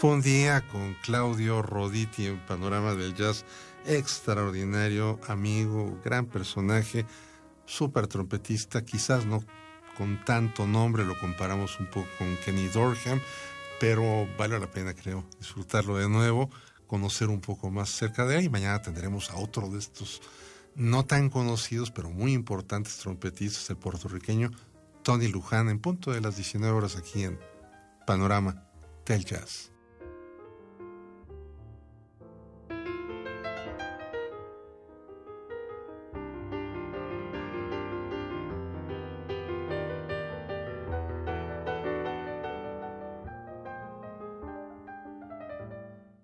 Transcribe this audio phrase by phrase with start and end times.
[0.00, 3.44] Fue un día con Claudio Roditi en Panorama del Jazz,
[3.84, 7.04] extraordinario amigo, gran personaje,
[7.66, 9.44] súper trompetista, quizás no
[9.98, 13.20] con tanto nombre, lo comparamos un poco con Kenny Dorham,
[13.78, 16.48] pero vale la pena, creo, disfrutarlo de nuevo,
[16.86, 18.44] conocer un poco más cerca de él.
[18.44, 20.22] Y mañana tendremos a otro de estos
[20.76, 24.50] no tan conocidos, pero muy importantes trompetistas, el puertorriqueño
[25.02, 27.38] Tony Luján, en punto de las 19 horas aquí en
[28.06, 28.64] Panorama
[29.04, 29.70] del Jazz.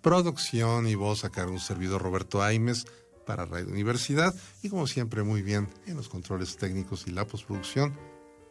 [0.06, 2.86] Producción y voz a cargo un servidor Roberto Aimes
[3.26, 7.98] para Radio Universidad y como siempre muy bien en los controles técnicos y la postproducción,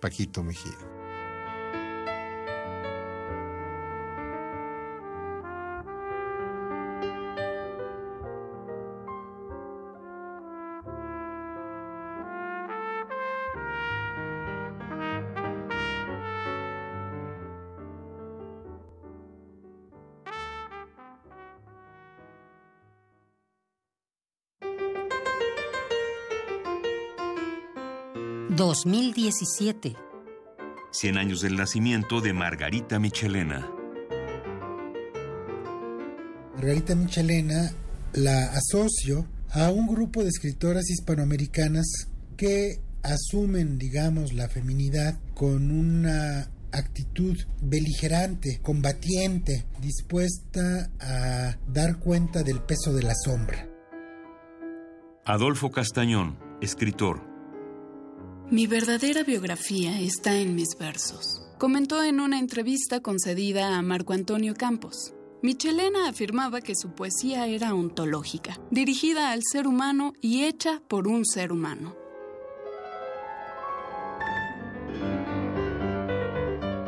[0.02, 0.95] Paquito Mejía.
[28.76, 29.96] 2017.
[30.92, 33.72] 100 años del nacimiento de Margarita Michelena.
[36.56, 37.72] Margarita Michelena
[38.12, 41.86] la asocio a un grupo de escritoras hispanoamericanas
[42.36, 52.60] que asumen, digamos, la feminidad con una actitud beligerante, combatiente, dispuesta a dar cuenta del
[52.60, 53.70] peso de la sombra.
[55.24, 57.35] Adolfo Castañón, escritor.
[58.52, 64.54] Mi verdadera biografía está en mis versos, comentó en una entrevista concedida a Marco Antonio
[64.54, 65.16] Campos.
[65.42, 71.26] Michelena afirmaba que su poesía era ontológica, dirigida al ser humano y hecha por un
[71.26, 71.96] ser humano.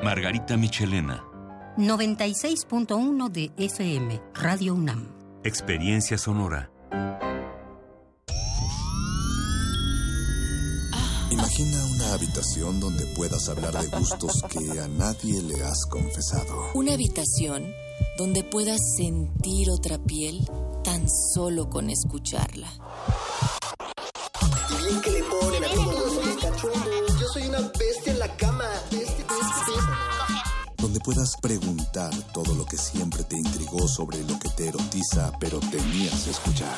[0.03, 1.23] Margarita Michelena.
[1.77, 5.07] 96.1 de FM, Radio UNAM.
[5.43, 6.69] Experiencia sonora.
[11.57, 16.69] Imagina una habitación donde puedas hablar de gustos que a nadie le has confesado.
[16.75, 17.73] Una habitación
[18.15, 20.47] donde puedas sentir otra piel
[20.83, 22.71] tan solo con escucharla.
[24.69, 28.65] Bien que le ponen a todos Yo soy una bestia en la cama.
[30.77, 35.59] Donde puedas preguntar todo lo que siempre te intrigó sobre lo que te erotiza, pero
[35.59, 36.77] temías escuchar.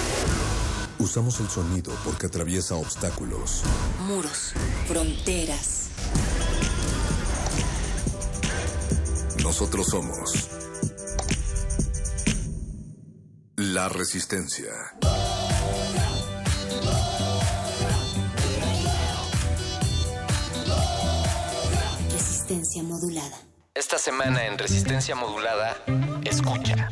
[1.01, 3.63] Usamos el sonido porque atraviesa obstáculos.
[4.05, 4.53] Muros,
[4.87, 5.87] fronteras.
[9.41, 10.47] Nosotros somos
[13.55, 14.69] la resistencia.
[22.11, 23.37] Resistencia modulada.
[23.73, 25.77] Esta semana en Resistencia Modulada,
[26.23, 26.89] escucha.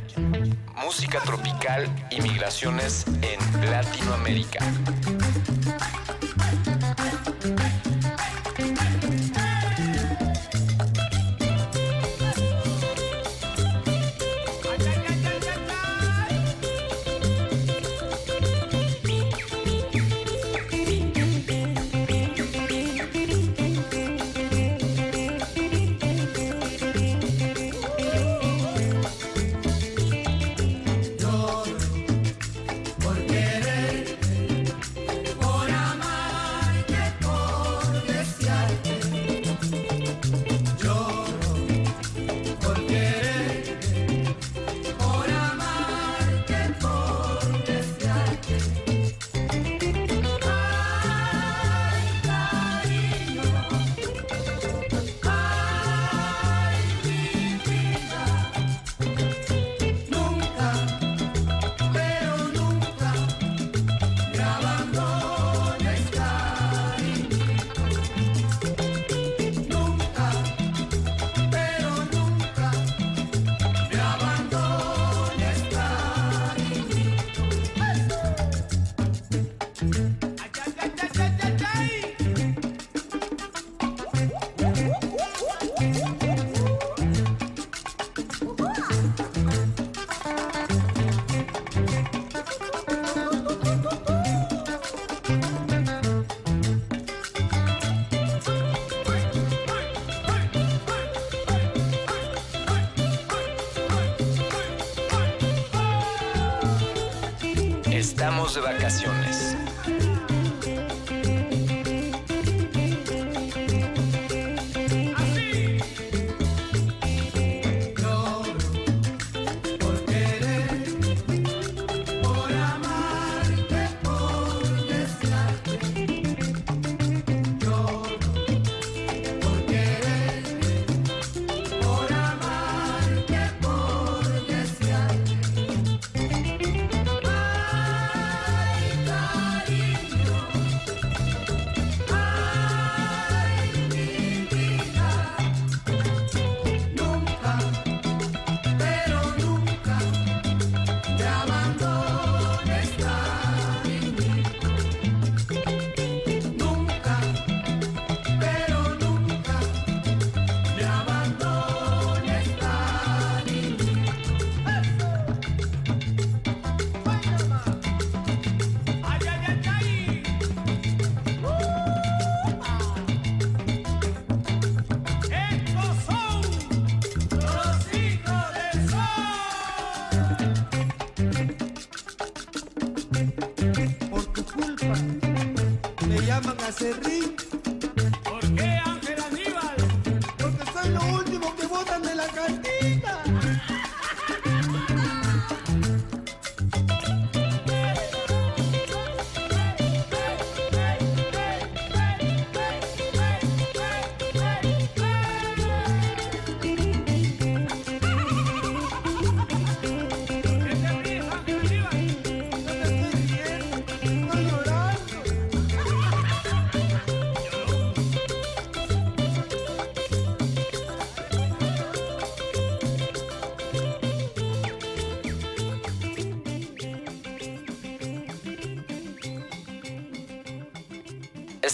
[0.84, 4.60] Música tropical y migraciones en Latinoamérica.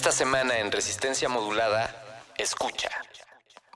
[0.05, 1.89] Esta semana en Resistencia Modulada,
[2.37, 2.91] escucha.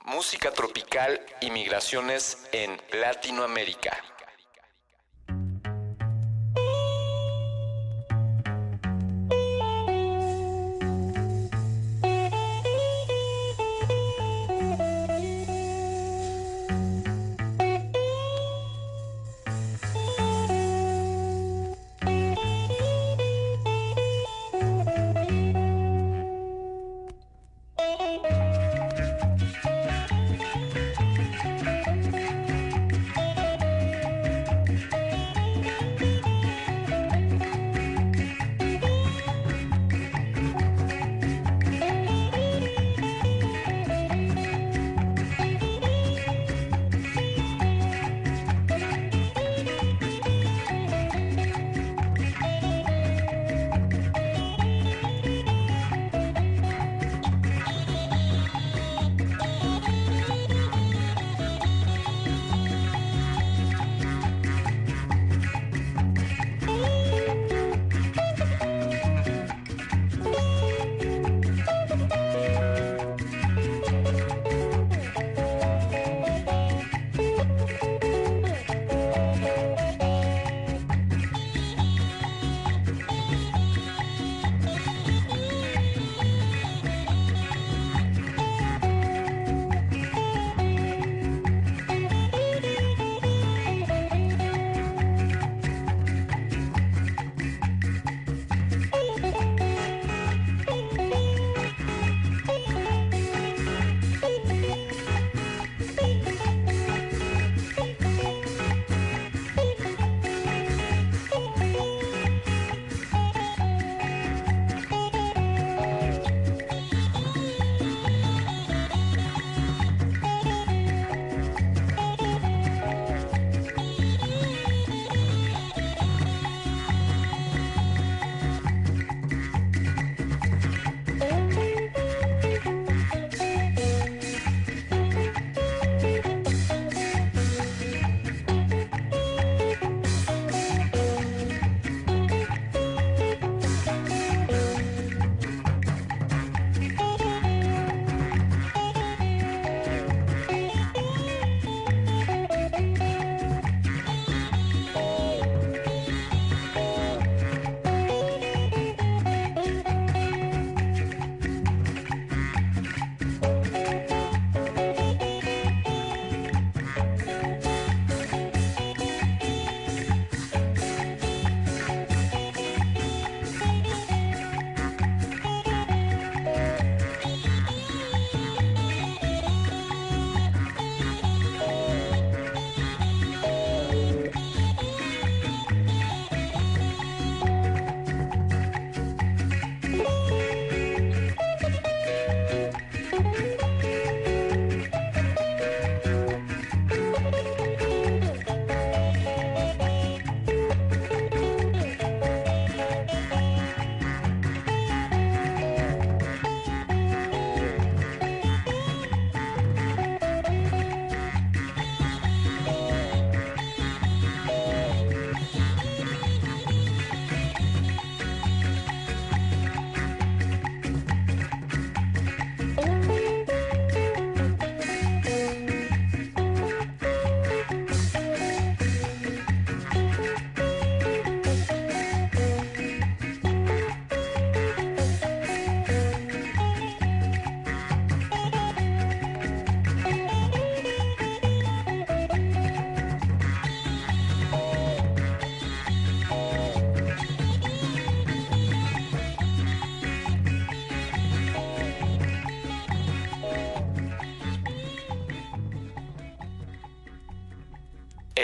[0.04, 4.00] Música tropical y migraciones en Latinoamérica.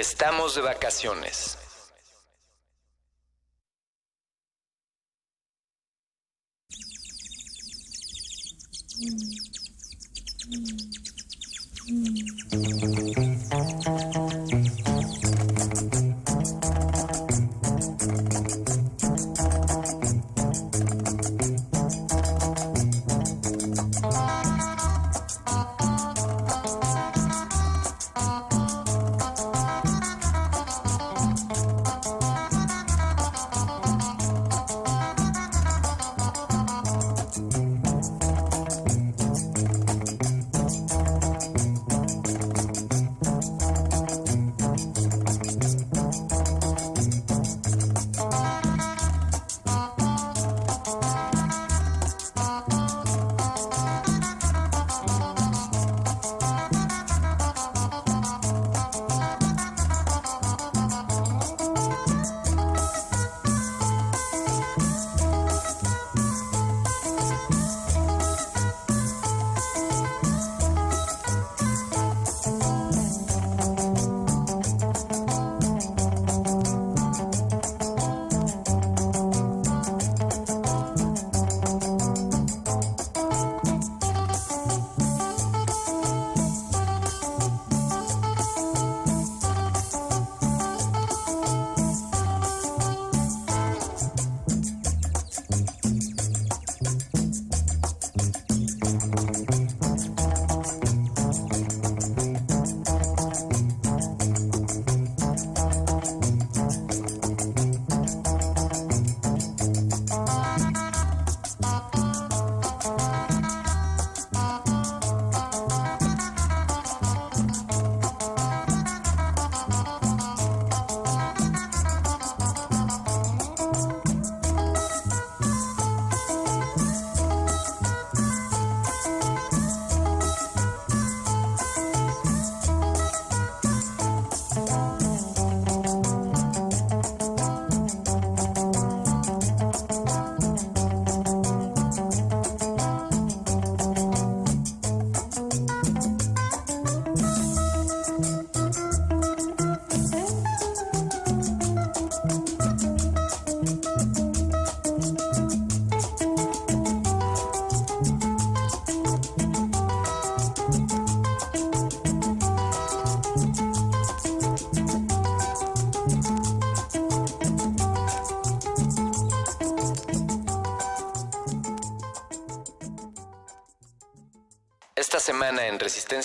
[0.08, 1.45] Estamos de vacaciones.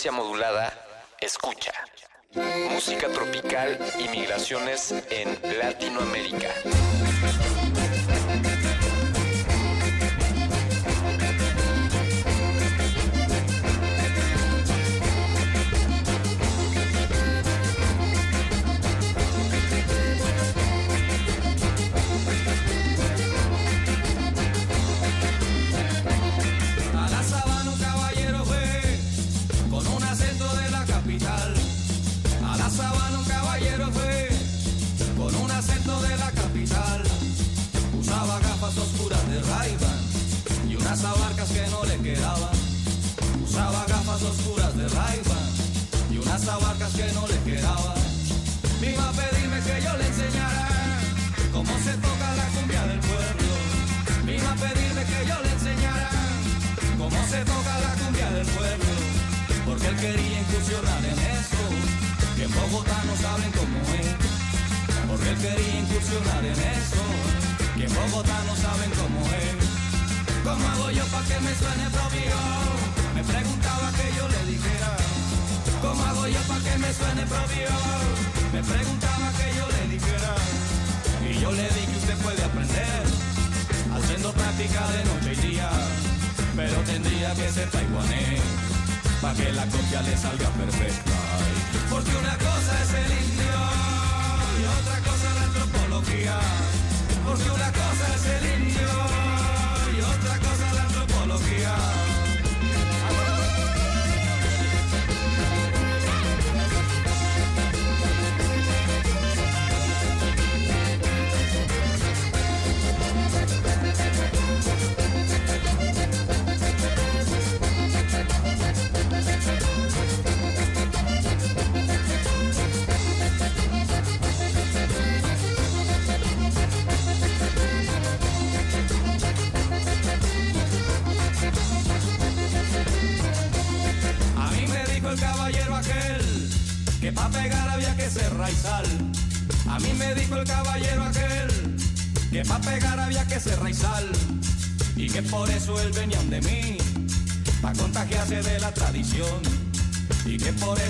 [0.10, 0.74] modulada,
[1.20, 1.72] escucha.
[2.72, 6.50] Música tropical y migraciones en Latinoamérica.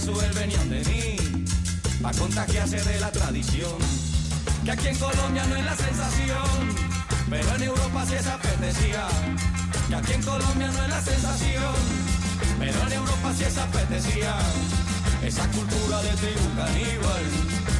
[0.01, 1.45] Venezuela venían de mí,
[2.01, 3.77] pa' contagiarse de la tradición.
[4.65, 6.75] Que aquí en Colombia no es la sensación,
[7.29, 9.07] pero en Europa sí es apetecía.
[9.89, 11.75] Que aquí en Colombia no es la sensación,
[12.57, 14.35] pero en Europa sí es apetecía.
[15.23, 17.25] Esa cultura de tribu caníbal,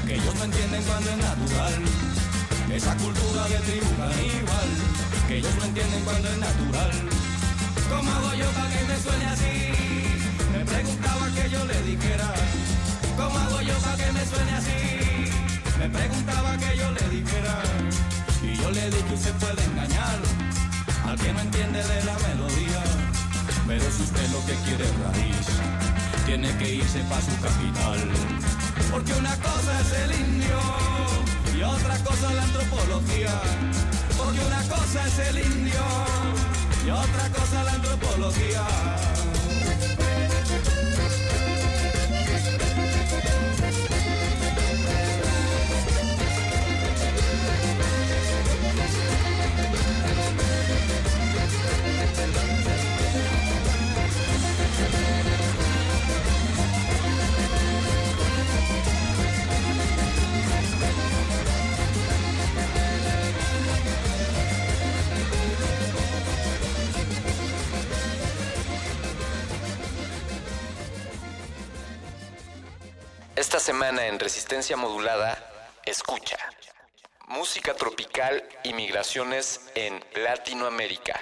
[0.06, 1.74] que ellos no entienden cuando es natural.
[2.72, 4.70] Esa cultura de tribu caníbal,
[5.28, 6.92] que ellos no entienden cuando es natural.
[7.90, 8.71] ¿Cómo hago yo para
[21.42, 22.84] entiende de la melodía,
[23.68, 25.48] pero si usted lo que quiere es raíz,
[26.26, 28.00] tiene que irse para su capital.
[28.92, 30.60] Porque una cosa es el indio
[31.58, 33.42] y otra cosa la antropología.
[34.18, 35.86] Porque una cosa es el indio
[36.86, 38.66] y otra cosa la antropología.
[73.62, 75.38] semana en Resistencia Modulada,
[75.86, 76.36] escucha.
[77.28, 81.20] Música tropical y migraciones en Latinoamérica.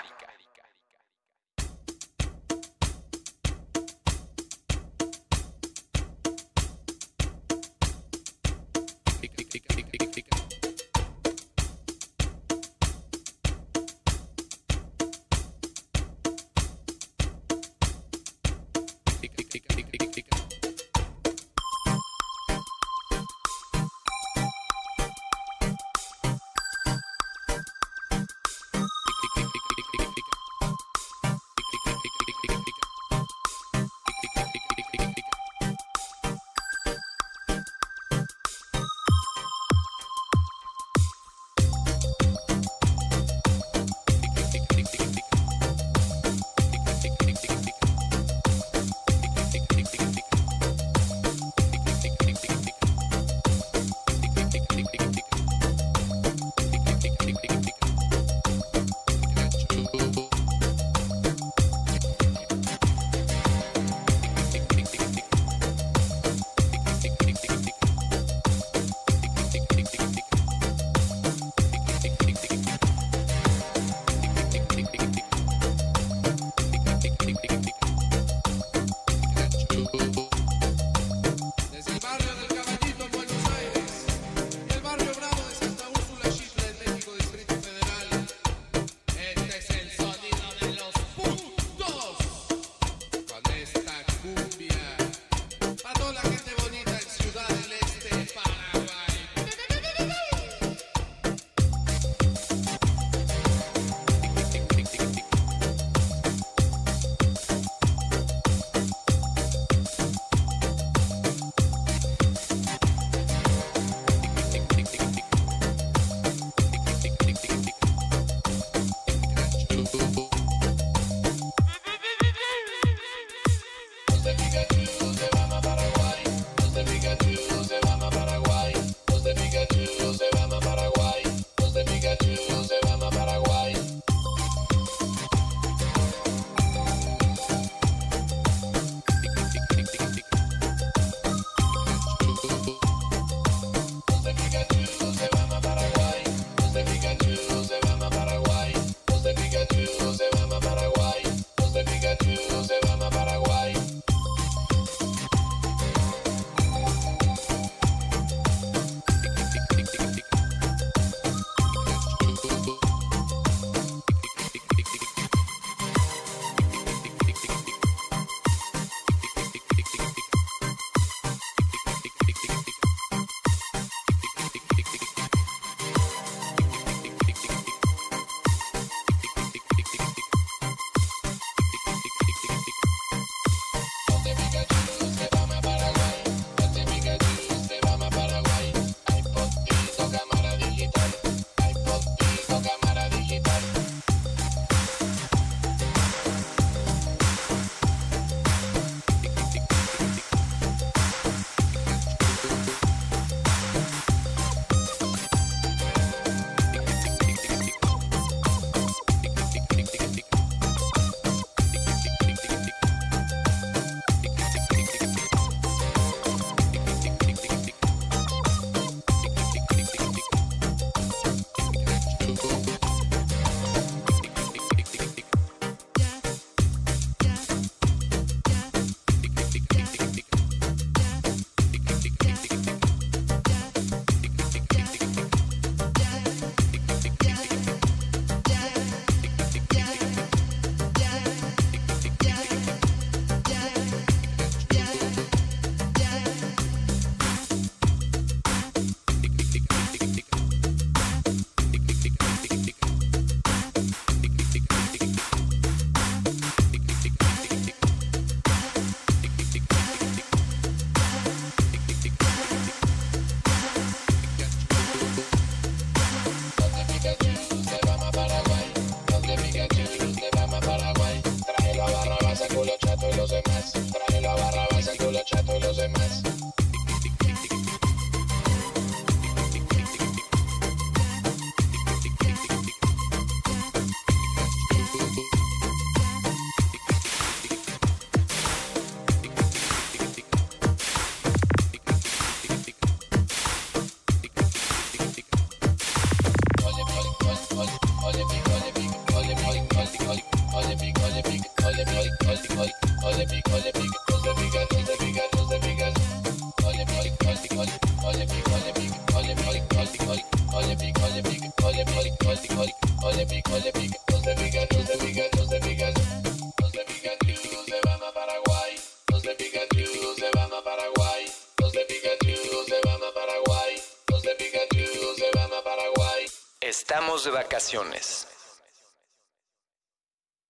[327.19, 328.27] Vámonos de vacaciones.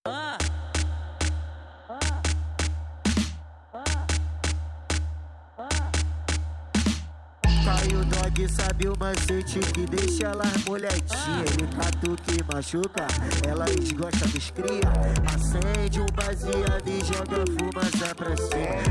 [0.06, 0.38] Ah.
[7.96, 11.44] o dog sabe o macete que deixa ela molhadinha.
[11.48, 13.08] Ele tá catuca que machuca,
[13.48, 14.94] ela gostam dos cria.
[15.34, 18.89] Acende um baseado e joga fumaça pra cima.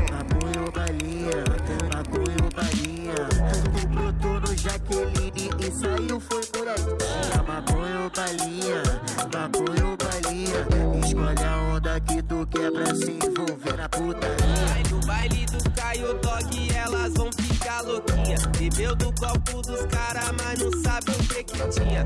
[12.71, 14.89] pra se envolver na putaria.
[14.89, 18.37] No baile do Caio Dog, elas vão ficar louquinha.
[18.57, 22.05] Bebeu do copo dos caras, mas não sabe o que que tinha.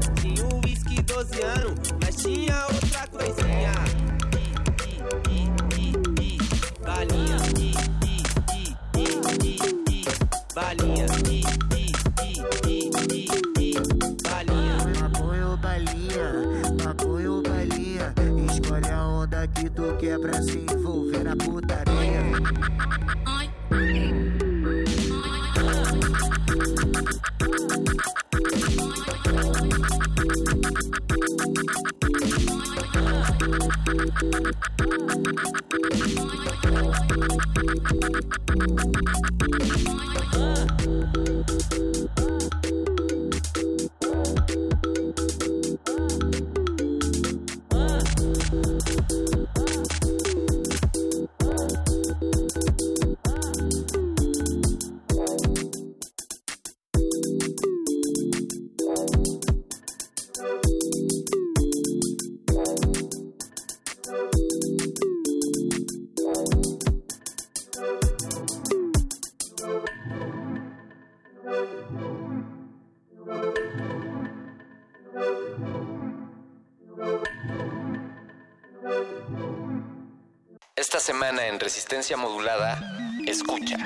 [82.11, 82.77] Modulada,
[83.25, 83.77] escucha.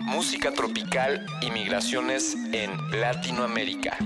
[0.00, 3.96] Música tropical y migraciones en Latinoamérica.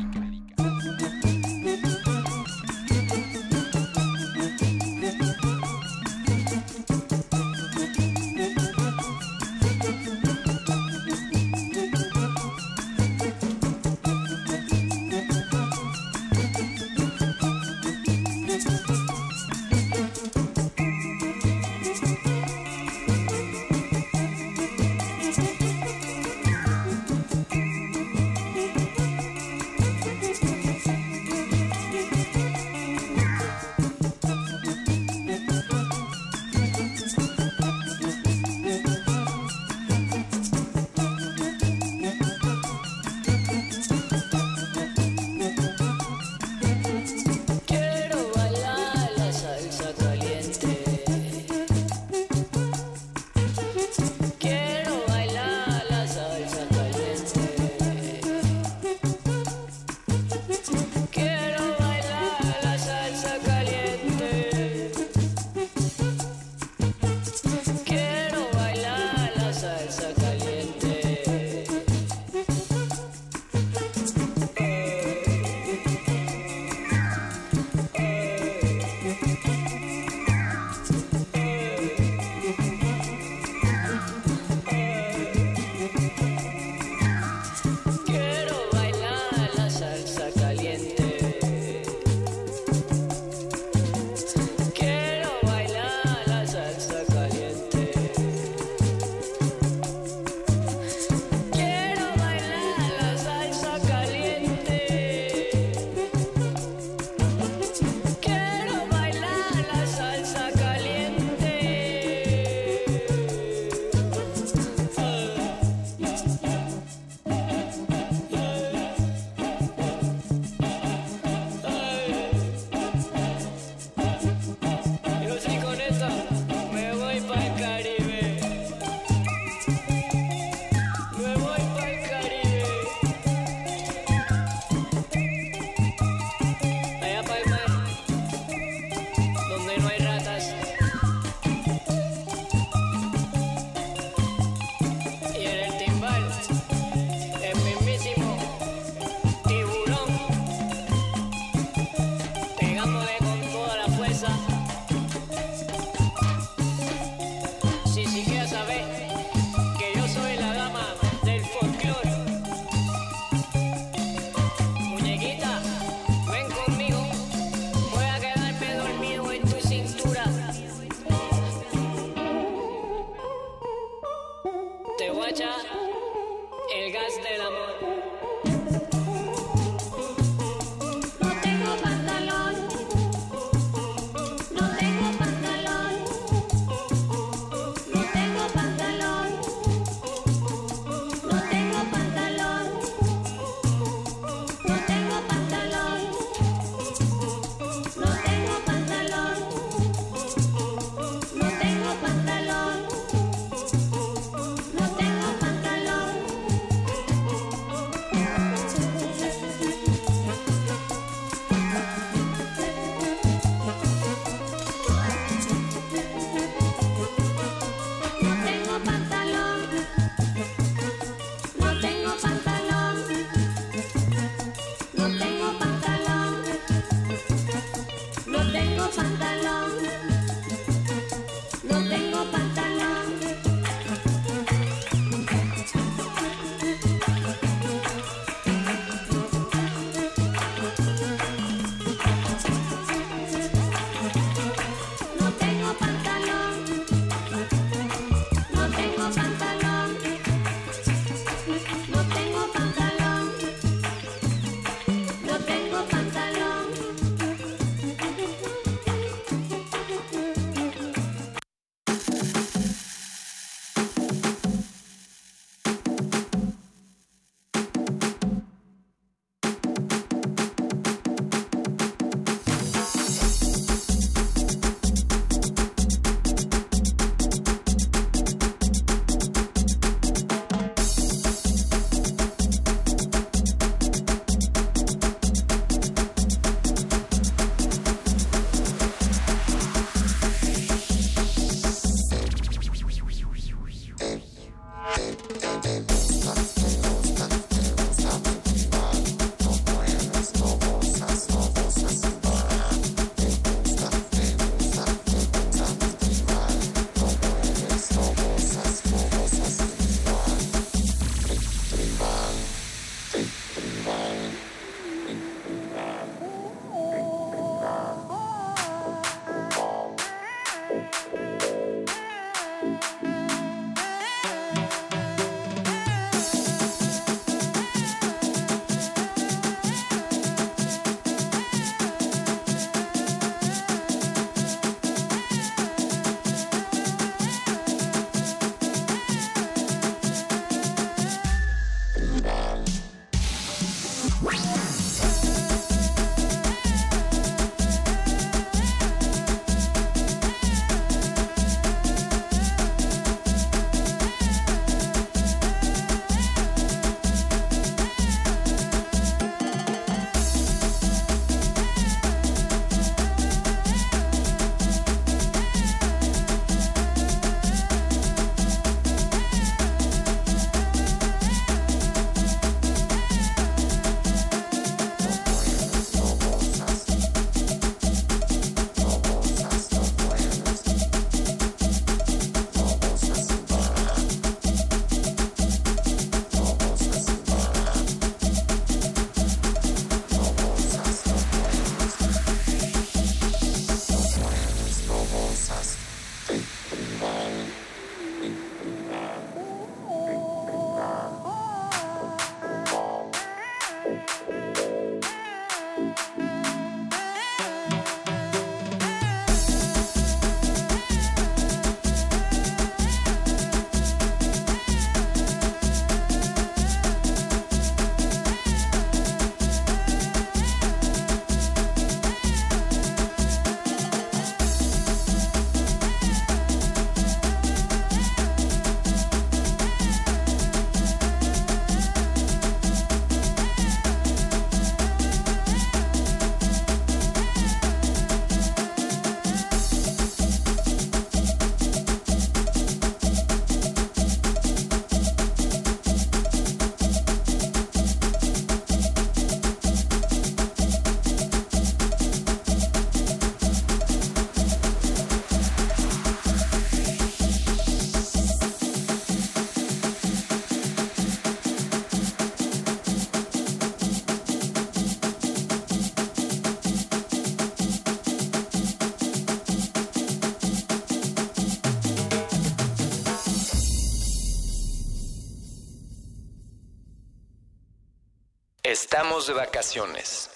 [478.95, 480.31] Estamos de vacaciones.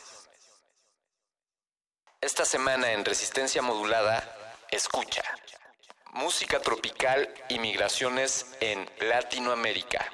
[2.21, 4.25] Esta semana en Resistencia Modulada,
[4.73, 5.23] escucha.
[6.15, 10.08] Música tropical y migraciones en Latinoamérica.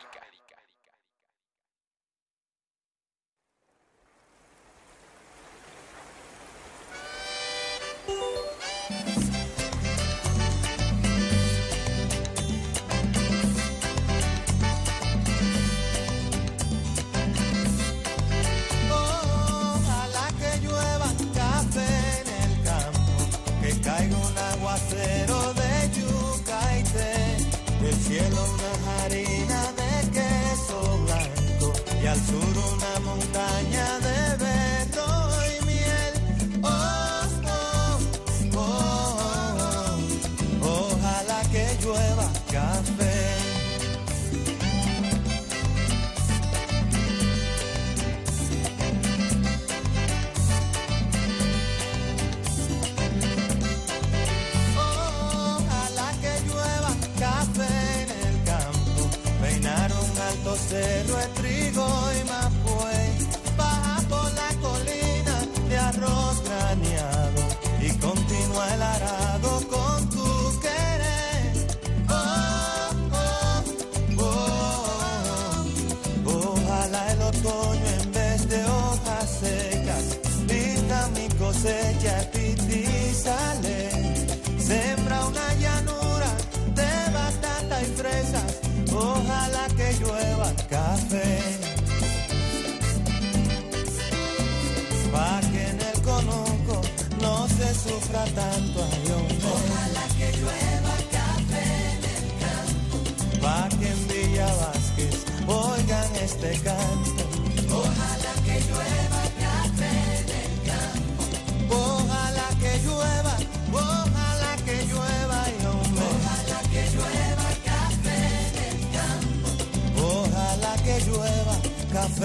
[122.16, 122.20] Oh,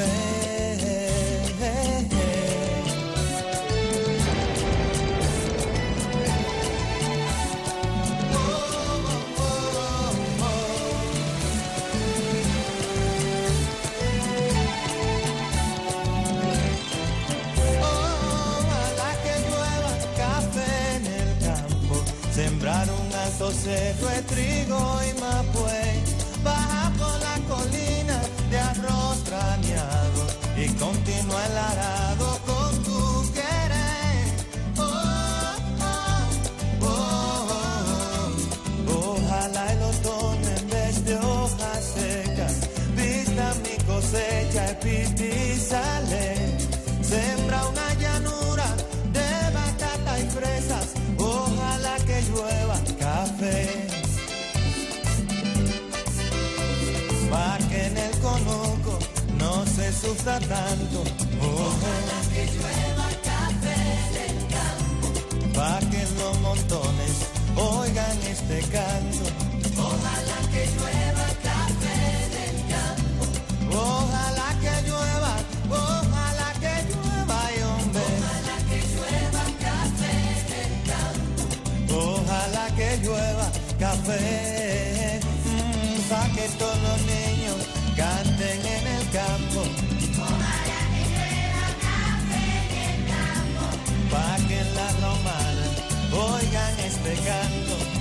[18.72, 21.96] a la que lluevan café en el campo,
[22.32, 25.89] sembrar un anzuelo de trigo y maíz.
[44.82, 46.36] pipí sale,
[47.02, 48.68] sembra una llanura
[49.14, 53.88] de batata y fresas, ojalá que llueva café.
[57.30, 59.00] Para que en el conoco
[59.38, 61.04] no se sufra tanto,
[61.42, 63.80] ojalá que llueva café
[64.18, 65.08] del campo.
[65.54, 67.14] Para que los montones
[67.56, 69.49] oigan este canto.
[83.80, 87.56] café, mm, pa' que todos los niños
[87.96, 89.62] canten en el campo.
[89.64, 90.00] En
[92.88, 93.64] el campo.
[94.12, 95.66] Pa' que en la romana
[96.12, 97.99] oigan este canto.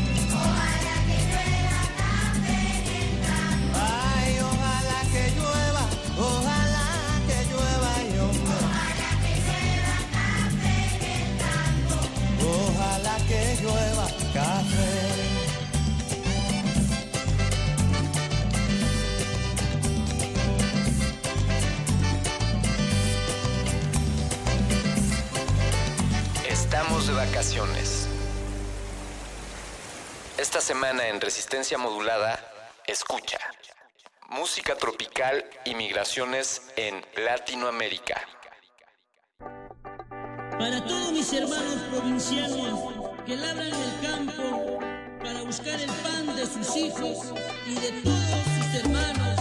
[27.31, 28.09] Vacaciones.
[30.39, 32.41] Esta semana en Resistencia Modulada,
[32.87, 33.39] escucha.
[34.31, 38.21] Música tropical y migraciones en Latinoamérica.
[40.59, 42.81] Para todos mis hermanos provincianos
[43.27, 44.79] que labran el campo
[45.23, 47.35] para buscar el pan de sus hijos
[47.67, 49.38] y de todos sus hermanos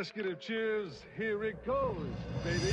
[0.00, 1.02] basket of cheers.
[1.14, 2.06] Here it goes,
[2.42, 2.72] baby.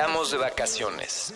[0.00, 1.34] Estamos de vacaciones.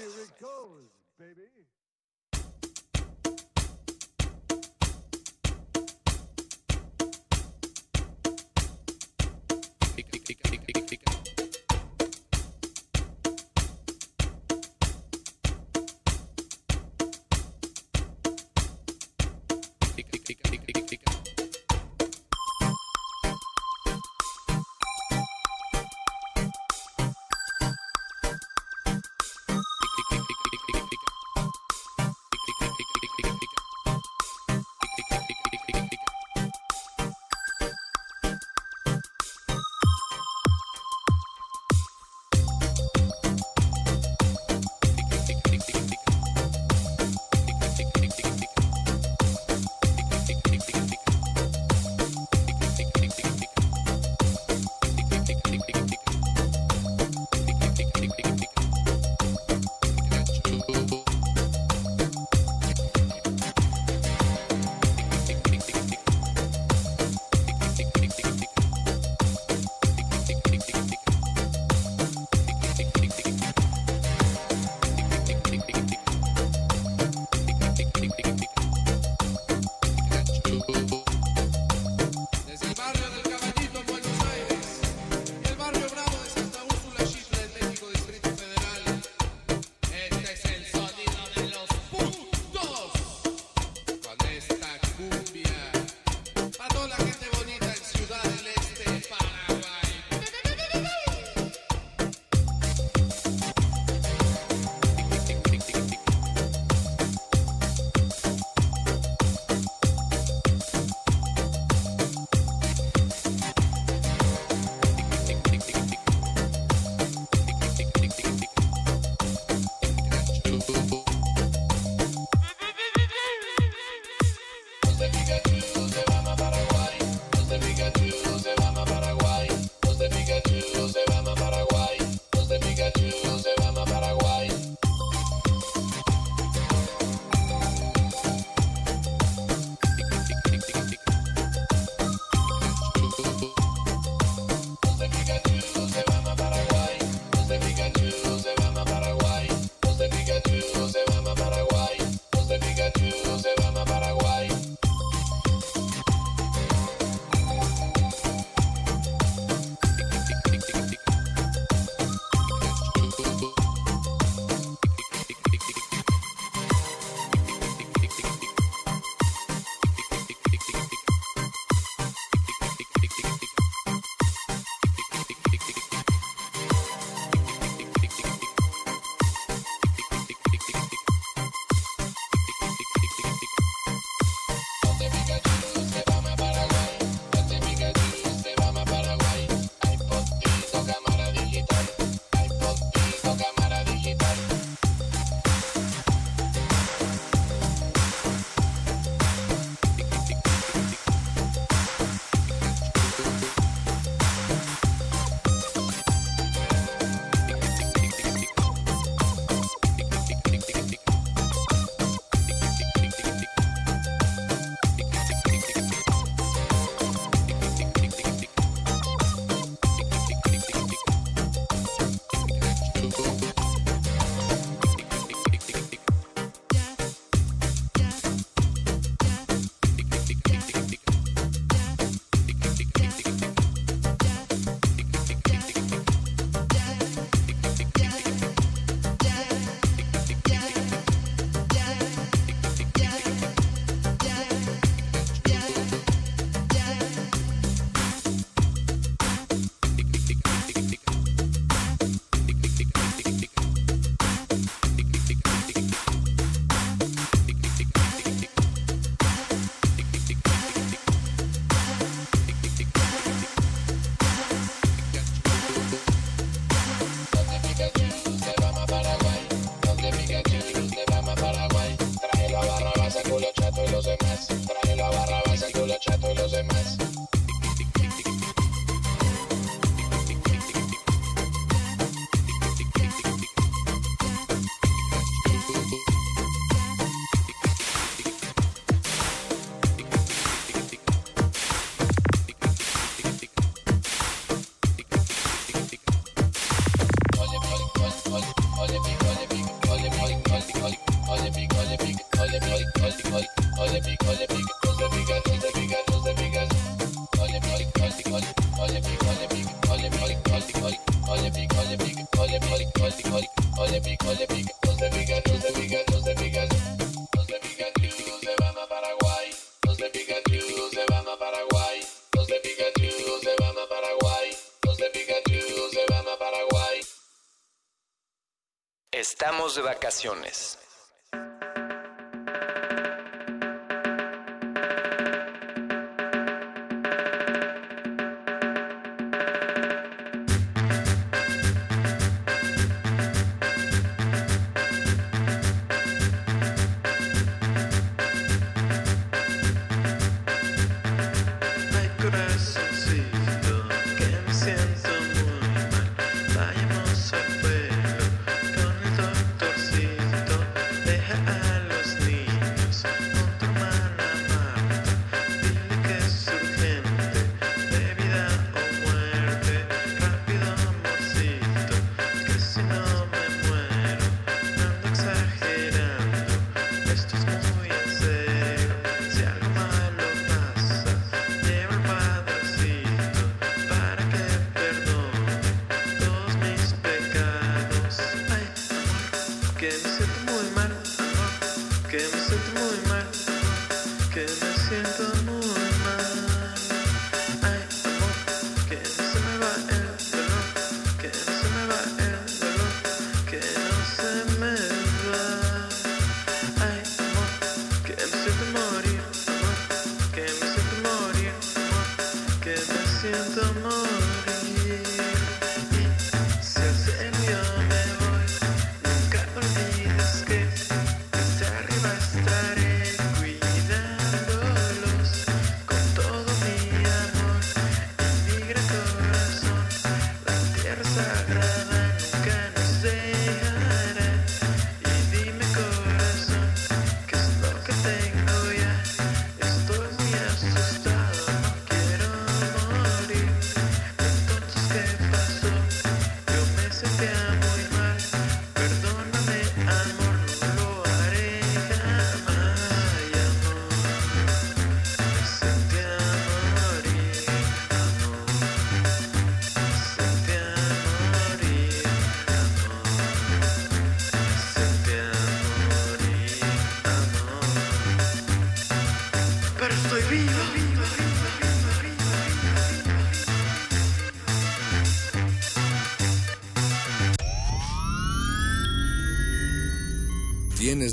[329.74, 330.73] De vacaciones.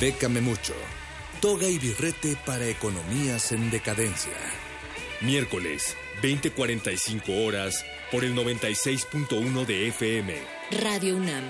[0.00, 0.74] Bécame mucho.
[1.40, 4.36] Toga y birrete para economías en decadencia.
[5.20, 10.34] Miércoles, 20:45 horas, por el 96.1 de FM.
[10.82, 11.44] Radio UNAM.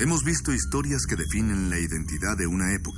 [0.00, 2.97] Hemos visto historias que definen la identidad de una época.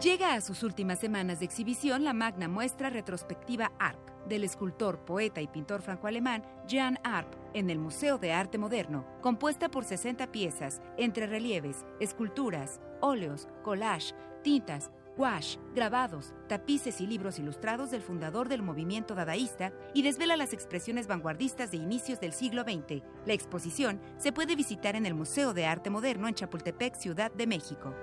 [0.00, 3.98] Llega a sus últimas semanas de exhibición la magna muestra retrospectiva ARP
[4.28, 9.68] del escultor, poeta y pintor franco-alemán Jean Arp en el Museo de Arte Moderno, compuesta
[9.68, 17.90] por 60 piezas entre relieves, esculturas, óleos, collage, tintas, gouache, grabados, tapices y libros ilustrados
[17.90, 23.02] del fundador del movimiento dadaísta y desvela las expresiones vanguardistas de inicios del siglo XX.
[23.24, 27.46] La exposición se puede visitar en el Museo de Arte Moderno en Chapultepec, Ciudad de
[27.46, 27.94] México.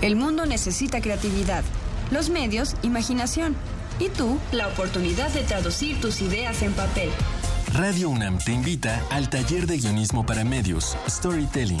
[0.00, 1.64] El mundo necesita creatividad.
[2.10, 3.56] Los medios, imaginación.
[3.98, 7.10] Y tú, la oportunidad de traducir tus ideas en papel.
[7.74, 11.80] Radio UNAM te invita al taller de guionismo para medios, Storytelling,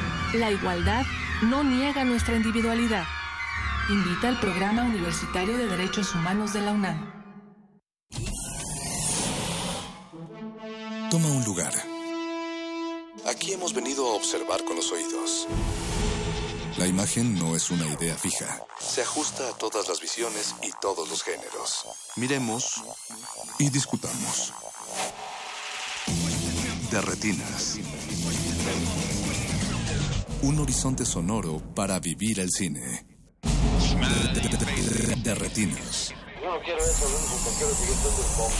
[0.33, 1.05] La igualdad
[1.41, 3.03] no niega nuestra individualidad.
[3.89, 7.11] Invita al Programa Universitario de Derechos Humanos de la UNAM.
[11.09, 11.73] Toma un lugar.
[13.27, 15.47] Aquí hemos venido a observar con los oídos.
[16.77, 18.61] La imagen no es una idea fija.
[18.79, 21.87] Se ajusta a todas las visiones y todos los géneros.
[22.15, 22.81] Miremos
[23.59, 24.53] y discutamos.
[26.89, 27.79] De retinas.
[30.43, 33.05] Un horizonte sonoro para vivir el cine.
[35.23, 36.13] De, retinas.
[36.41, 38.51] Yo no quiero eso, seguir siendo el pop.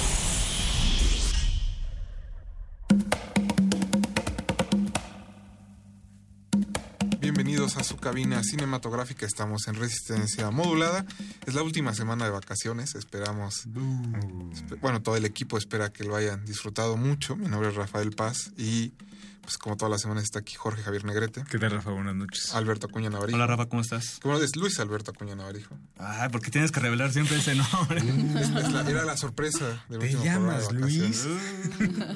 [7.20, 9.26] Bienvenidos a su cabina cinematográfica.
[9.26, 11.06] Estamos en resistencia modulada.
[11.46, 12.96] Es la última semana de vacaciones.
[12.96, 13.68] Esperamos.
[13.68, 17.36] espe- bueno, todo el equipo espera que lo hayan disfrutado mucho.
[17.36, 18.94] Mi nombre es Rafael Paz y,
[19.42, 21.44] pues, como todas las semanas, está aquí Jorge Javier Negrete.
[21.50, 21.92] ¿Qué tal, Rafa?
[21.92, 22.54] Buenas noches.
[22.54, 23.36] Alberto Acuña Navarijo.
[23.36, 24.20] Hola, Rafa, ¿cómo estás?
[24.22, 25.78] ¿Cómo es Luis Alberto Acuña Navarijo?
[25.98, 28.00] Ay, ¿por qué tienes que revelar siempre ese nombre?
[28.00, 31.26] Es- es la- era la sorpresa del ¿Te último programa de llamas vacaciones.
[31.26, 32.12] Luis?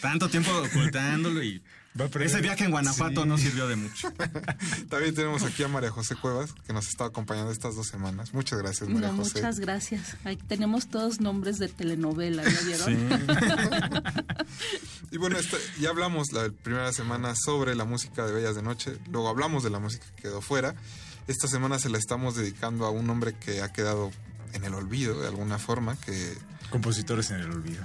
[0.00, 1.62] Tanto tiempo ocultándolo y
[2.20, 3.28] ese viaje en Guanajuato Sí.
[3.28, 4.12] no sirvió de mucho.
[4.88, 8.32] También tenemos aquí a María José Cuevas, que nos está acompañando estas dos semanas.
[8.32, 9.38] Muchas gracias, María No, José.
[9.40, 10.16] muchas gracias.
[10.24, 13.08] Ahí tenemos todos nombres de telenovela, ¿ya vieron?
[15.12, 18.96] Y bueno, esta- ya hablamos la primera semana sobre la música de Bellas de Noche,
[19.10, 20.74] luego hablamos de la música que quedó fuera.
[21.26, 24.12] Esta semana se la estamos dedicando a un hombre que ha quedado
[24.52, 26.36] en el olvido de alguna forma, que
[26.70, 27.82] Compositores en el olvido.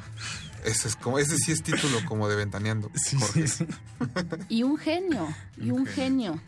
[0.64, 2.90] Ese, es como, ese sí es título como de ventaneando,
[3.20, 3.46] Jorge.
[4.50, 5.28] Y un genio,
[5.58, 6.42] y un genio.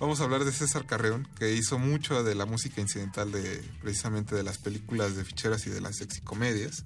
[0.00, 4.34] Vamos a hablar de César Carreón, que hizo mucho de la música incidental de precisamente
[4.34, 6.84] de las películas de ficheras y de las sexicomedias.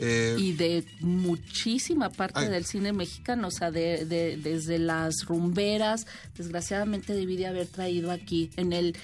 [0.00, 2.48] Eh, Y de muchísima parte Ay.
[2.50, 6.06] del cine mexicano, o sea, de, de- desde las rumberas,
[6.36, 8.96] desgraciadamente debí de haber traído aquí en el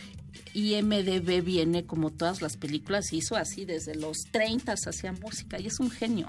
[0.54, 5.80] IMDB viene como todas las películas, hizo así desde los 30 hacía música y es
[5.80, 6.26] un genio.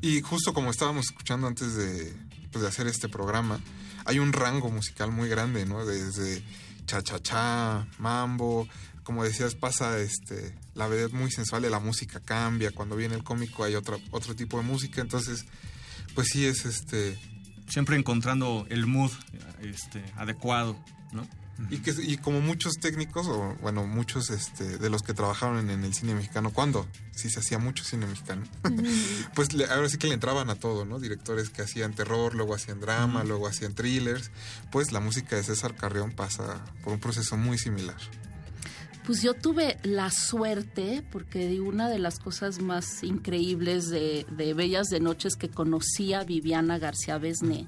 [0.00, 2.14] Y justo como estábamos escuchando antes de,
[2.52, 3.58] pues, de hacer este programa,
[4.04, 5.84] hay un rango musical muy grande, ¿no?
[5.86, 6.42] Desde
[6.86, 8.68] cha-cha-cha, mambo,
[9.02, 13.24] como decías, pasa este, la vedette muy sensual y la música cambia, cuando viene el
[13.24, 15.46] cómico hay otro, otro tipo de música, entonces,
[16.14, 17.18] pues sí es este...
[17.66, 19.10] Siempre encontrando el mood
[19.62, 20.78] este, adecuado,
[21.12, 21.26] ¿no?
[21.70, 25.70] Y, que, y como muchos técnicos, o bueno, muchos este, de los que trabajaron en,
[25.70, 26.86] en el cine mexicano, ¿cuándo?
[27.12, 28.42] Sí se hacía mucho cine mexicano.
[29.34, 30.98] pues le- ahora sí que le entraban a todo, ¿no?
[30.98, 34.30] Directores que hacían terror, luego hacían drama, luego hacían thrillers.
[34.72, 37.96] Pues la música de César Carrión pasa por un proceso muy similar.
[39.06, 44.54] Pues yo tuve la suerte, porque di- una de las cosas más increíbles de, de
[44.54, 47.66] Bellas de Noche es que conocí a Viviana García Besné,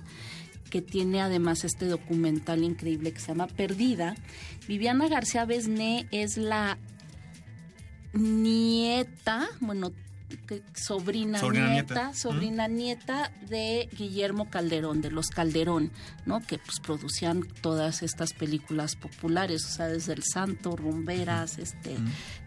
[0.71, 4.15] que tiene además este documental increíble que se llama Perdida.
[4.69, 6.79] Viviana García Besné es la
[8.13, 9.93] nieta, bueno,
[10.47, 12.15] que- sobrina, Sobrina nieta, nieta.
[12.15, 15.91] sobrina nieta de Guillermo Calderón, de los Calderón,
[16.25, 16.41] ¿no?
[16.41, 21.97] Que pues producían todas estas películas populares, o sea, desde El Santo, Rumberas, este,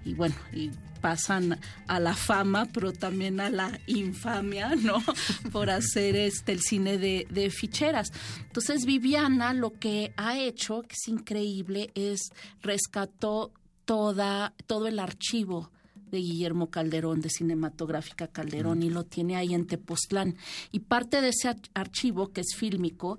[0.06, 0.72] y bueno, y
[1.02, 1.58] pasan
[1.88, 5.02] a la fama, pero también a la infamia, ¿no?
[5.54, 8.10] Por hacer este el cine de, de ficheras.
[8.42, 13.52] Entonces, Viviana lo que ha hecho, que es increíble, es rescató
[13.86, 15.72] toda, todo el archivo
[16.12, 20.36] de Guillermo Calderón, de Cinematográfica Calderón, y lo tiene ahí en Tepoztlán.
[20.72, 23.18] Y parte de ese ar- archivo, que es fílmico,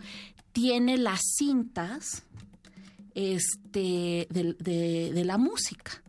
[0.53, 2.25] tiene las cintas
[3.15, 6.03] este, de, de- de la música.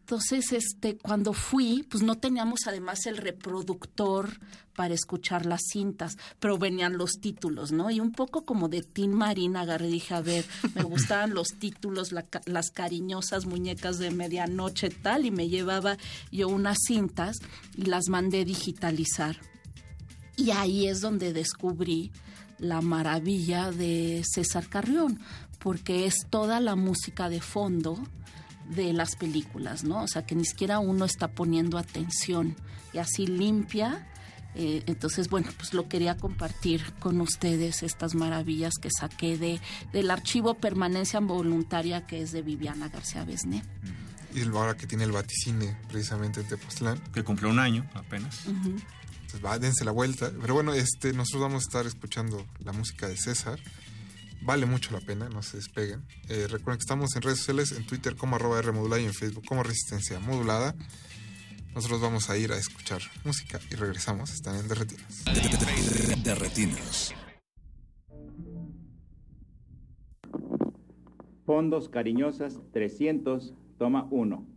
[0.00, 4.28] Entonces, este, cuando fui, pues no teníamos además el reproductor
[4.74, 7.90] para escuchar las cintas, pero venían los títulos, ¿no?
[7.90, 10.44] Y un poco como de Tin Marina agarré y dije, a ver,
[10.74, 15.96] me gustaban los títulos, la las cariñosas muñecas de medianoche tal, y me llevaba
[16.30, 17.36] yo unas cintas
[17.76, 19.36] y las mandé digitalizar.
[20.36, 22.10] Y ahí es donde descubrí
[22.58, 25.20] la maravilla de César Carrión,
[25.58, 27.98] porque es toda la música de fondo
[28.68, 30.02] de las películas, ¿no?
[30.02, 32.56] O sea, que ni siquiera uno está poniendo atención
[32.92, 34.06] y así limpia.
[34.54, 39.60] Eh, entonces, bueno, pues lo quería compartir con ustedes, estas maravillas que saqué de,
[39.92, 43.62] del archivo Permanencia Voluntaria que es de Viviana García Besné.
[44.34, 46.98] Y el- ahora que tiene el vaticine precisamente en Tepoztlán.
[47.12, 48.46] Que cumplió un año apenas.
[48.46, 50.30] Entonces va, dense la vuelta.
[50.40, 53.60] Pero bueno, este, nosotros vamos a estar escuchando la música de César.
[54.42, 56.04] Vale mucho la pena, no se despeguen.
[56.28, 59.14] Eh, recuerden que estamos en redes sociales, en Twitter como arroba R modulada y en
[59.14, 60.74] Facebook como Resistencia Modulada.
[61.74, 64.32] Nosotros vamos a ir a escuchar música y regresamos.
[64.32, 65.24] Están en Derretinas.
[66.22, 67.14] De retinas.
[71.44, 74.53] Fondos Cariñosas 300, toma 1.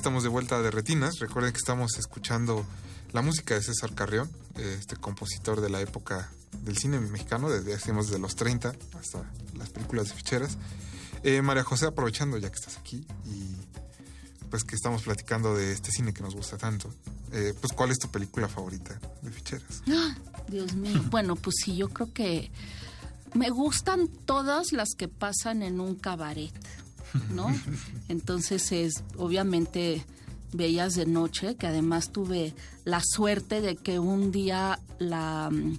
[0.00, 1.18] Estamos de vuelta de Retinas.
[1.18, 2.64] Recuerden que estamos escuchando
[3.12, 6.30] la música de César Carrión, este compositor de la época
[6.62, 10.56] del cine mexicano, desde, decimos, desde los 30 hasta las películas de ficheras.
[11.22, 13.56] Eh, María José, aprovechando ya que estás aquí y
[14.48, 16.90] pues que estamos platicando de este cine que nos gusta tanto,
[17.32, 19.82] eh, pues ¿cuál es tu película favorita de ficheras?
[19.90, 20.16] Ah,
[20.48, 21.04] Dios mío.
[21.10, 22.50] Bueno, pues sí, yo creo que
[23.34, 26.52] me gustan todas las que pasan en un cabaret,
[27.34, 27.48] ¿no?
[28.08, 30.04] Entonces es obviamente
[30.52, 32.54] Bellas de Noche, que además tuve
[32.84, 35.78] la suerte de que un día la, mm,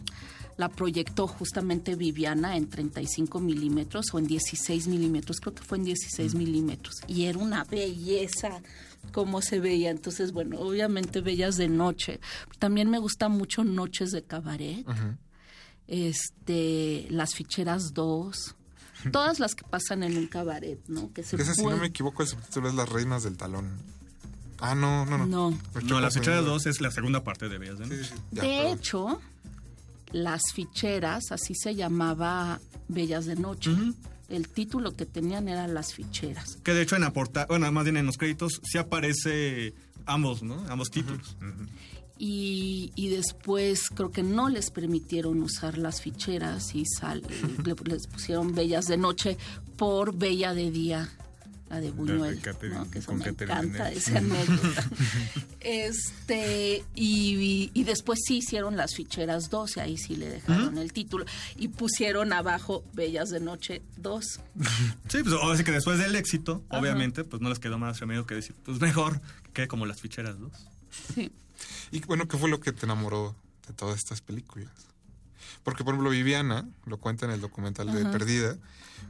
[0.57, 5.85] la proyectó justamente Viviana en 35 milímetros o en 16 milímetros, creo que fue en
[5.85, 8.61] 16 milímetros, y era una belleza
[9.11, 9.89] cómo se veía.
[9.89, 12.19] Entonces, bueno, obviamente Bellas de Noche.
[12.59, 14.85] También me gusta mucho Noches de Cabaret,
[15.87, 18.55] este, Las Ficheras 2,
[19.11, 21.11] todas las que pasan en un cabaret, ¿no?
[21.13, 23.69] Que se Que esa, si no me equivoco, el subtítulo es Las Reinas del Talón.
[24.59, 25.25] Ah, no, no, no.
[25.25, 25.49] No.
[25.49, 26.51] No, las ficheras confundiendo.
[26.51, 28.13] 2 es la segunda parte de Bellas de Noche.
[28.29, 29.19] De hecho,
[30.11, 33.71] las ficheras, así se llamaba Bellas de Noche.
[34.29, 36.57] El título que tenían era Las Ficheras.
[36.63, 39.73] Que de hecho en aporta, bueno, más bien en los créditos sí aparece
[40.05, 40.63] ambos, ¿no?
[40.69, 41.35] Ambos títulos.
[42.23, 47.23] Y, y después creo que no les permitieron usar las ficheras y sal-
[47.65, 49.37] le- les pusieron Bellas de Noche
[49.75, 51.09] por Bella de Día,
[51.71, 52.91] la de Buñuel, Catherine- ¿no?
[52.91, 54.87] que eso con me encanta, esa anécdota.
[55.61, 60.93] este y, y después sí hicieron las ficheras 2 y ahí sí le dejaron el
[60.93, 61.25] título
[61.57, 64.23] y pusieron abajo Bellas de Noche 2.
[65.09, 66.79] Sí, pues sí que después del éxito, Ajá.
[66.81, 70.01] obviamente, pues no les quedó más remedio que decir, pues mejor que quede como las
[70.01, 70.51] ficheras 2.
[71.15, 71.31] Sí.
[71.91, 73.35] Y bueno, ¿qué fue lo que te enamoró
[73.67, 74.69] de todas estas películas?
[75.63, 78.11] Porque, por ejemplo, Viviana, lo cuenta en el documental de Ajá.
[78.11, 78.57] Perdida,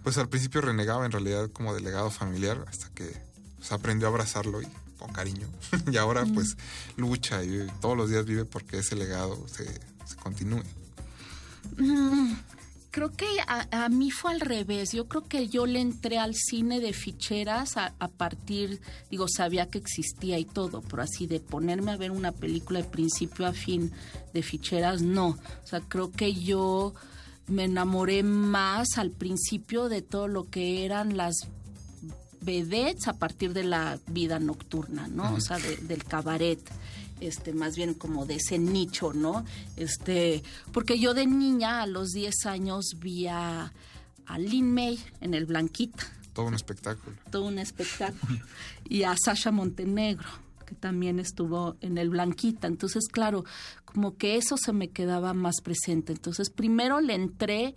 [0.03, 3.15] pues al principio renegaba en realidad como del legado familiar hasta que
[3.57, 4.67] pues, aprendió a abrazarlo y
[4.97, 5.47] con cariño.
[5.91, 6.33] y ahora Mm.
[6.33, 6.57] pues
[6.97, 9.65] lucha y todos los días vive porque ese legado se,
[10.05, 10.63] se continúe.
[11.77, 12.33] Mm,
[12.91, 14.91] creo que a, a mí fue al revés.
[14.91, 19.69] Yo creo que yo le entré al cine de ficheras a, a partir, digo, sabía
[19.69, 23.53] que existía y todo, pero así de ponerme a ver una película de principio a
[23.53, 23.91] fin
[24.33, 25.29] de ficheras, no.
[25.29, 26.93] O sea, creo que yo
[27.47, 31.47] me enamoré más al principio de todo lo que eran las
[32.41, 35.33] vedettes a partir de la vida nocturna, ¿no?
[35.35, 36.59] O sea, de- del cabaret,
[37.21, 39.45] este, más bien como de ese nicho, ¿no?
[39.77, 40.43] Este,
[40.73, 43.71] porque yo de niña a los 10 años vi a,
[44.25, 46.03] a Lin May en el Blanquita,
[46.33, 47.15] Todo un espectáculo.
[47.31, 48.39] todo un espectáculo,
[48.89, 50.27] y a Sasha Montenegro,
[50.65, 52.67] que también estuvo en el Blanquita.
[52.67, 53.43] Entonces, claro,
[53.85, 56.13] como que eso se me quedaba más presente.
[56.13, 57.75] Entonces, primero le entré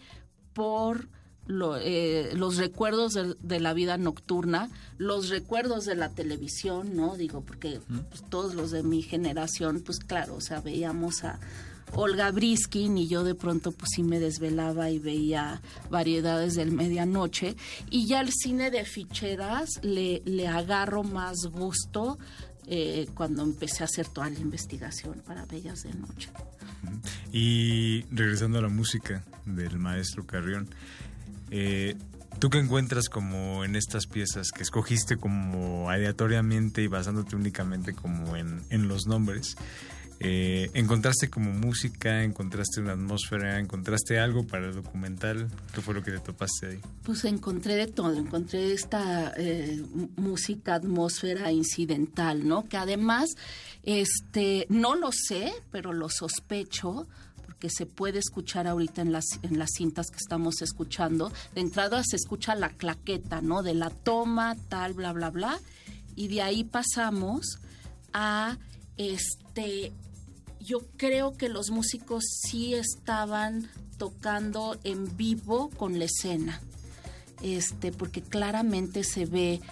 [0.53, 1.09] por
[1.47, 7.17] lo- eh, los recuerdos de, de la vida nocturna, los recuerdos de la televisión, ¿no?
[7.17, 7.81] Digo, porque
[8.11, 11.39] pues, todos los de mi generación, pues claro, o sea, veíamos a
[11.93, 15.61] Olga Briskin y yo de pronto pues sí me desvelaba y veía
[15.91, 17.57] variedades del medianoche
[17.91, 22.19] y ya el cine de ficheras le, le agarro más gusto
[22.67, 26.31] eh, cuando empecé a hacer toda la investigación para Bellas de Noche.
[27.33, 30.69] Y regresando a la música del maestro Carrión,
[31.57, 31.95] eh,
[32.41, 38.35] ¿tú qué encuentras como en estas piezas que escogiste como aleatoriamente y basándote únicamente como
[38.35, 39.57] en, en los nombres?
[40.19, 42.25] Eh, ¿Encontraste como música?
[42.25, 43.61] ¿Encontraste una atmósfera?
[43.61, 45.49] ¿Encontraste algo para el documental?
[45.73, 46.81] ¿Qué fue lo que te topaste ahí?
[47.05, 49.81] Pues encontré de todo, encontré esta eh,
[50.17, 52.69] música, atmósfera incidental, ¿no?
[52.69, 53.31] Que además,
[53.85, 57.07] este, no lo sé, pero lo sospecho,
[57.65, 61.33] porque se puede escuchar ahorita en las, en las cintas que estamos escuchando.
[61.55, 63.63] De entrada se escucha la claqueta, ¿no?
[63.63, 65.59] De la toma, tal, bla, bla, bla.
[66.15, 67.59] Y de ahí pasamos
[68.13, 68.59] a,
[68.99, 69.95] este,
[70.61, 76.61] yo creo que los músicos sí estaban tocando en vivo con la escena,
[77.41, 79.63] este, porque claramente se ve,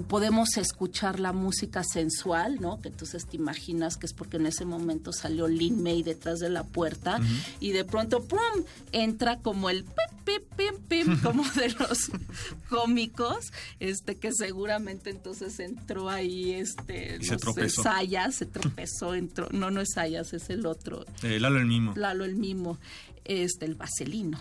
[0.00, 2.80] podemos escuchar la música sensual, ¿no?
[2.80, 6.50] Que entonces te imaginas que es porque en ese momento salió Lin May detrás de
[6.50, 7.20] la puerta
[7.60, 8.38] y de pronto, ¡pum!
[8.92, 12.10] entra como el pim, pim, pim, pim, como de los
[12.68, 17.82] cómicos, este, que seguramente entonces entró ahí, este, Y se no sé, tropezó.
[17.82, 21.92] Sayas, se tropezó, entró, no, no es Sayas, es el otro, Eh, Lalo el Mimo.
[21.96, 22.78] Lalo el Mimo,
[23.24, 24.40] este, el vaselino.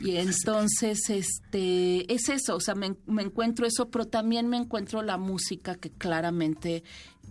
[0.00, 5.02] Y entonces, este, es eso, o sea, me, me encuentro eso, pero también me encuentro
[5.02, 6.82] la música que claramente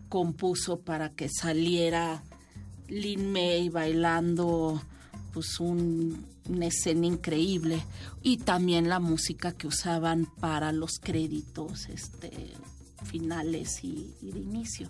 [0.07, 2.23] compuso para que saliera
[2.87, 4.81] Lin May bailando,
[5.33, 7.83] pues un, una escena increíble.
[8.21, 12.53] Y también la música que usaban para los créditos, este,
[13.03, 14.89] finales y, y de inicio.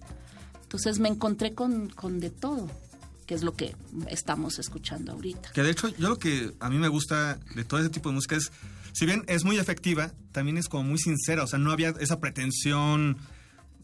[0.64, 2.68] Entonces me encontré con, con de todo,
[3.30, 3.76] que es lo que
[4.10, 5.52] estamos escuchando ahorita.
[5.52, 8.16] Que de hecho, yo lo que a mí me gusta de todo ese tipo de
[8.16, 8.52] música es,
[8.92, 12.20] si bien es muy efectiva, también es como muy sincera, o sea, no había esa
[12.20, 13.20] pretensión,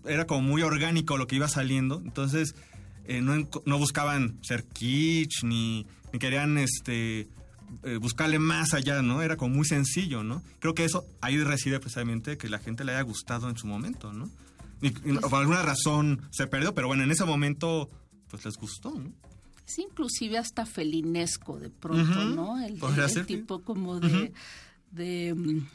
[0.03, 2.55] era como muy orgánico lo que iba saliendo, entonces
[3.03, 7.27] eh, no, no buscaban ser kitsch, ni, ni querían este
[7.83, 9.21] eh, buscarle más allá, ¿no?
[9.21, 10.41] Era como muy sencillo, ¿no?
[10.57, 14.11] Creo que eso ahí reside precisamente que la gente le haya gustado en su momento,
[14.11, 14.27] ¿no?
[14.81, 17.91] Y, y por alguna razón se perdió, pero bueno, en ese momento
[18.27, 19.11] pues les gustó, ¿no?
[19.67, 22.23] Es inclusive hasta felinesco de pronto.
[22.25, 22.63] ¿no?
[22.63, 22.79] El,
[23.25, 25.67] tipo como de, mm,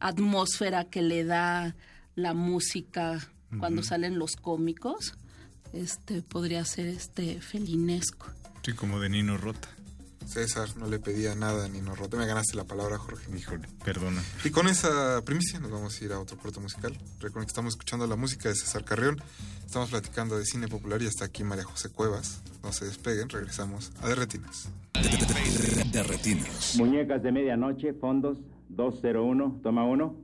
[0.00, 1.74] atmósfera que le da
[2.14, 5.14] la música cuando salen los cómicos.
[5.72, 8.26] Este podría ser este felinesco.
[8.62, 9.68] Sí, como de Nino Rota.
[10.28, 12.16] César, no le pedía nada ni nos roté.
[12.16, 13.34] Me ganaste la palabra, Jorge.
[13.36, 14.22] Híjole, perdona.
[14.44, 16.92] Y con esa primicia nos vamos a ir a otro corto musical.
[17.20, 19.20] Recuerden que estamos escuchando la música de César Carrión.
[19.64, 22.42] Estamos platicando de cine popular y hasta aquí María José Cuevas.
[22.62, 24.68] No se despeguen, regresamos a Derretinas.
[25.92, 26.74] Derretinas.
[26.76, 28.38] Muñecas de medianoche, fondos
[28.68, 30.14] 201, toma uno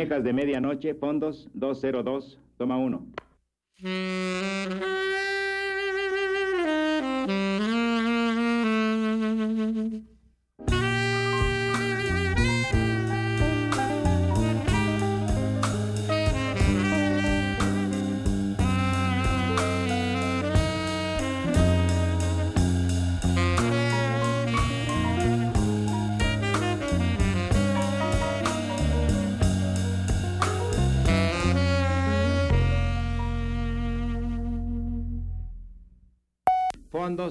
[0.00, 3.06] Muñecas de medianoche, fondos 202, toma 1.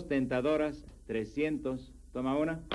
[0.10, 2.65] Tentadoras 300, toma una.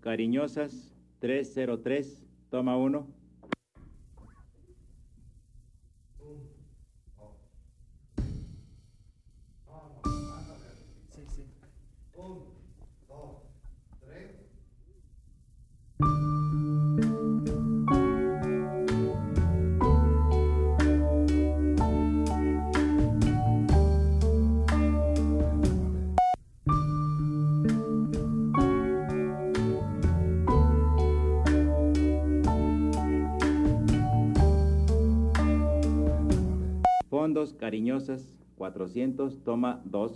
[0.00, 2.99] cariñosas 303, toma uno.
[37.48, 38.22] Cariñosas,
[38.56, 40.12] 400, toma 2.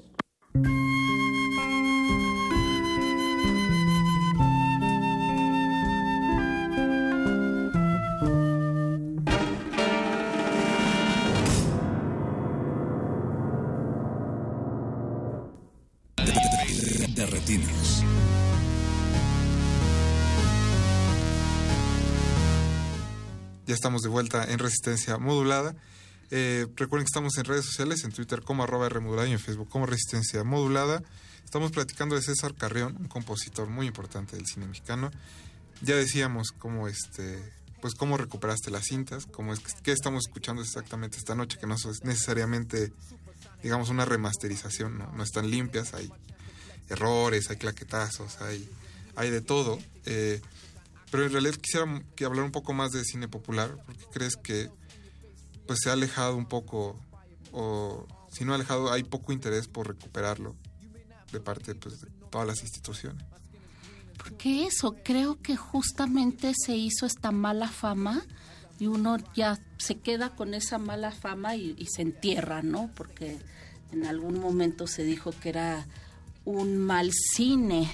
[17.14, 18.05] de retinas.
[23.66, 25.74] Ya estamos de vuelta en resistencia modulada
[26.30, 29.68] eh, recuerden que estamos en redes sociales, en Twitter como arroba Rmodulada y en Facebook
[29.68, 31.02] como Resistencia Modulada.
[31.44, 35.10] Estamos platicando de César Carrión, un compositor muy importante del cine mexicano.
[35.82, 41.18] Ya decíamos cómo este pues cómo recuperaste las cintas, cómo es qué estamos escuchando exactamente
[41.18, 42.92] esta noche, que no es necesariamente
[43.62, 46.10] digamos una remasterización, no, no están limpias, hay
[46.88, 48.68] errores, hay claquetazos, hay,
[49.16, 49.78] hay de todo.
[50.06, 50.40] Eh,
[51.10, 54.70] Pero en realidad quisiera que hablar un poco más de cine popular, porque crees que
[55.66, 56.99] pues se ha alejado un poco,
[57.53, 60.55] o si no ha alejado, hay poco interés por recuperarlo
[61.32, 63.24] de parte pues, de todas las instituciones.
[64.16, 68.23] Porque eso, creo que justamente se hizo esta mala fama
[68.78, 72.91] y uno ya se queda con esa mala fama y, y se entierra, ¿no?
[72.95, 73.39] Porque
[73.93, 75.86] en algún momento se dijo que era
[76.45, 77.91] un mal cine.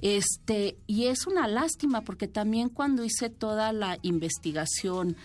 [0.00, 5.16] Este, y es una lástima porque también cuando hice toda la investigación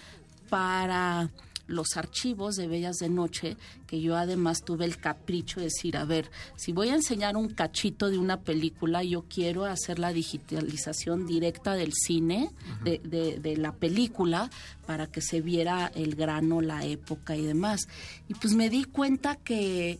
[0.49, 1.29] para
[1.67, 6.05] los archivos de Bellas de Noche, que yo además tuve el capricho de decir, a
[6.05, 11.25] ver, si voy a enseñar un cachito de una película, yo quiero hacer la digitalización
[11.27, 12.51] directa del cine,
[12.83, 14.49] de, de- de la película,
[14.85, 17.87] para que se viera el grano, la época y demás.
[18.27, 19.99] Y pues me di cuenta que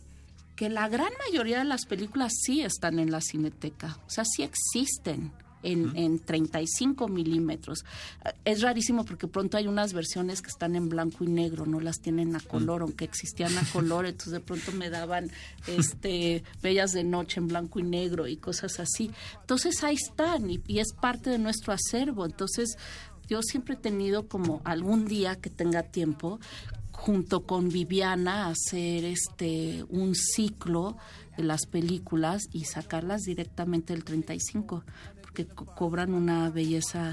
[0.56, 4.42] que la gran mayoría de las películas sí están en la cineteca, o sea, sí
[4.42, 5.30] existen.
[5.72, 7.84] En, en 35 milímetros.
[8.24, 11.80] Eh, Es rarísimo porque pronto hay unas versiones que están en blanco y negro, no
[11.80, 15.30] las tienen a color, aunque existían a color, entonces de pronto me daban
[15.66, 19.10] este Bellas de Noche en blanco y negro y cosas así.
[19.40, 22.24] Entonces ahí están y, y es parte de nuestro acervo.
[22.24, 22.76] Entonces
[23.28, 26.40] yo siempre he tenido como algún día que tenga tiempo
[26.92, 30.96] junto con Viviana hacer este un ciclo
[31.36, 34.82] de las películas y sacarlas directamente del 35
[35.28, 37.12] porque co- cobran una belleza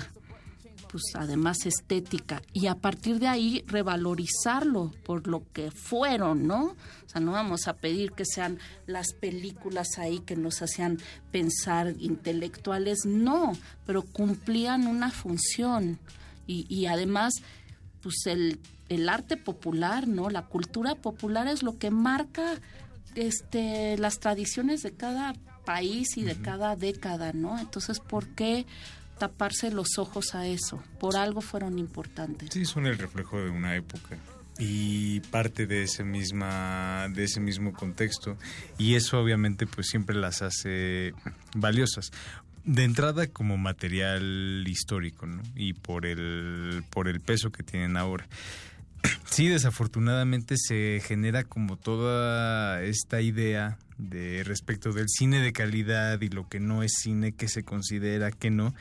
[0.92, 6.68] pues además estética y a partir de ahí revalorizarlo por lo que fueron, ¿no?
[6.68, 6.76] O
[7.10, 10.98] sea, no vamos a pedir que sean las películas ahí que nos hacían
[11.32, 13.52] pensar intelectuales, no,
[13.86, 16.00] pero cumplían una función
[16.48, 17.34] y, y además
[18.02, 20.30] pues el, el arte popular, ¿no?
[20.30, 22.54] La cultura popular es lo que marca
[23.16, 25.34] este las tradiciones de cada
[25.66, 27.60] país y de cada década, ¿no?
[27.60, 28.66] Entonces, ¿por qué
[29.18, 30.82] taparse los ojos a eso?
[31.00, 32.50] Por algo fueron importantes.
[32.52, 34.18] Sí, son el reflejo de una época
[34.58, 38.38] y parte de ese misma de ese mismo contexto
[38.78, 41.14] y eso obviamente pues siempre las hace
[41.54, 42.12] valiosas
[42.64, 45.44] de entrada como material histórico ¿no?
[45.56, 48.30] y por el por el peso que tienen ahora
[49.26, 56.30] sí desafortunadamente se genera como toda esta idea de respecto del cine de calidad y
[56.30, 58.74] lo que no es cine que se considera que no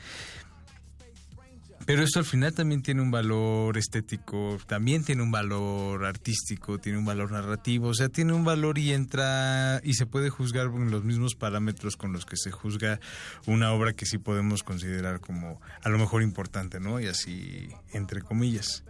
[1.85, 6.97] pero esto al final también tiene un valor estético, también tiene un valor artístico, tiene
[6.97, 10.89] un valor narrativo, o sea, tiene un valor y entra y se puede juzgar con
[10.89, 12.99] los mismos parámetros con los que se juzga
[13.45, 16.99] una obra que sí podemos considerar como a lo mejor importante, ¿no?
[16.99, 18.83] Y así, entre comillas.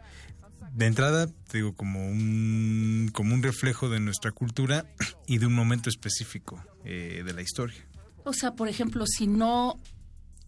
[0.75, 4.85] De entrada, te digo, como un, como un reflejo de nuestra cultura
[5.25, 7.77] y de un momento específico eh, de la historia.
[8.25, 9.79] O sea, por ejemplo, si no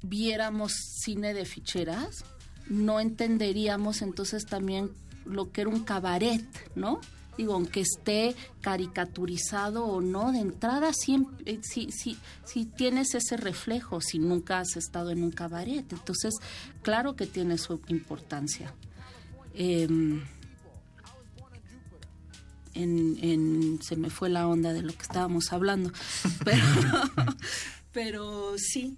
[0.02, 2.26] viéramos cine de ficheras,
[2.68, 4.92] no entenderíamos entonces también
[5.24, 6.44] lo que era un cabaret,
[6.76, 7.00] ¿no?
[7.38, 13.38] Digo, aunque esté caricaturizado o no, de entrada siempre, eh, si, si, si tienes ese
[13.38, 16.34] reflejo, si nunca has estado en un cabaret, entonces
[16.82, 18.74] claro que tiene su importancia.
[19.60, 20.24] Em,
[22.76, 25.92] en, en- se me fue la onda de lo que estábamos hablando,
[26.46, 26.64] pero,
[27.92, 28.98] pero sí,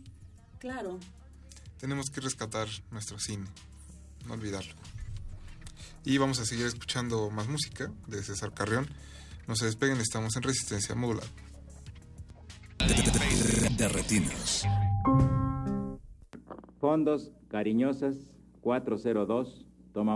[0.60, 0.99] claro.
[1.80, 3.45] Tenemos que rescatar nuestro cine,
[4.27, 4.73] no olvidarlo.
[6.03, 8.88] Y vamos a seguir escuchando más música de César Carrión.
[9.48, 11.26] No se despeguen, estamos en resistencia modular.
[13.77, 14.64] De retinas.
[16.80, 18.15] Fondos Cariñosas
[18.61, 19.65] 402,
[19.99, 20.15] toma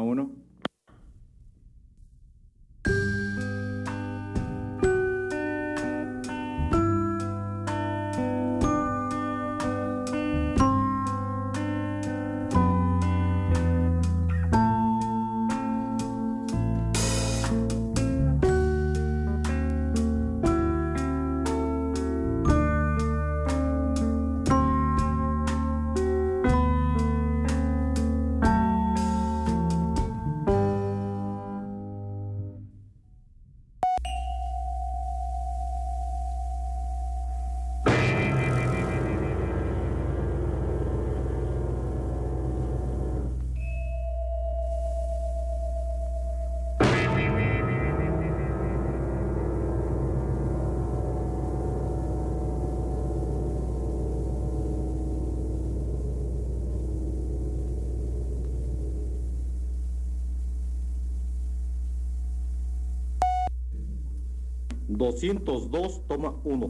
[65.12, 66.70] 202, toma 1.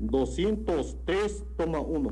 [0.00, 2.10] Doscientos tres, toma uno.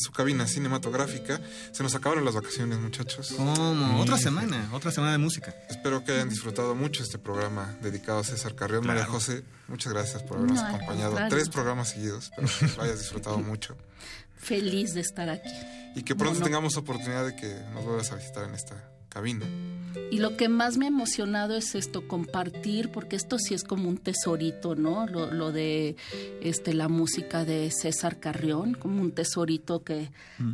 [0.00, 1.40] En su cabina cinematográfica.
[1.72, 3.34] Se nos acabaron las vacaciones, muchachos.
[3.36, 4.00] ¿Cómo?
[4.00, 5.54] Otra semana, otra semana de música.
[5.68, 8.86] Espero que hayan disfrutado mucho este programa dedicado a César Carrión.
[8.86, 9.12] María Claro.
[9.12, 11.10] José, muchas gracias por habernos No, acompañado.
[11.10, 11.36] contrario.
[11.36, 13.76] Tres programas seguidos, pero que lo hayas disfrutado mucho.
[14.38, 15.50] Feliz de estar aquí.
[15.94, 16.44] Y que pronto No, no.
[16.46, 18.74] tengamos oportunidad de que nos vuelvas a visitar en esta
[19.10, 19.44] cabina.
[20.10, 23.88] Y lo que más me ha emocionado es esto, compartir, porque esto sí es como
[23.88, 25.06] un tesorito, ¿no?
[25.06, 25.96] Lo, lo de
[26.40, 30.10] este, la música de César Carrión, como un tesorito que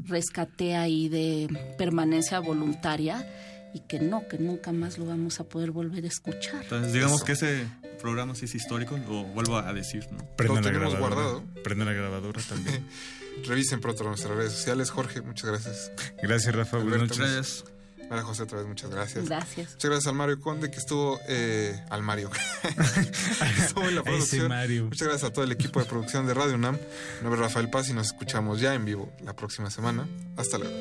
[0.06, 3.26] rescaté ahí de permanencia voluntaria
[3.72, 6.62] y que no, que nunca más lo vamos a poder volver a escuchar.
[6.62, 7.66] Entonces, digamos que ese
[8.00, 10.18] programa sí es histórico, lo vuelvo a decir, ¿no?
[10.36, 11.14] Prende Lo la tenemos grabadora.
[11.22, 11.44] guardado.
[11.62, 12.84] Prende la grabadora también.
[13.44, 14.90] Revisen pronto nuestras redes sociales.
[14.90, 15.92] Jorge, muchas gracias.
[16.22, 16.78] Gracias, Rafa.
[16.78, 17.64] Buenas noches.
[18.08, 19.28] María José, otra vez, muchas gracias.
[19.28, 19.72] Gracias.
[19.72, 22.30] Muchas gracias al Mario Conde que estuvo eh, al Mario.
[23.58, 24.48] estuvo en la producción.
[24.48, 24.84] Mario.
[24.84, 26.76] Muchas gracias a todo el equipo de producción de Radio UNAM.
[26.76, 30.06] Mi nombre es Rafael Paz y nos escuchamos ya en vivo la próxima semana.
[30.36, 30.74] Hasta luego.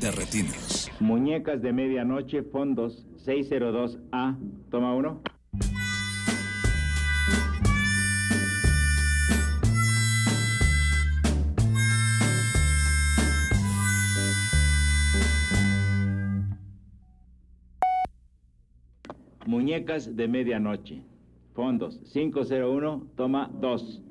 [0.00, 0.90] De retinas.
[1.00, 4.36] Muñecas de medianoche, fondos 602A,
[4.70, 5.22] toma uno.
[19.48, 21.00] Muñecas de medianoche,
[21.54, 24.02] fondos 501, toma 2.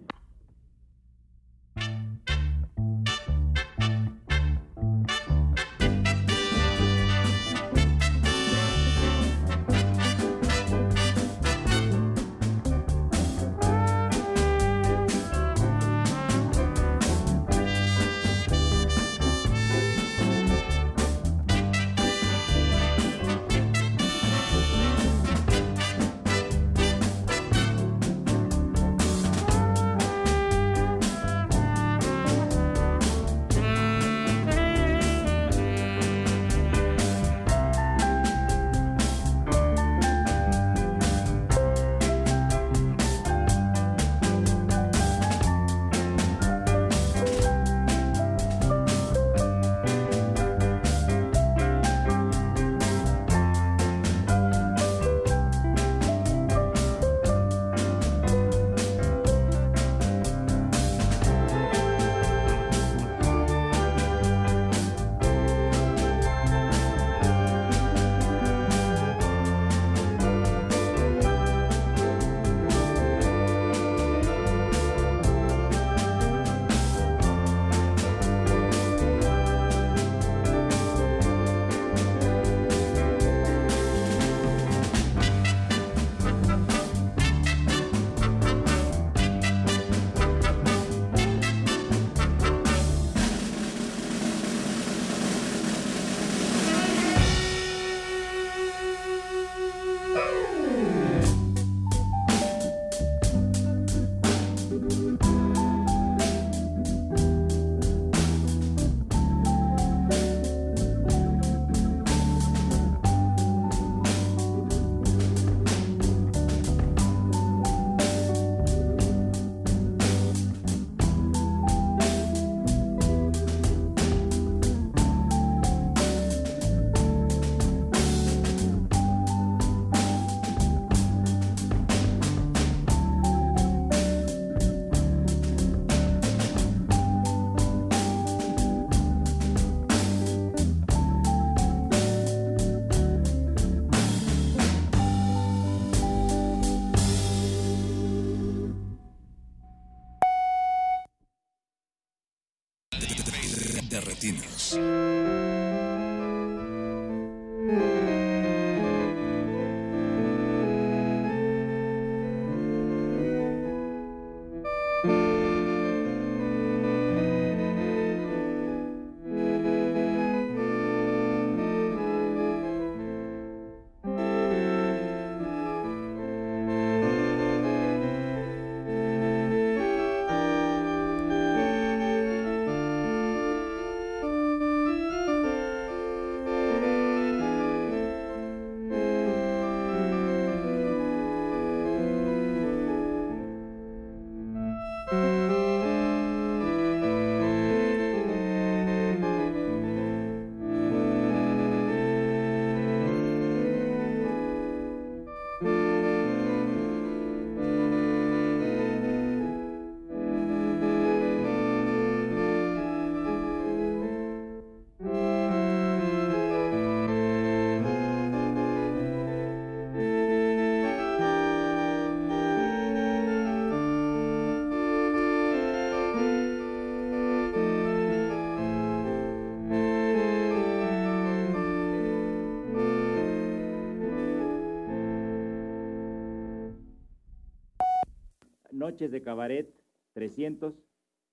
[238.88, 239.70] Noches de Cabaret
[240.14, 240.74] 300,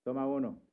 [0.03, 0.64] toma uno.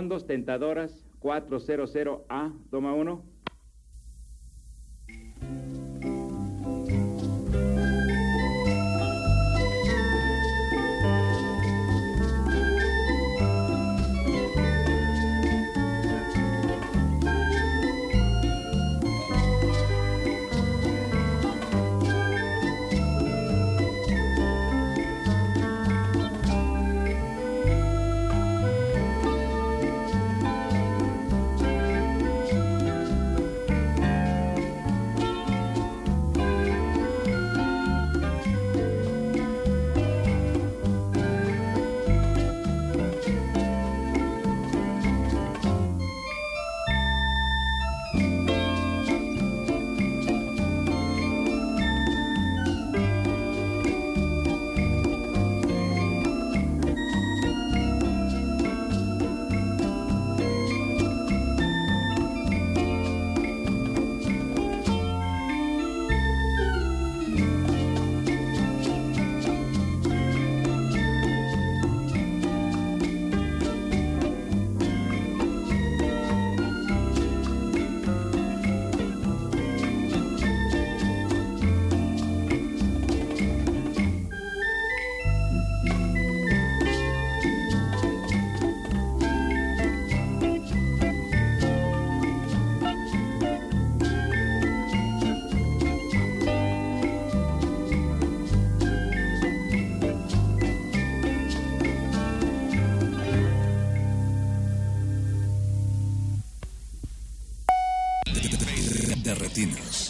[0.00, 3.19] Fondos Tentadoras 400A, toma 1.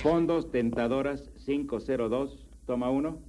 [0.02, 3.19] Fondos Tentadoras 502, toma 1.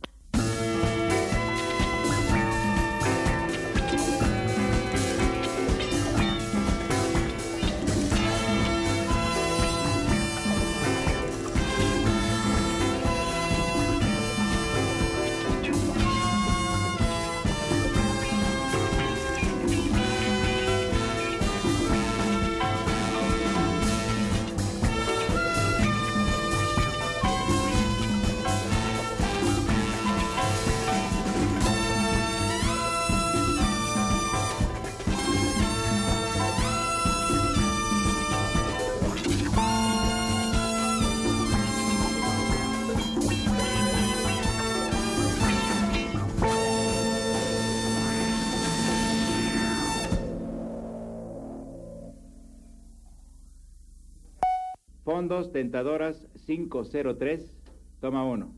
[55.31, 57.53] Fondos Tentadoras 503,
[58.01, 58.53] toma 1.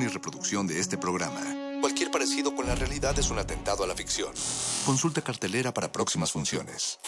[0.00, 1.42] Y reproducción de este programa.
[1.82, 4.32] Cualquier parecido con la realidad es un atentado a la ficción.
[4.86, 6.98] Consulta cartelera para próximas funciones.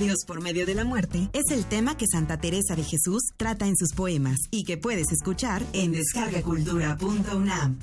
[0.00, 3.66] Dios por medio de la muerte es el tema que Santa Teresa de Jesús trata
[3.66, 7.78] en sus poemas y que puedes escuchar en descargacultura.unam.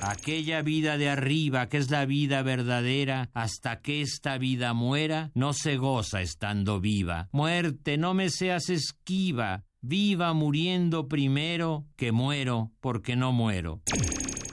[0.00, 5.52] Aquella vida de arriba, que es la vida verdadera, hasta que esta vida muera, no
[5.52, 7.28] se goza estando viva.
[7.32, 13.82] Muerte, no me seas esquiva, viva muriendo primero que muero porque no muero.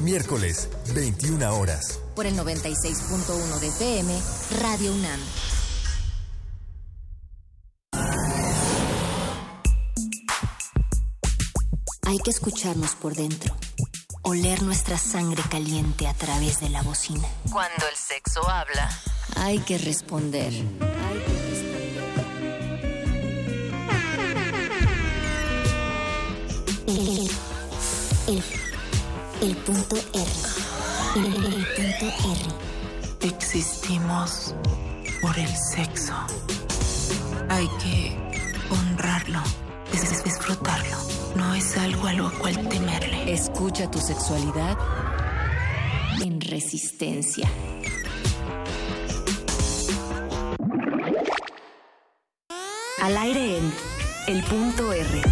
[0.00, 2.00] Miércoles, 21 horas.
[2.14, 4.20] Por el 96.1 de FM,
[4.60, 5.20] Radio UNAM.
[12.04, 13.54] Hay que escucharnos por dentro.
[14.22, 17.26] Oler nuestra sangre caliente a través de la bocina.
[17.50, 18.88] Cuando el sexo habla.
[19.36, 20.52] Hay que responder.
[26.86, 27.30] El, el,
[28.28, 28.61] el
[29.56, 30.22] punto R.
[31.16, 33.28] El, el punto R.
[33.28, 34.54] Existimos
[35.20, 36.14] por el sexo.
[37.48, 38.16] Hay que
[38.70, 39.40] honrarlo,
[39.92, 40.96] es disfrutarlo.
[41.34, 43.32] No es algo a lo cual temerle.
[43.32, 44.78] Escucha tu sexualidad
[46.22, 47.48] en resistencia.
[53.00, 53.72] Al aire en
[54.28, 55.22] El punto R.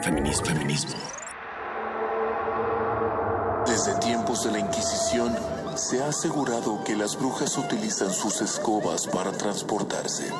[0.00, 1.21] Feminismo, feminismo.
[4.40, 5.36] De la Inquisición,
[5.76, 10.32] se ha asegurado que las brujas utilizan sus escobas para transportarse.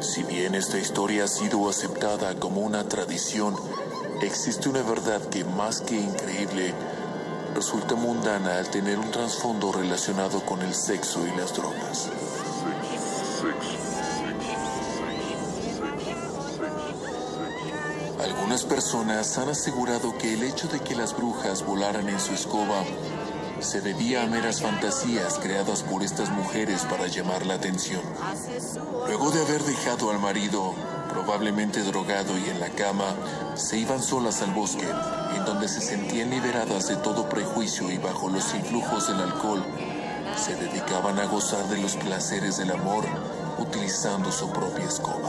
[0.00, 3.56] Si bien esta historia ha sido aceptada como una tradición,
[4.22, 6.72] existe una verdad que más que increíble,
[7.52, 12.08] resulta mundana al tener un trasfondo relacionado con el sexo y las drogas.
[18.64, 22.82] Personas han asegurado que el hecho de que las brujas volaran en su escoba
[23.60, 28.02] se debía a meras fantasías creadas por estas mujeres para llamar la atención.
[29.06, 30.74] Luego de haber dejado al marido,
[31.10, 33.14] probablemente drogado y en la cama,
[33.54, 34.88] se iban solas al bosque,
[35.36, 39.64] en donde se sentían liberadas de todo prejuicio y bajo los influjos del alcohol,
[40.36, 43.04] se dedicaban a gozar de los placeres del amor
[43.58, 45.27] utilizando su propia escoba.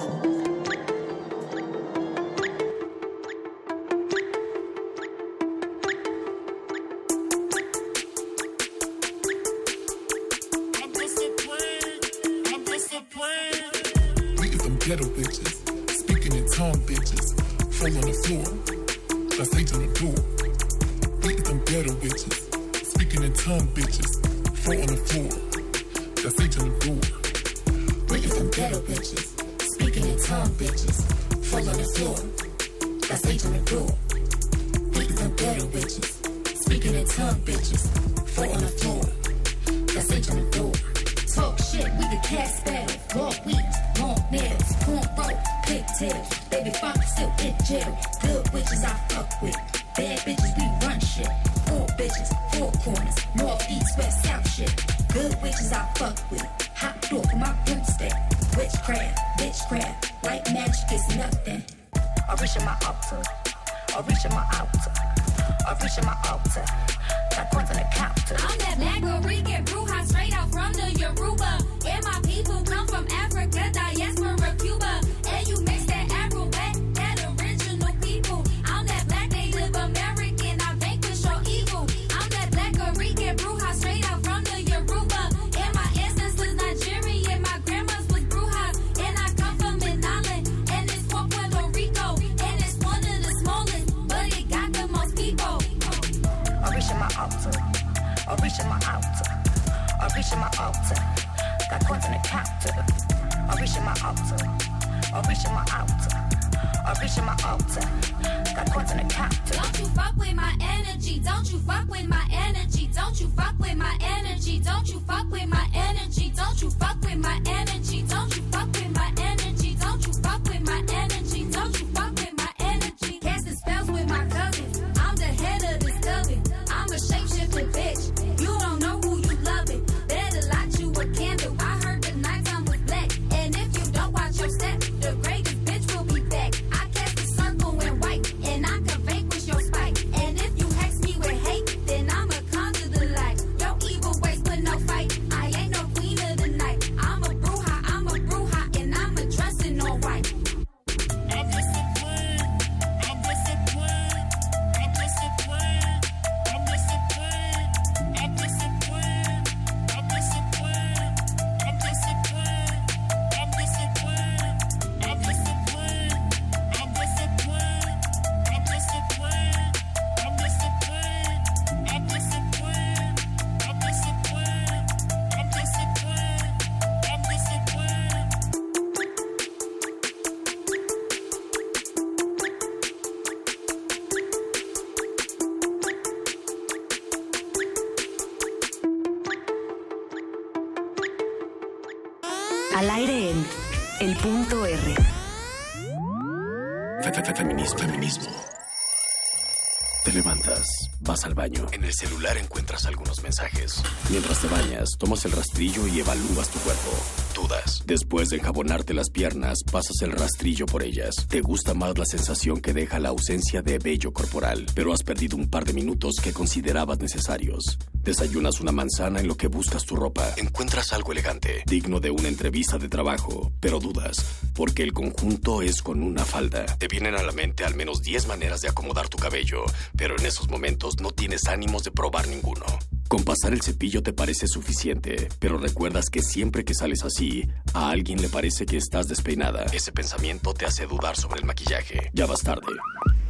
[201.19, 201.65] Vas al baño.
[201.71, 203.81] En el celular encuentras algunos mensajes.
[204.09, 206.91] Mientras te bañas, tomas el rastrillo y evalúas tu cuerpo.
[207.35, 207.83] Dudas.
[207.85, 211.27] Después de enjabonarte las piernas, pasas el rastrillo por ellas.
[211.27, 215.35] Te gusta más la sensación que deja la ausencia de vello corporal, pero has perdido
[215.35, 217.77] un par de minutos que considerabas necesarios.
[217.93, 220.33] Desayunas una manzana en lo que buscas tu ropa.
[220.37, 224.25] Encuentras algo elegante, digno de una entrevista de trabajo, pero dudas,
[224.59, 226.65] porque el conjunto es con una falda.
[226.65, 229.63] Te vienen a la mente al menos 10 maneras de acomodar tu cabello,
[229.95, 232.65] pero en esos momentos no tienes ánimos de probar ninguno.
[233.07, 237.89] Con pasar el cepillo te parece suficiente, pero recuerdas que siempre que sales así, a
[237.89, 239.63] alguien le parece que estás despeinada.
[239.71, 242.11] Ese pensamiento te hace dudar sobre el maquillaje.
[242.11, 242.67] Ya vas tarde.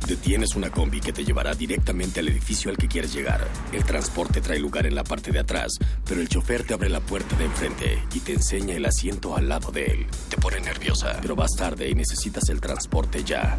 [0.07, 3.47] Detienes una combi que te llevará directamente al edificio al que quieres llegar.
[3.71, 6.99] El transporte trae lugar en la parte de atrás, pero el chofer te abre la
[6.99, 10.07] puerta de enfrente y te enseña el asiento al lado de él.
[10.29, 13.57] Te pone nerviosa, pero vas tarde y necesitas el transporte ya.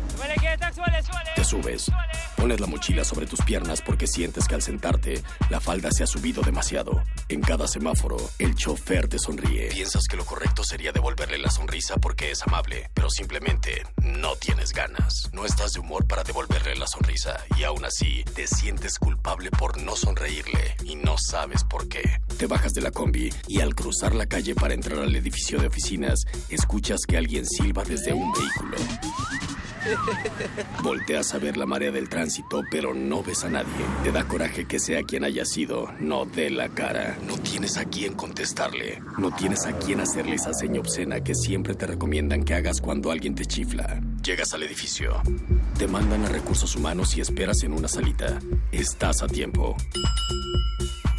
[1.37, 1.91] Te subes.
[2.37, 6.07] Pones la mochila sobre tus piernas porque sientes que al sentarte, la falda se ha
[6.07, 7.00] subido demasiado.
[7.31, 9.69] En cada semáforo, el chofer te sonríe.
[9.69, 14.73] Piensas que lo correcto sería devolverle la sonrisa porque es amable, pero simplemente no tienes
[14.73, 15.31] ganas.
[15.33, 19.81] No estás de humor para devolverle la sonrisa y aún así te sientes culpable por
[19.81, 22.03] no sonreírle y no sabes por qué.
[22.37, 25.69] Te bajas de la combi y al cruzar la calle para entrar al edificio de
[25.69, 28.77] oficinas, escuchas que alguien silba desde un vehículo.
[30.83, 33.85] Volteas a ver la marea del tránsito, pero no ves a nadie.
[34.03, 37.19] Te da coraje que sea quien haya sido, no dé la cara.
[37.27, 39.03] No tienes a quién contestarle.
[39.19, 43.11] No tienes a quién hacerle esa seña obscena que siempre te recomiendan que hagas cuando
[43.11, 44.01] alguien te chifla.
[44.23, 45.21] Llegas al edificio.
[45.79, 48.39] Te mandan a recursos humanos y esperas en una salita.
[48.73, 49.77] Estás a tiempo.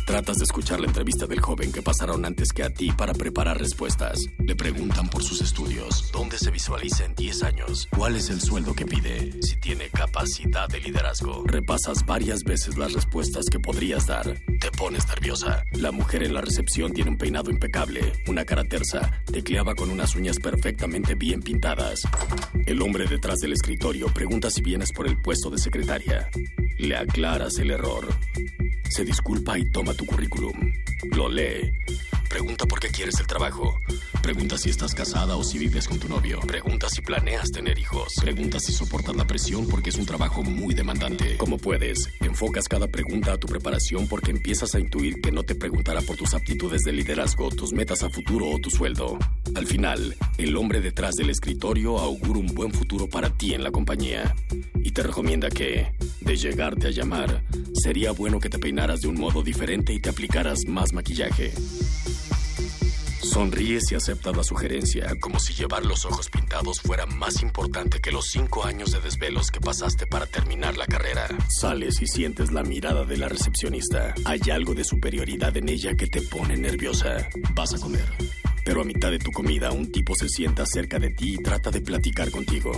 [0.05, 3.57] Tratas de escuchar la entrevista del joven que pasaron antes que a ti para preparar
[3.57, 4.19] respuestas.
[4.39, 8.73] Le preguntan por sus estudios, dónde se visualiza en 10 años, cuál es el sueldo
[8.73, 11.43] que pide, si tiene capacidad de liderazgo.
[11.45, 14.39] Repasas varias veces las respuestas que podrías dar.
[14.61, 15.65] Te pones nerviosa.
[15.73, 20.15] La mujer en la recepción tiene un peinado impecable, una cara tersa, tecleaba con unas
[20.15, 21.99] uñas perfectamente bien pintadas.
[22.65, 26.29] El hombre detrás del escritorio pregunta si vienes por el puesto de secretaria.
[26.77, 28.07] Le aclaras el error.
[28.89, 30.53] Se disculpa y toma tu currículum.
[31.13, 31.73] Lo lee.
[32.29, 33.77] Pregunta por qué quieres el trabajo.
[34.21, 36.39] Pregunta si estás casada o si vives con tu novio.
[36.41, 38.13] Pregunta si planeas tener hijos.
[38.21, 41.37] Pregunta si soportas la presión porque es un trabajo muy demandante.
[41.37, 45.55] Como puedes, enfocas cada pregunta a tu preparación porque empiezas a intuir que no te
[45.55, 49.17] preguntará por tus aptitudes de liderazgo, tus metas a futuro o tu sueldo.
[49.55, 53.71] Al final, el hombre detrás del escritorio augura un buen futuro para ti en la
[53.71, 54.35] compañía.
[54.83, 57.43] Y te recomienda que, de llegarte a llamar,
[57.73, 61.51] sería bueno que te peinaras de un modo diferente y te aplicaras más maquillaje.
[63.21, 68.11] Sonríes y aceptas la sugerencia, como si llevar los ojos pintados fuera más importante que
[68.11, 71.27] los cinco años de desvelos que pasaste para terminar la carrera.
[71.49, 74.13] Sales y sientes la mirada de la recepcionista.
[74.25, 77.29] Hay algo de superioridad en ella que te pone nerviosa.
[77.53, 78.05] Vas a comer.
[78.63, 81.71] Pero a mitad de tu comida, un tipo se sienta cerca de ti y trata
[81.71, 82.71] de platicar contigo.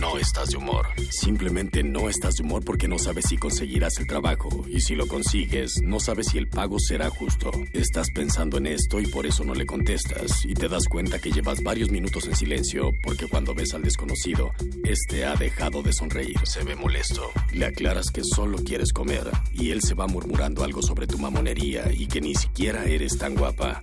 [0.00, 0.86] No estás de humor.
[1.10, 4.64] Simplemente no estás de humor porque no sabes si conseguirás el trabajo.
[4.68, 7.50] Y si lo consigues, no sabes si el pago será justo.
[7.72, 10.44] Estás pensando en esto y por eso no le contestas.
[10.44, 14.52] Y te das cuenta que llevas varios minutos en silencio porque cuando ves al desconocido,
[14.84, 16.38] este ha dejado de sonreír.
[16.44, 17.30] Se ve molesto.
[17.52, 21.92] Le aclaras que solo quieres comer y él se va murmurando algo sobre tu mamonería
[21.92, 23.82] y que ni siquiera eres tan guapa.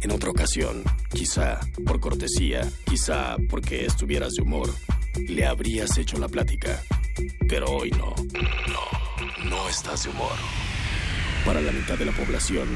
[0.00, 0.82] En otra ocasión,
[1.12, 4.68] quizá por cortesía, quizá porque estuvieras de humor,
[5.28, 6.82] le habrías hecho la plática.
[7.48, 8.14] Pero hoy no.
[8.68, 10.32] No, no estás de humor.
[11.44, 12.68] Para la mitad de la población,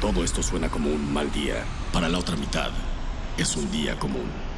[0.00, 1.64] todo esto suena como un mal día.
[1.92, 2.70] Para la otra mitad,
[3.36, 4.49] es un día común.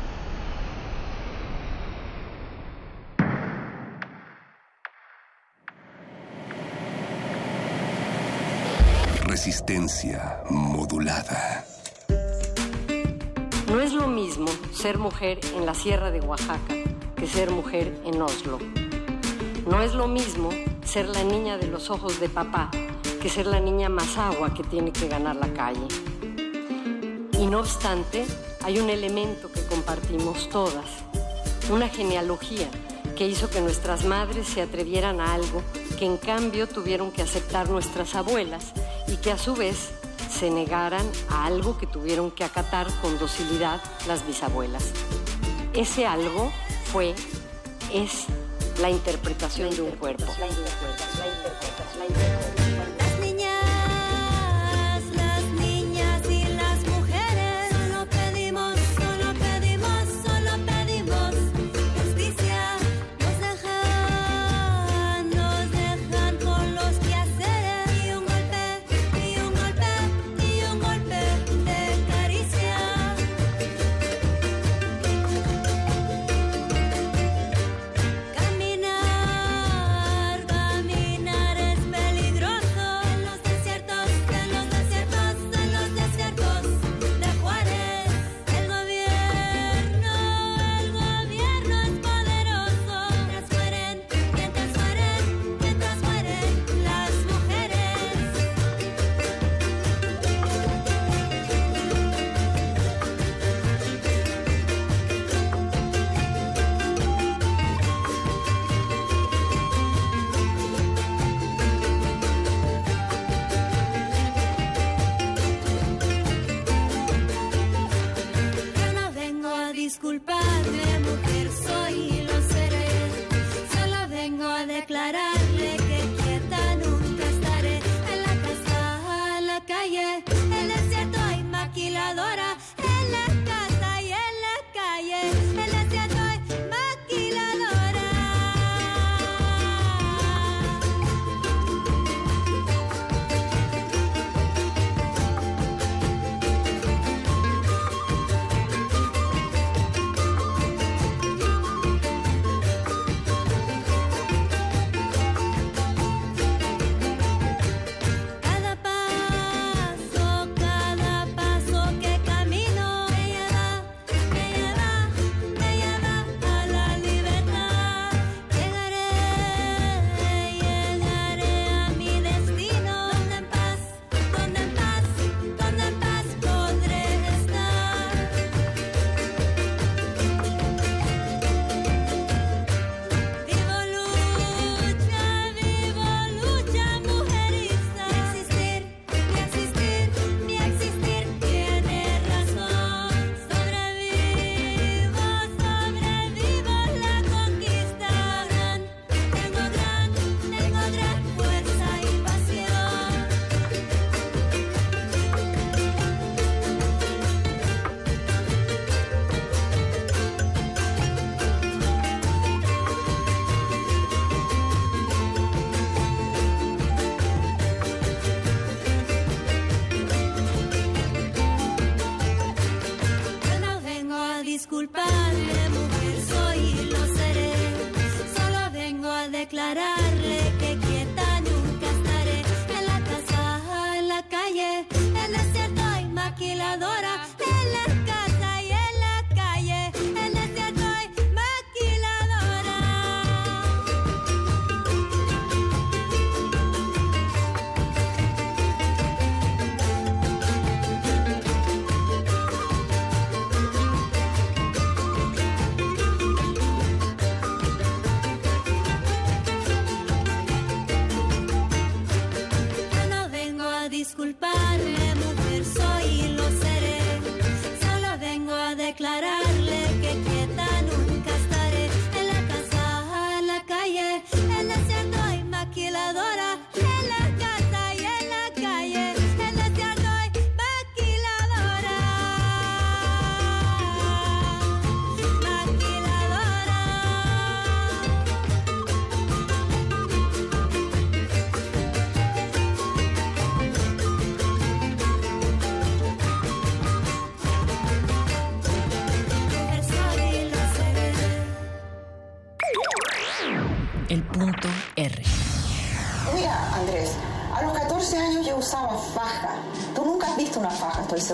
[9.33, 11.65] Resistencia modulada.
[13.67, 16.75] No es lo mismo ser mujer en la Sierra de Oaxaca
[17.17, 18.59] que ser mujer en Oslo.
[19.67, 20.51] No es lo mismo
[20.85, 22.71] ser la niña de los ojos de papá
[23.23, 25.89] que ser la niña más agua que tiene que ganar la calle.
[27.41, 28.27] Y no obstante,
[28.63, 30.85] hay un elemento que compartimos todas,
[31.71, 32.69] una genealogía
[33.15, 35.63] que hizo que nuestras madres se atrevieran a algo
[35.99, 38.73] que en cambio tuvieron que aceptar nuestras abuelas
[39.09, 39.91] y que a su vez
[40.31, 44.93] se negaran a algo que tuvieron que acatar con docilidad las bisabuelas.
[45.75, 46.53] Ese algo
[46.85, 47.15] fue,
[47.93, 48.27] es
[48.81, 50.25] la interpretación de un cuerpo.
[50.27, 50.39] Las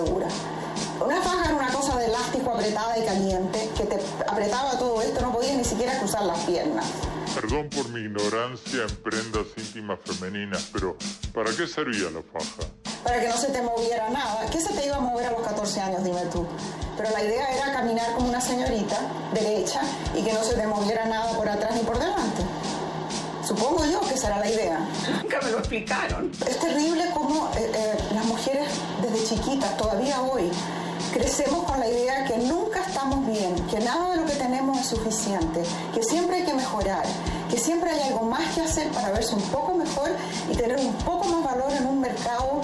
[0.03, 0.27] segura.
[1.03, 5.21] Una faja era una cosa de elástico apretada y caliente que te apretaba todo esto,
[5.21, 6.85] no podías ni siquiera cruzar las piernas.
[7.35, 10.95] Perdón por mi ignorancia en prendas íntimas femeninas, pero
[11.33, 12.69] ¿para qué servía la faja?
[13.03, 14.45] Para que no se te moviera nada.
[14.51, 16.45] ¿Qué se te iba a mover a los 14 años, dime tú?
[16.97, 18.97] Pero la idea era caminar como una señorita,
[19.33, 19.81] derecha,
[20.15, 22.43] y que no se te moviera nada por atrás ni por delante.
[23.49, 24.79] Supongo yo que esa era la idea.
[25.23, 26.31] Nunca me lo explicaron.
[26.45, 28.69] Es terrible cómo eh, eh, las mujeres
[29.09, 30.51] desde chiquitas, todavía hoy,
[31.13, 34.87] crecemos con la idea que nunca estamos bien, que nada de lo que tenemos es
[34.87, 35.63] suficiente,
[35.93, 37.05] que siempre hay que mejorar,
[37.49, 40.09] que siempre hay algo más que hacer para verse un poco mejor
[40.51, 42.61] y tener un poco más valor en un mercado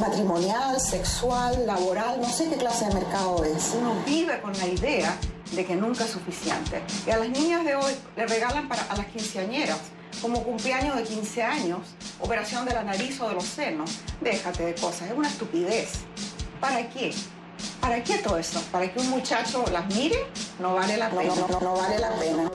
[0.00, 3.74] matrimonial, sexual, laboral, no sé qué clase de mercado es.
[3.78, 5.16] Uno vive con la idea
[5.52, 6.82] de que nunca es suficiente.
[7.06, 9.78] Y a las niñas de hoy le regalan para, a las quinceañeras,
[10.20, 11.80] como cumpleaños de 15 años,
[12.20, 13.98] operación de la nariz o de los senos.
[14.20, 15.92] Déjate de cosas, es una estupidez.
[16.60, 17.14] ¿Para qué?
[17.80, 18.60] ¿Para qué todo eso?
[18.72, 20.26] ¿Para que un muchacho las mire?
[20.58, 21.34] No vale la pena.
[21.34, 22.50] No, no, no vale la pena.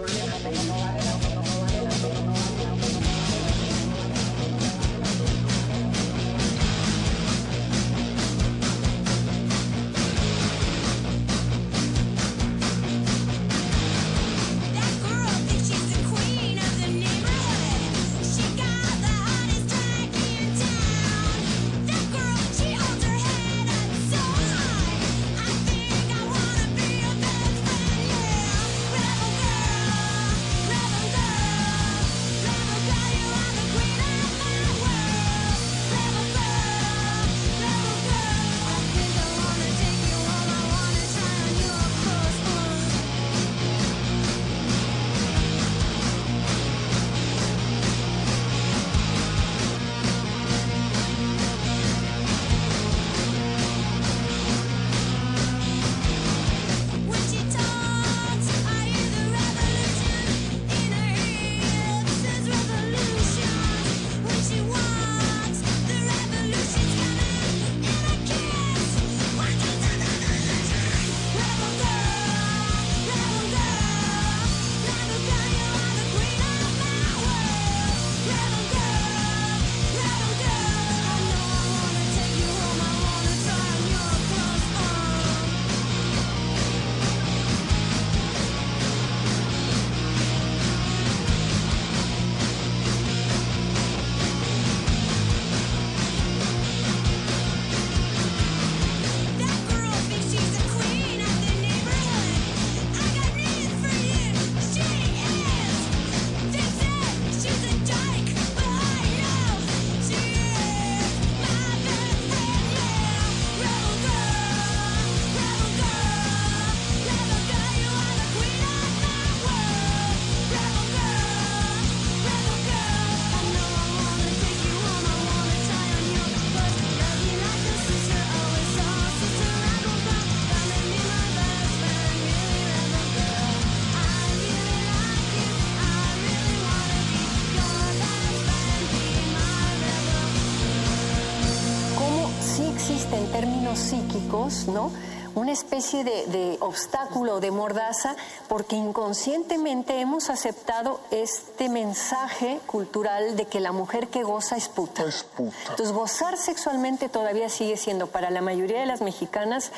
[144.68, 144.92] ¿No?
[145.36, 148.16] Una especie de, de obstáculo, de mordaza,
[148.48, 155.06] porque inconscientemente hemos aceptado este mensaje cultural de que la mujer que goza es puta.
[155.40, 159.72] Entonces, gozar sexualmente todavía sigue siendo para la mayoría de las mexicanas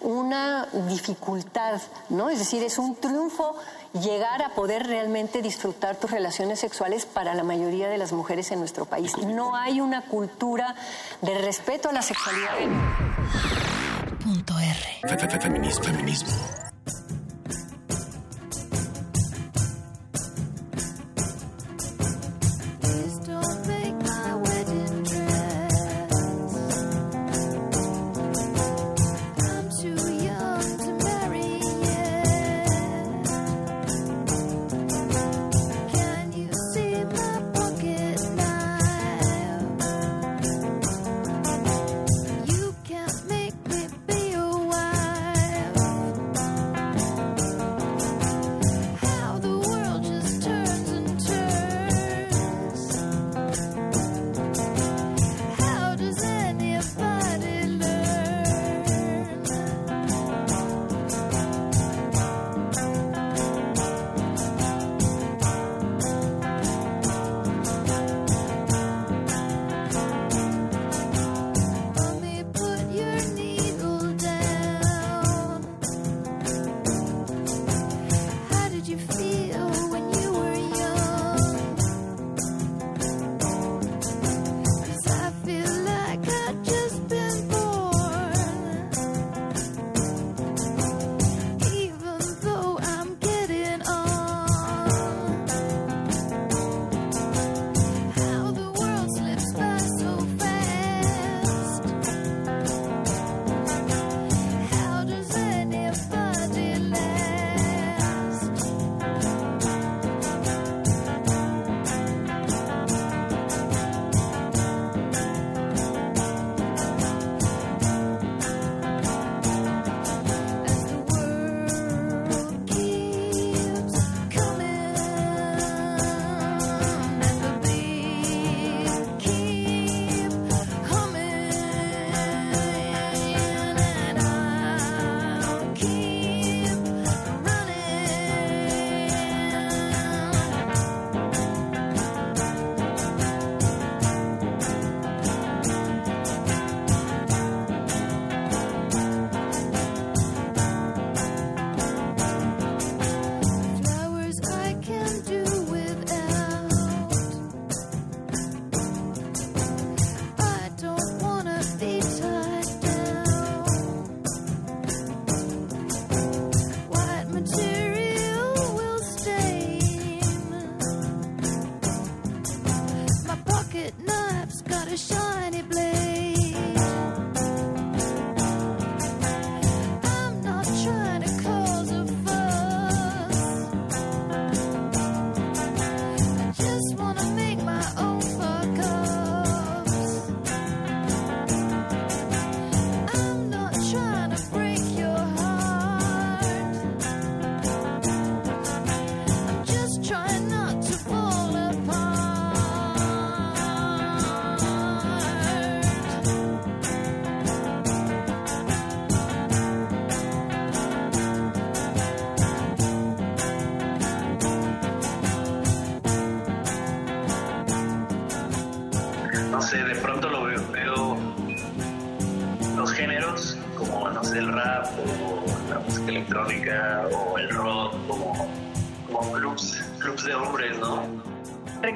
[0.00, 2.30] una dificultad, ¿no?
[2.30, 3.54] Es decir, es un triunfo
[3.92, 8.58] llegar a poder realmente disfrutar tus relaciones sexuales para la mayoría de las mujeres en
[8.58, 9.16] nuestro país.
[9.18, 10.74] No hay una cultura
[11.20, 12.52] de respeto a la sexualidad.
[15.82, 16.61] Feminismo.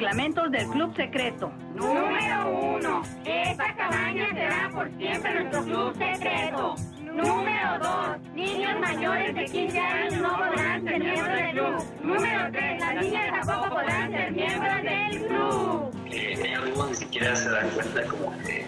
[0.07, 1.53] Reglamentos del Club Secreto.
[1.75, 3.03] Número uno.
[3.25, 6.77] Esta cabaña será por siempre nuestro club secreto.
[7.03, 8.21] Número dos.
[8.33, 11.85] Niños mayores de 15 años no podrán ser miembros del club.
[12.05, 12.81] Número tres.
[12.81, 16.05] Las niñas tampoco podrán ser miembros del club.
[16.09, 18.65] Que ellos mismos ni siquiera se dan cuenta como que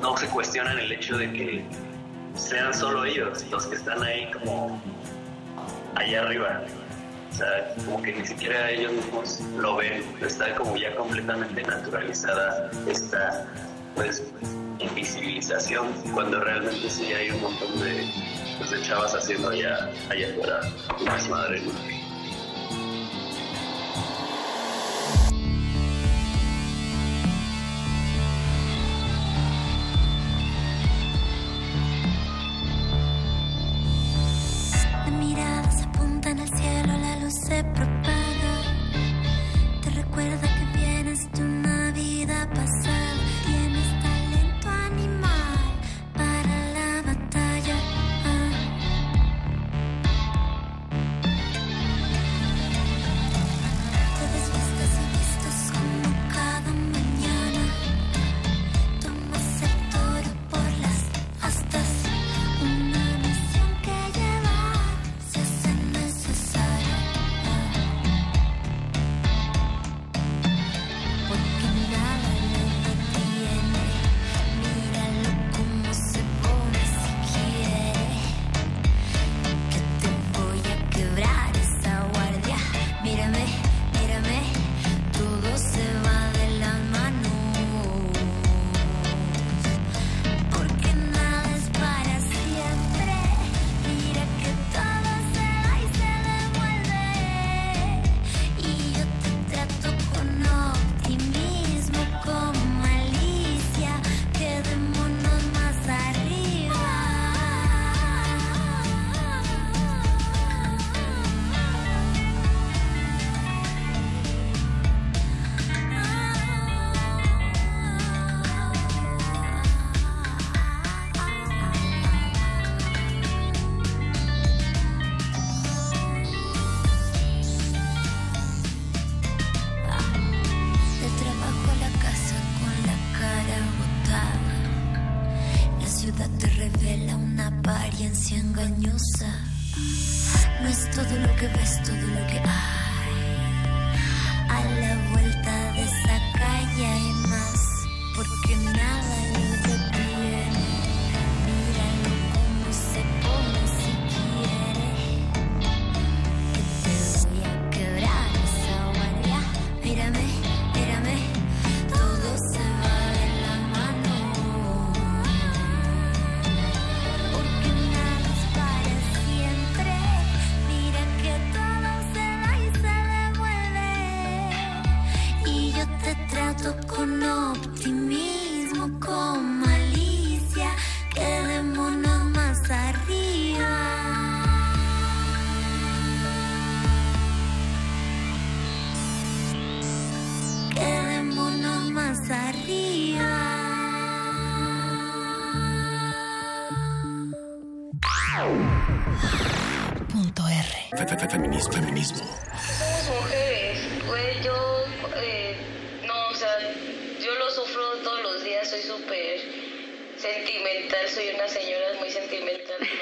[0.00, 1.64] no se cuestionan el hecho de que
[2.36, 4.80] sean solo ellos los que están ahí como
[5.94, 6.62] allá arriba.
[7.34, 10.04] O sea, como que ni siquiera ellos mismos lo ven.
[10.24, 13.44] Está como ya completamente naturalizada esta,
[13.96, 14.22] pues,
[14.78, 18.08] invisibilización, cuando realmente sí hay un montón de,
[18.58, 20.60] pues, chavas haciendo allá, allá afuera
[21.04, 22.03] más madre, ¿no?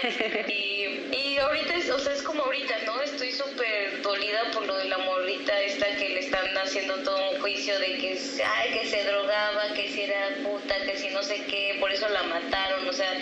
[0.49, 3.01] y, y ahorita, es, o sea, es como ahorita, ¿no?
[3.03, 7.41] Estoy súper dolida por lo de la morrita esta que le están haciendo todo un
[7.41, 11.45] juicio de que, ay, que se drogaba, que si era puta, que si no sé
[11.45, 13.13] qué, por eso la mataron, o sea...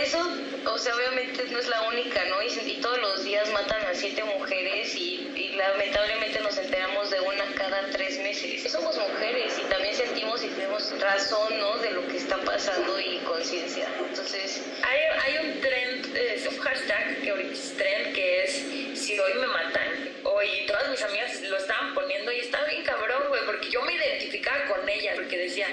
[0.00, 0.18] Eso,
[0.66, 2.42] o sea, obviamente no es la única, ¿no?
[2.42, 5.20] Y, y todos los días matan a siete mujeres y,
[5.56, 8.70] lamentablemente nos enteramos de una cada tres meses.
[8.70, 11.78] Somos mujeres y también sentimos y tenemos razón, ¿no?
[11.78, 13.88] De lo que está pasando y conciencia.
[14.08, 18.52] Entonces, Hay, hay un trend, eh, un hashtag que ahorita es trend que es
[19.00, 20.10] si hoy me matan.
[20.24, 23.94] Hoy todas mis amigas lo estaban poniendo y estaba bien cabrón, güey, porque yo me
[23.94, 25.72] identificaba con ellas, porque decían,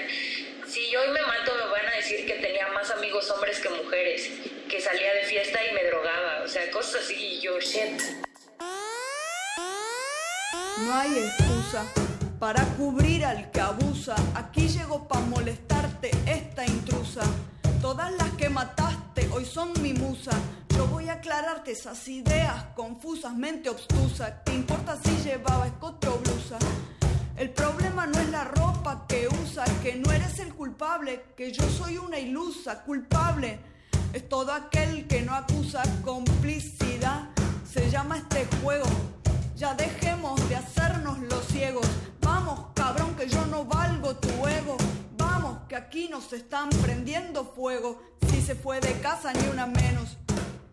[0.72, 4.30] si hoy me mato me van a decir que tenía más amigos hombres que mujeres,
[4.70, 8.00] que salía de fiesta y me drogaba, o sea, cosas así y yo, shit.
[10.78, 11.84] No hay excusa
[12.38, 14.14] para cubrir al que abusa.
[14.34, 17.20] Aquí llego para molestarte esta intrusa.
[17.82, 20.32] Todas las que mataste hoy son mi musa.
[20.74, 24.42] Yo voy a aclararte esas ideas confusas, mente obstusa.
[24.42, 26.58] ¿Qué importa si llevaba escote o blusa?
[27.42, 31.68] El problema no es la ropa que usa, que no eres el culpable, que yo
[31.68, 33.58] soy una ilusa, culpable.
[34.12, 37.30] Es todo aquel que no acusa complicidad.
[37.68, 38.86] Se llama este juego.
[39.56, 41.84] Ya dejemos de hacernos los ciegos.
[42.20, 44.76] Vamos, cabrón, que yo no valgo tu ego.
[45.18, 48.00] Vamos, que aquí nos están prendiendo fuego.
[48.30, 50.16] Si se fue de casa, ni una menos.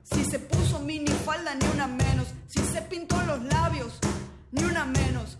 [0.03, 2.27] Si se puso minifalda, ni una menos.
[2.45, 3.97] Si se pintó los labios,
[4.51, 5.39] ni una menos.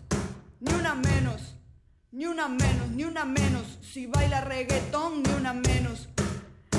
[0.60, 1.56] Ni una menos.
[2.12, 3.78] Ni una menos, ni una menos.
[3.80, 6.10] Si baila reggaetón, ni una menos.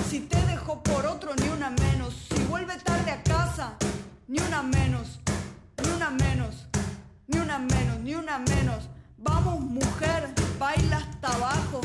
[0.07, 2.27] Si te dejó por otro, ni una menos.
[2.29, 3.77] Si vuelve tarde a casa,
[4.27, 5.19] ni una menos.
[5.81, 6.67] Ni una menos.
[7.25, 8.87] Ni una menos, ni una menos.
[9.17, 10.29] Vamos, mujer,
[10.59, 11.81] baila hasta abajo.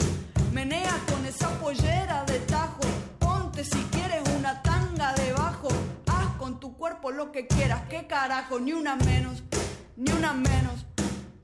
[0.53, 2.83] Menea con esa pollera de tajo.
[3.19, 5.69] Ponte si quieres una tanga debajo.
[6.09, 7.85] Haz con tu cuerpo lo que quieras.
[7.89, 8.61] ¿Qué carajo?
[8.61, 9.43] Ni una menos.
[9.97, 10.85] Ni una menos.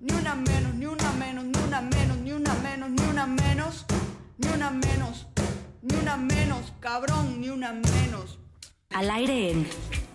[0.02, 3.86] Ni una menos, ni una menos, ni una menos, ni una menos, ni una menos.
[4.36, 5.28] Ni una menos.
[5.80, 8.40] Ni una menos, cabrón, ni una menos.
[8.90, 9.66] Al aire en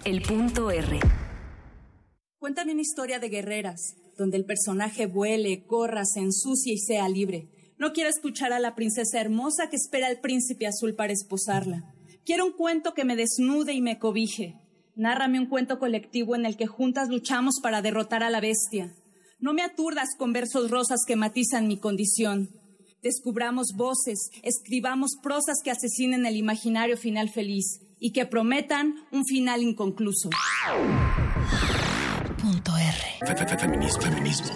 [0.03, 0.99] El Punto R.
[2.37, 7.47] Cuéntame una historia de guerreras, donde el personaje vuele, corra, se ensucie y sea libre.
[7.77, 11.93] No quiero escuchar a la princesa hermosa que espera al príncipe azul para esposarla.
[12.25, 14.59] Quiero un cuento que me desnude y me cobije.
[14.97, 18.93] Nárrame un cuento colectivo en el que juntas luchamos para derrotar a la bestia.
[19.39, 22.49] No me aturdas con versos rosas que matizan mi condición.
[23.03, 29.61] Descubramos voces, escribamos prosas que asesinen el imaginario final feliz y que prometan un final
[29.61, 30.31] inconcluso.
[32.41, 33.57] Punto R.
[33.59, 34.01] Feminismo.
[34.01, 34.53] Feminismo.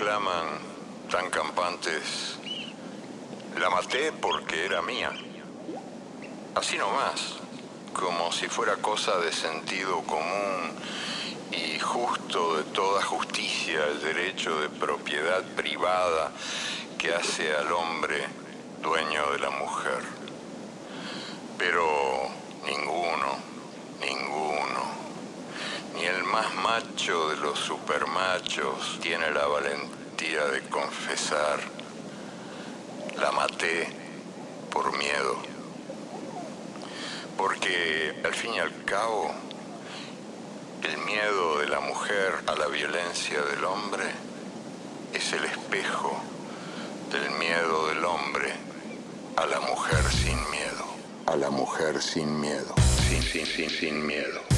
[0.00, 0.46] Proclaman
[1.10, 2.38] tan campantes,
[3.58, 5.12] la maté porque era mía.
[6.54, 7.36] Así nomás,
[7.92, 10.72] como si fuera cosa de sentido común
[11.52, 16.32] y justo de toda justicia el derecho de propiedad privada
[16.96, 18.24] que hace al hombre
[18.80, 20.02] dueño de la mujer.
[21.58, 22.30] Pero
[22.64, 23.36] ninguno,
[24.00, 25.00] ninguno,
[25.94, 31.60] ni el más macho de los supermachos tiene la valentía de confesar,
[33.18, 33.32] la
[34.70, 35.36] por miedo.
[37.36, 39.30] Porque al fin y al cabo,
[40.82, 44.04] el miedo de la mujer a la violencia del hombre
[45.12, 46.22] es el espejo
[47.12, 48.54] del miedo del hombre
[49.36, 50.84] a la mujer sin miedo.
[51.26, 52.74] A la mujer sin miedo.
[53.08, 54.49] Sin, sin, sin, sin miedo.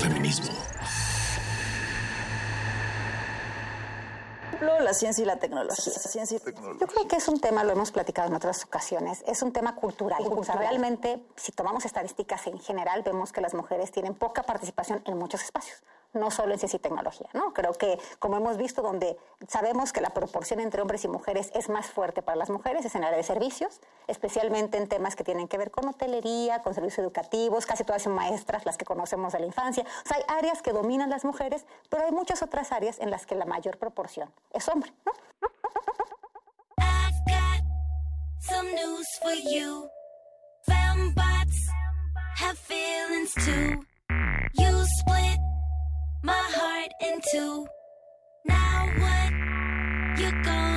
[0.00, 0.52] Feminismo.
[4.80, 5.92] La ciencia y la tecnología.
[5.92, 9.42] Ciencia y Yo creo que es un tema, lo hemos platicado en otras ocasiones, es
[9.42, 10.22] un tema cultural.
[10.30, 15.02] O sea, realmente, si tomamos estadísticas en general, vemos que las mujeres tienen poca participación
[15.04, 15.82] en muchos espacios,
[16.16, 17.52] no solo en ciencia y tecnología, ¿no?
[17.52, 19.16] Creo que, como hemos visto, donde
[19.48, 22.94] sabemos que la proporción entre hombres y mujeres es más fuerte para las mujeres es
[22.94, 26.74] en el área de servicios, especialmente en temas que tienen que ver con hotelería, con
[26.74, 29.84] servicios educativos, casi todas son maestras las que conocemos de la infancia.
[30.04, 33.26] O sea, hay áreas que dominan las mujeres, pero hay muchas otras áreas en las
[33.26, 35.12] que la mayor proporción es hombre, ¿no?
[38.40, 39.88] Some news for you.
[40.68, 41.66] Fembots
[42.36, 43.84] have feelings too.
[44.54, 45.45] You split
[46.26, 47.66] my heart in two.
[48.46, 49.32] Now what
[50.18, 50.75] you going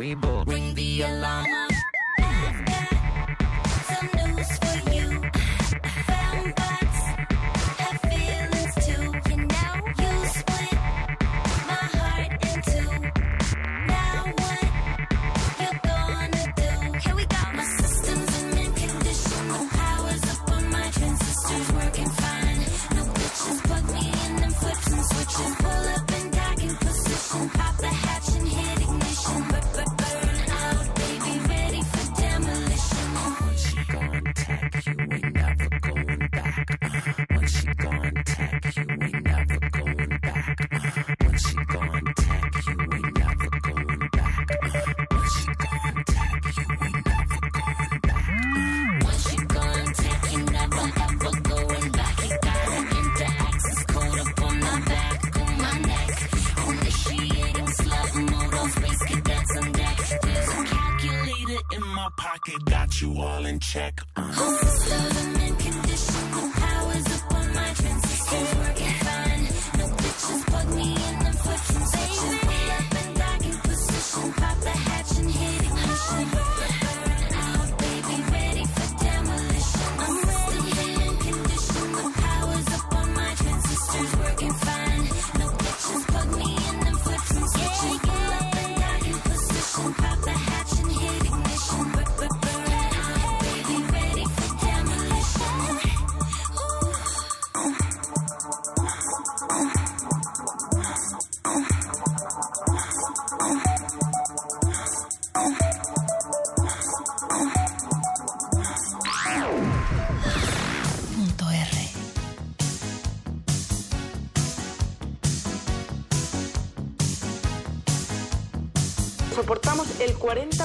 [0.00, 0.14] We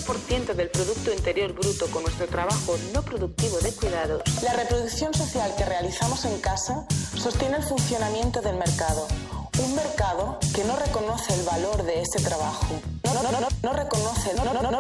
[0.06, 5.52] 30% del Producto Interior Bruto con nuestro trabajo no productivo de cuidados, la reproducción social
[5.58, 6.86] que realizamos en casa
[7.18, 9.08] sostiene el funcionamiento del mercado.
[9.64, 12.68] Un mercado que no reconoce el valor de ese trabajo.
[13.04, 14.80] No, no, no, no reconoce, no, no, no, no, no,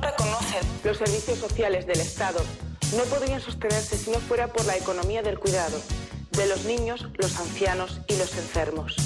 [0.00, 0.60] reconoce.
[0.84, 2.40] Los servicios sociales del Estado
[2.96, 5.80] no podrían sostenerse si no fuera por la economía del cuidado
[6.32, 8.96] de los niños, los ancianos y los enfermos.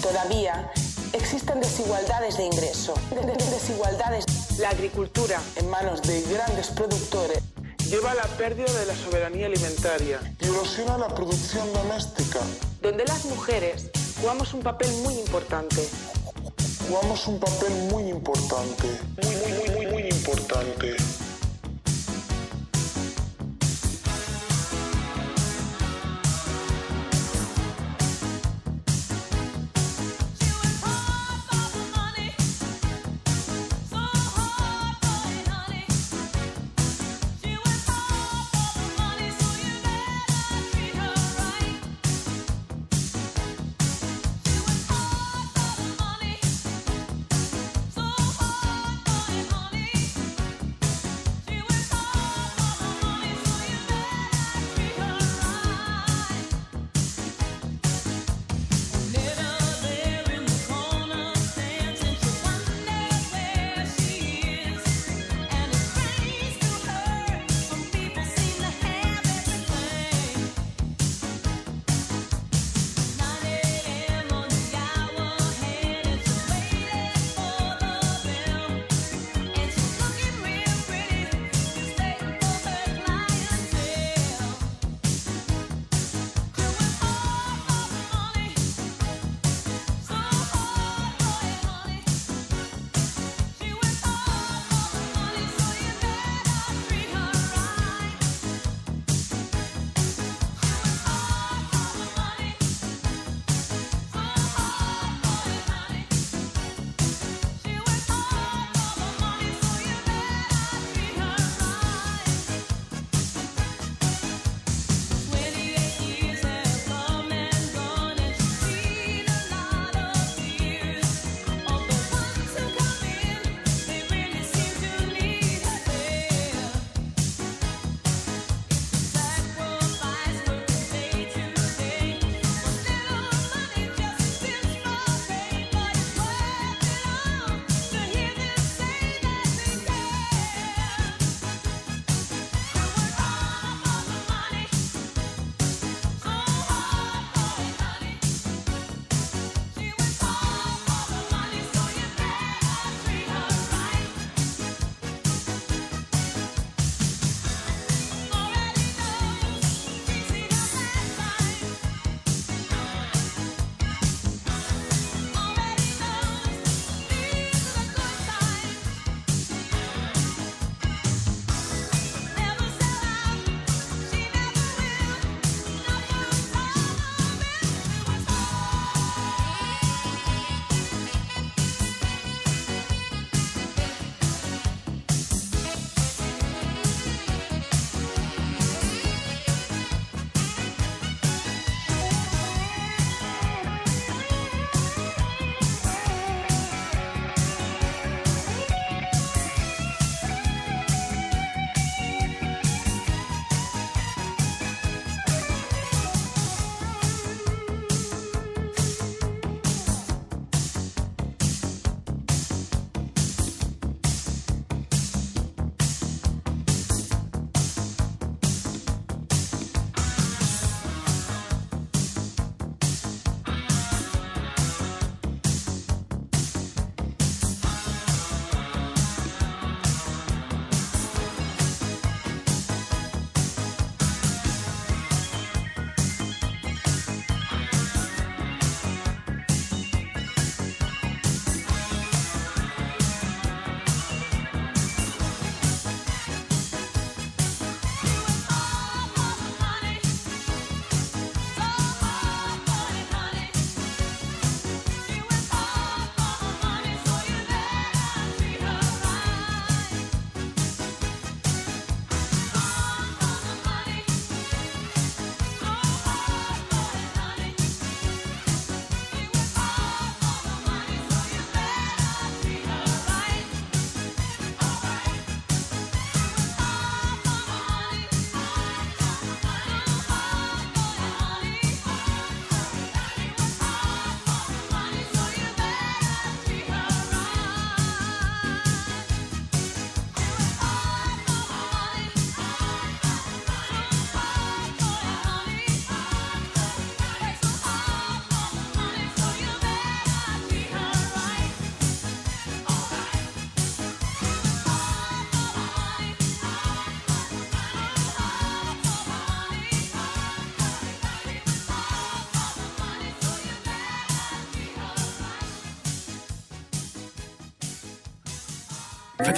[0.00, 0.70] Todavía
[1.12, 2.94] existen desigualdades de ingreso,
[3.50, 4.24] desigualdades
[4.58, 7.42] la agricultura en manos de grandes productores
[7.90, 10.18] lleva a la pérdida de la soberanía alimentaria.
[10.40, 12.40] Y erosiona la producción doméstica.
[12.80, 15.86] Donde las mujeres jugamos un papel muy importante.
[16.88, 18.86] Jugamos un papel muy importante.
[19.22, 20.96] Muy, muy, muy, muy, muy importante.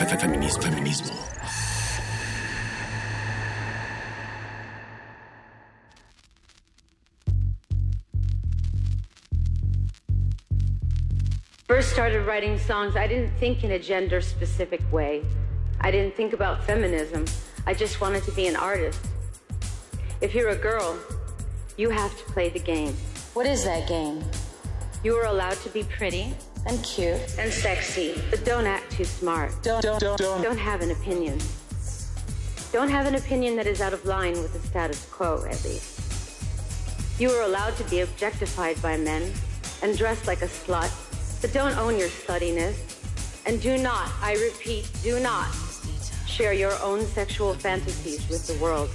[0.07, 0.63] Feminismo.
[0.63, 1.29] Feminismo.
[11.79, 15.25] first started writing songs, I didn't think in a gender specific way.
[15.81, 17.25] I didn't think about feminism.
[17.67, 19.01] I just wanted to be an artist.
[20.21, 20.99] If you're a girl,
[21.77, 22.95] you have to play the game.
[23.33, 24.25] What is that game?
[25.05, 26.35] You are allowed to be pretty
[26.67, 29.53] and cute and sexy, but don't act too smart.
[29.63, 30.43] Don't- don't- don't- don't.
[30.43, 31.39] Don't have an opinion.
[32.73, 36.01] Don't have an opinion that is out of line with the status quo, at least.
[37.21, 39.33] You are allowed to be objectified by men
[39.83, 40.91] and dress like a slut,
[41.41, 42.75] but don't own your sluttiness.
[43.47, 45.47] And do not, I repeat, do not
[46.27, 48.91] share your own sexual fantasies with the world.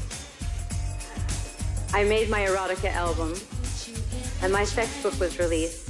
[1.93, 3.35] I made my erotica album,
[4.41, 5.82] and my sex book was released.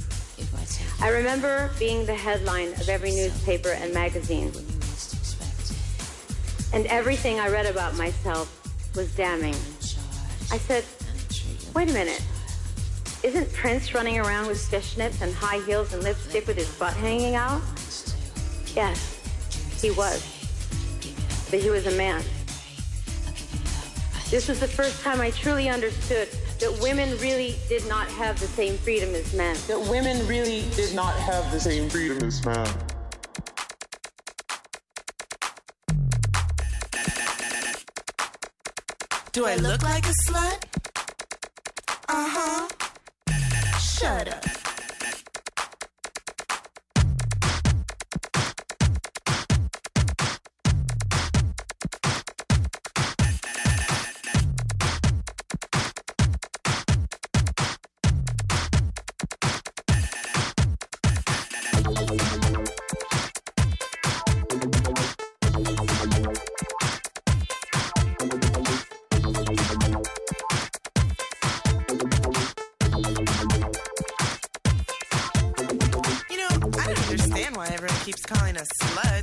[1.04, 4.50] I remember being the headline of every newspaper and magazine.
[6.72, 8.48] And everything I read about myself
[8.96, 9.54] was damning.
[10.50, 10.82] I said,
[11.74, 12.24] wait a minute.
[13.22, 17.34] Isn't Prince running around with fishnets and high heels and lipstick with his butt hanging
[17.34, 17.60] out?
[18.74, 19.20] Yes,
[19.82, 20.22] he was.
[21.50, 22.22] But he was a man.
[24.30, 28.46] This was the first time I truly understood that women really did not have the
[28.46, 29.56] same freedom as men.
[29.66, 32.66] That women really did not have the same freedom as men.
[39.32, 40.64] Do I look like a slut?
[42.08, 42.68] Uh huh.
[43.80, 44.63] Shut up.
[78.56, 79.13] a slut.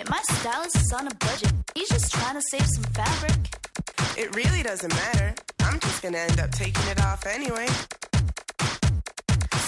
[0.00, 1.52] Shit, my stylist is on a budget.
[1.74, 3.54] He's just trying to save some fabric.
[4.16, 5.34] It really doesn't matter.
[5.60, 7.66] I'm just gonna end up taking it off anyway.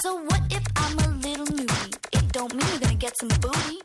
[0.00, 1.96] So what if I'm a little newbie?
[2.12, 3.80] It don't mean you're gonna get some booty.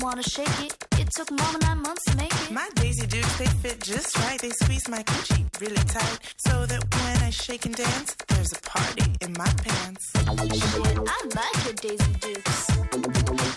[0.00, 0.76] Baby, I just wanna shake it.
[0.98, 2.50] It took more than nine months to make it.
[2.50, 4.40] My Daisy Dukes, they fit just right.
[4.40, 8.60] They squeeze my coochie really tight so that when I shake and dance, there's a
[8.62, 10.10] party in my pants.
[10.14, 12.70] Shit, I like your Daisy Dukes.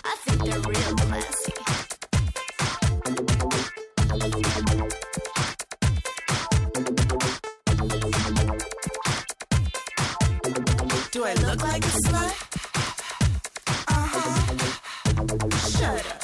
[0.04, 1.52] I think they're real classy.
[11.10, 12.34] Do I look like a slut?
[13.88, 14.34] Uh huh.
[15.68, 16.23] Shut up.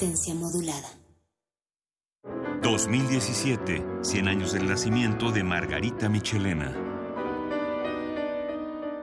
[0.00, 0.88] Resistencia modulada.
[2.62, 6.74] 2017, 100 años del nacimiento de Margarita Michelena.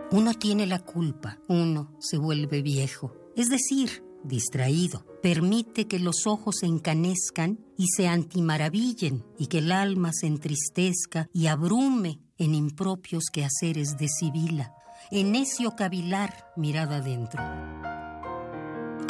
[0.09, 5.05] Uno tiene la culpa, uno se vuelve viejo, es decir, distraído.
[5.21, 11.29] Permite que los ojos se encanezcan y se antimaravillen y que el alma se entristezca
[11.31, 14.73] y abrume en impropios quehaceres de sibila,
[15.11, 17.43] en necio cavilar mirada adentro.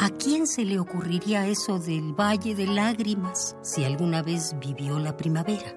[0.00, 5.16] ¿A quién se le ocurriría eso del Valle de Lágrimas si alguna vez vivió la
[5.16, 5.74] primavera?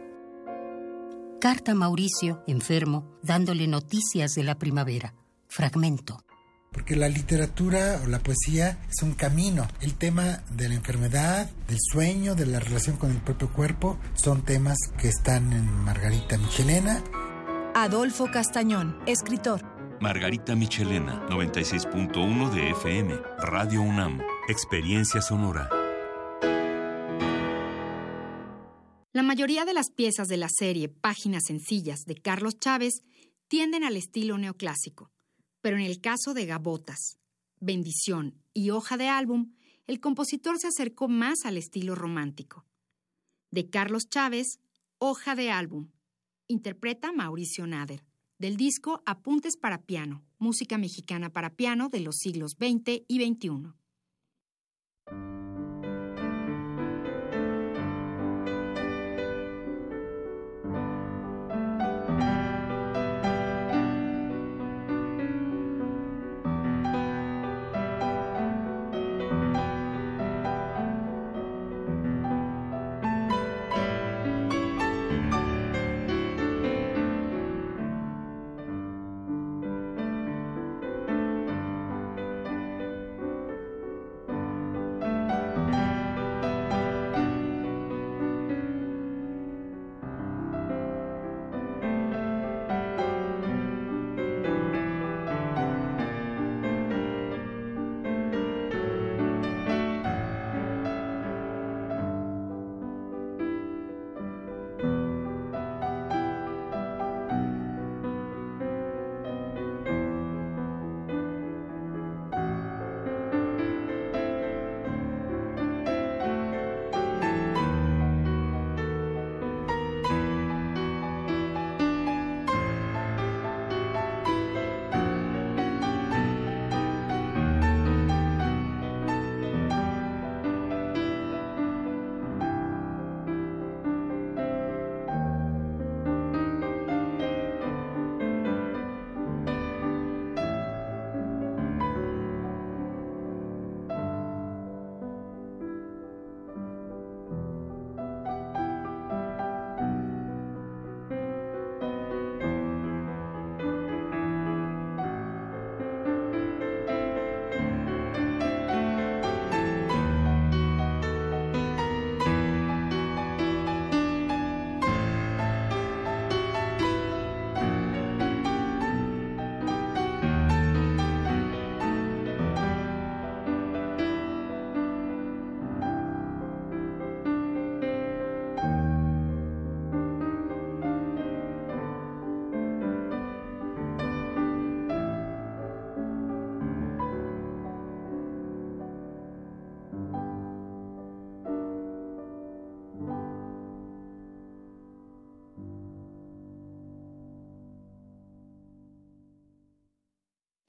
[1.40, 5.16] Carta a Mauricio, enfermo, dándole noticias de la primavera.
[5.48, 6.24] Fragmento.
[6.72, 9.68] Porque la literatura o la poesía es un camino.
[9.82, 14.44] El tema de la enfermedad, del sueño, de la relación con el propio cuerpo, son
[14.44, 17.04] temas que están en Margarita Michelena.
[17.74, 19.71] Adolfo Castañón, escritor.
[20.02, 25.70] Margarita Michelena, 96.1 de FM, Radio UNAM, Experiencia Sonora.
[29.14, 33.04] La mayoría de las piezas de la serie Páginas Sencillas de Carlos Chávez
[33.48, 35.12] tienden al estilo neoclásico,
[35.62, 37.20] pero en el caso de Gabotas,
[37.60, 39.54] Bendición y Hoja de Álbum,
[39.86, 42.66] el compositor se acercó más al estilo romántico.
[43.52, 44.62] De Carlos Chávez,
[44.98, 45.92] Hoja de Álbum,
[46.48, 48.04] interpreta Mauricio Nader
[48.42, 53.74] del disco Apuntes para Piano, música mexicana para piano de los siglos XX y XXI.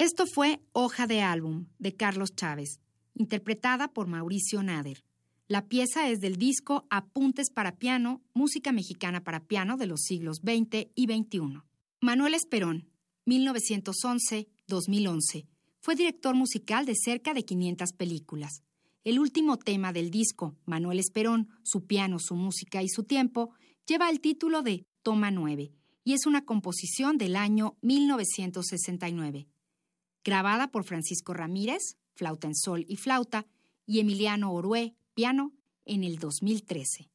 [0.02, 2.80] Esto fue Hoja de Álbum de Carlos Chávez,
[3.14, 5.04] interpretada por Mauricio Nader.
[5.46, 10.38] La pieza es del disco Apuntes para piano, música mexicana para piano de los siglos
[10.38, 11.62] XX y XXI.
[12.00, 12.90] Manuel Esperón,
[13.26, 15.46] 1911-2011,
[15.78, 18.64] fue director musical de cerca de 500 películas.
[19.04, 23.54] El último tema del disco, Manuel Esperón, su piano, su música y su tiempo,
[23.86, 25.70] lleva el título de Toma 9
[26.02, 29.46] y es una composición del año 1969
[30.24, 33.46] grabada por Francisco Ramírez, flauta en sol y flauta,
[33.86, 35.52] y Emiliano Orué, piano,
[35.84, 37.11] en el 2013.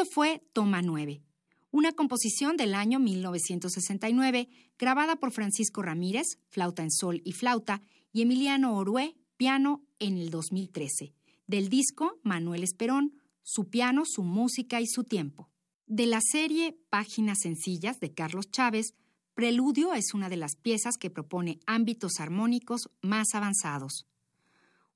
[0.00, 1.24] Esto fue Toma 9,
[1.72, 8.22] una composición del año 1969 grabada por Francisco Ramírez, flauta en sol y flauta, y
[8.22, 11.14] Emiliano Orué, piano, en el 2013,
[11.48, 15.50] del disco Manuel Esperón, su piano, su música y su tiempo.
[15.88, 18.94] De la serie Páginas Sencillas de Carlos Chávez,
[19.34, 24.06] Preludio es una de las piezas que propone ámbitos armónicos más avanzados.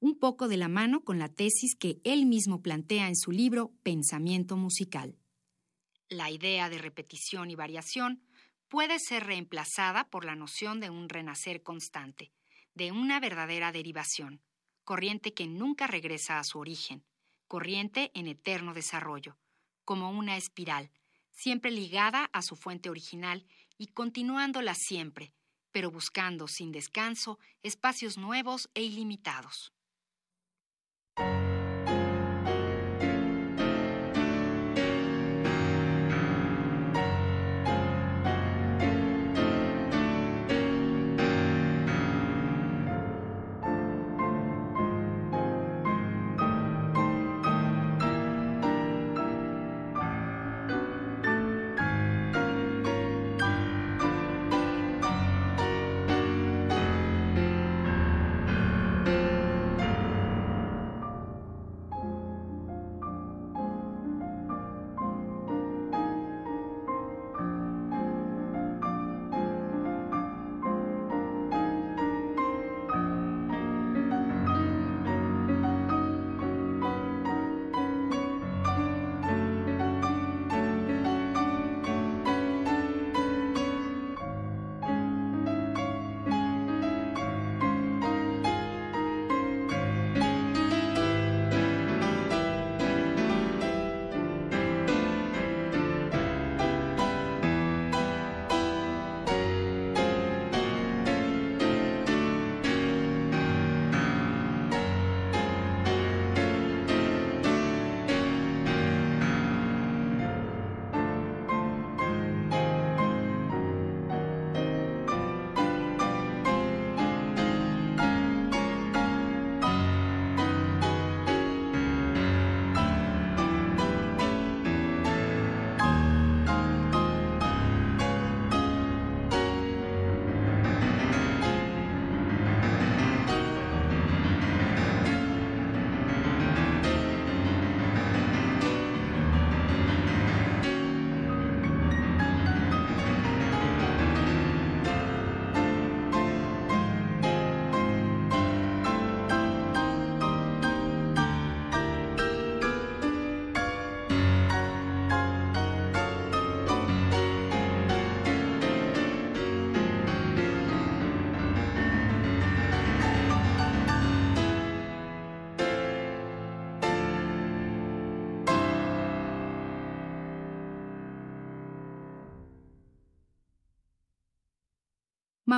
[0.03, 3.71] Un poco de la mano con la tesis que él mismo plantea en su libro
[3.85, 5.17] Pensamiento Musical.
[6.09, 8.21] La idea de repetición y variación
[8.67, 12.33] puede ser reemplazada por la noción de un renacer constante,
[12.75, 14.43] de una verdadera derivación,
[14.83, 17.05] corriente que nunca regresa a su origen,
[17.47, 19.39] corriente en eterno desarrollo,
[19.85, 20.91] como una espiral,
[21.31, 23.47] siempre ligada a su fuente original
[23.79, 25.33] y continuándola siempre,
[25.71, 29.73] pero buscando sin descanso espacios nuevos e ilimitados.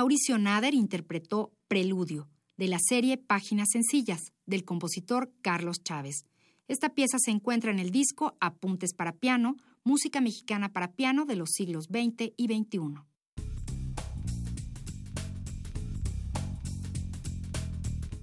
[0.05, 6.25] Mauricio Nader interpretó Preludio, de la serie Páginas Sencillas, del compositor Carlos Chávez.
[6.67, 11.37] Esta pieza se encuentra en el disco Apuntes para piano, música mexicana para piano de
[11.37, 13.01] los siglos XX y XXI.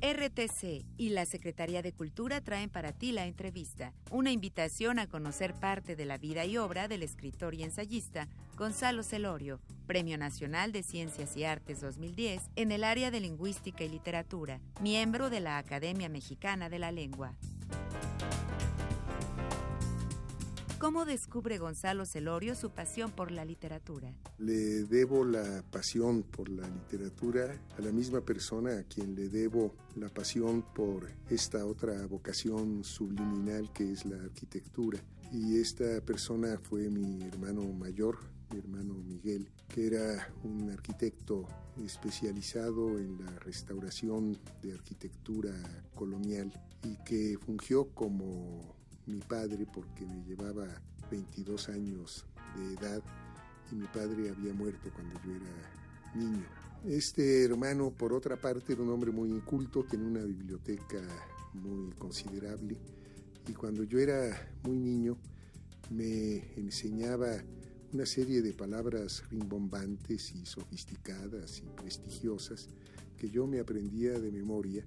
[0.03, 5.55] RTC y la Secretaría de Cultura traen para ti la entrevista, una invitación a conocer
[5.55, 10.83] parte de la vida y obra del escritor y ensayista Gonzalo Celorio, Premio Nacional de
[10.83, 16.09] Ciencias y Artes 2010 en el área de Lingüística y Literatura, miembro de la Academia
[16.09, 17.37] Mexicana de la Lengua.
[20.83, 24.13] ¿Cómo descubre Gonzalo Celorio su pasión por la literatura?
[24.39, 29.77] Le debo la pasión por la literatura a la misma persona a quien le debo
[29.95, 34.99] la pasión por esta otra vocación subliminal que es la arquitectura.
[35.31, 38.19] Y esta persona fue mi hermano mayor,
[38.51, 41.47] mi hermano Miguel, que era un arquitecto
[41.85, 45.53] especializado en la restauración de arquitectura
[45.95, 46.53] colonial
[46.83, 50.67] y que fungió como mi padre porque me llevaba
[51.11, 53.03] 22 años de edad
[53.71, 56.47] y mi padre había muerto cuando yo era niño.
[56.85, 61.01] Este hermano, por otra parte, era un hombre muy inculto, tenía una biblioteca
[61.55, 62.77] muy considerable
[63.49, 65.19] y cuando yo era muy niño
[65.91, 67.43] me enseñaba
[67.93, 72.69] una serie de palabras rimbombantes y sofisticadas y prestigiosas
[73.19, 74.87] que yo me aprendía de memoria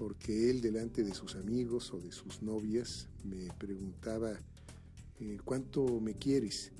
[0.00, 4.32] porque él delante de sus amigos o de sus novias me preguntaba
[5.20, 6.72] eh, ¿cuánto me quieres?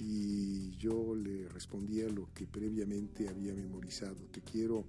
[0.00, 4.84] Y yo le respondía lo que previamente había memorizado, te quiero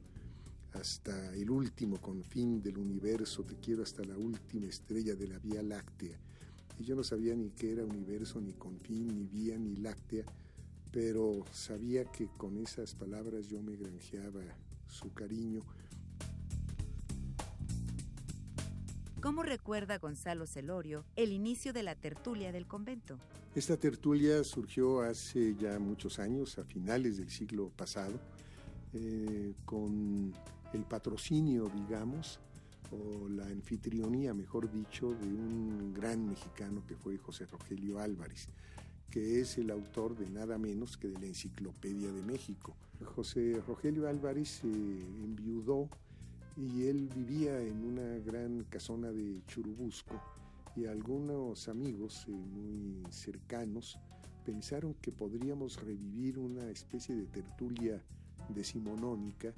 [0.73, 5.61] hasta el último confín del universo, te quiero hasta la última estrella de la Vía
[5.61, 6.17] Láctea.
[6.79, 10.25] Y yo no sabía ni qué era universo, ni confín, ni vía, ni láctea,
[10.91, 14.41] pero sabía que con esas palabras yo me granjeaba
[14.87, 15.61] su cariño.
[19.21, 23.17] ¿Cómo recuerda Gonzalo Celorio el inicio de la tertulia del convento?
[23.55, 28.19] Esta tertulia surgió hace ya muchos años, a finales del siglo pasado,
[28.93, 30.33] eh, con
[30.71, 32.39] el patrocinio, digamos,
[32.91, 38.49] o la anfitrionía, mejor dicho, de un gran mexicano que fue José Rogelio Álvarez,
[39.09, 42.75] que es el autor de nada menos que de la Enciclopedia de México.
[43.15, 45.89] José Rogelio Álvarez se enviudó
[46.57, 50.19] y él vivía en una gran casona de Churubusco
[50.75, 53.99] y algunos amigos eh, muy cercanos
[54.43, 58.01] pensaron que podríamos revivir una especie de tertulia
[58.49, 59.53] decimonónica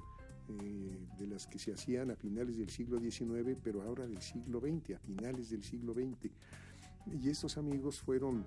[0.50, 4.60] eh, de las que se hacían a finales del siglo XIX, pero ahora del siglo
[4.60, 6.32] XX, a finales del siglo XX.
[7.22, 8.44] Y estos amigos fueron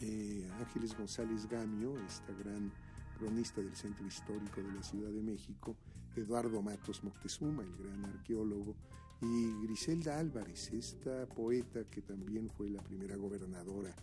[0.00, 2.72] eh, Ángeles González Gamio, esta gran
[3.16, 5.76] cronista del Centro Histórico de la Ciudad de México,
[6.16, 8.74] Eduardo Matos Moctezuma, el gran arqueólogo,
[9.22, 13.94] y Griselda Álvarez, esta poeta que también fue la primera gobernadora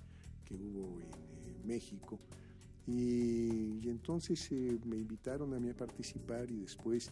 [0.45, 2.19] que hubo en eh, México.
[2.85, 7.11] Y, entonces eh, me invitaron a mí a participar y después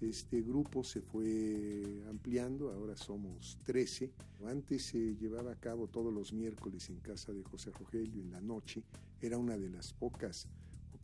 [0.00, 4.12] este grupo se fue ampliando, ahora somos 13.
[4.46, 8.40] Antes se llevaba a cabo todos los miércoles en casa de José Rogelio en la
[8.40, 8.82] noche,
[9.22, 10.46] era una de las pocas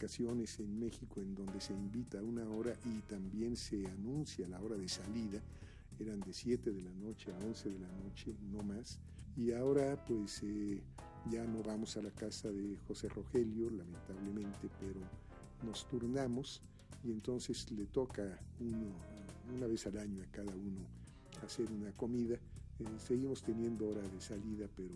[0.03, 4.89] en México en donde se invita una hora y también se anuncia la hora de
[4.89, 5.41] salida.
[6.01, 8.99] Eran de 7 de la noche a 11 de la noche, no más.
[9.37, 10.83] Y ahora pues eh,
[11.31, 15.01] ya no vamos a la casa de José Rogelio, lamentablemente, pero
[15.65, 16.63] nos turnamos
[17.05, 18.93] y entonces le toca uno,
[19.57, 20.81] una vez al año a cada uno
[21.45, 22.35] hacer una comida.
[22.81, 24.95] Eh, seguimos teniendo hora de salida, pero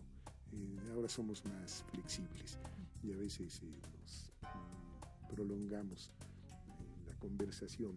[0.53, 2.59] eh, ahora somos más flexibles
[3.03, 3.67] y a veces eh,
[4.01, 4.26] nos
[5.37, 6.11] prolongamos
[7.07, 7.93] la conversación.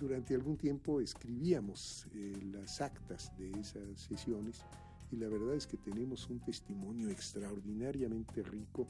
[0.00, 2.06] Durante algún tiempo escribíamos
[2.52, 4.64] las actas de esas sesiones
[5.12, 8.88] y la verdad es que tenemos un testimonio extraordinariamente rico,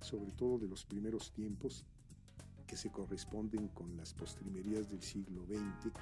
[0.00, 1.84] sobre todo de los primeros tiempos,
[2.66, 5.92] que se corresponden con las postrimerías del siglo XX.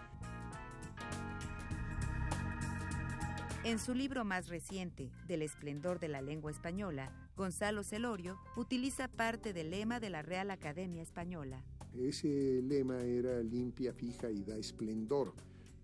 [3.64, 9.52] En su libro más reciente, Del esplendor de la lengua española, Gonzalo Celorio utiliza parte
[9.52, 11.62] del lema de la Real Academia Española.
[11.94, 15.34] Ese lema era limpia, fija y da esplendor,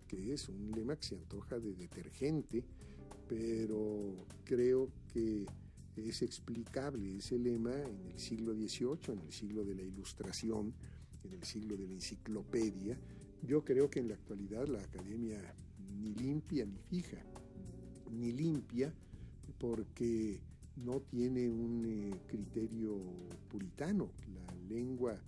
[0.09, 2.65] que es un lema que se antoja de detergente,
[3.29, 5.45] pero creo que
[5.97, 10.73] es explicable ese lema en el siglo XVIII, en el siglo de la Ilustración,
[11.23, 12.99] en el siglo de la Enciclopedia.
[13.43, 15.39] Yo creo que en la actualidad la academia
[16.01, 17.23] ni limpia ni fija,
[18.11, 18.95] ni limpia
[19.59, 20.41] porque
[20.77, 22.99] no tiene un eh, criterio
[23.49, 24.11] puritano.
[24.27, 25.23] La lengua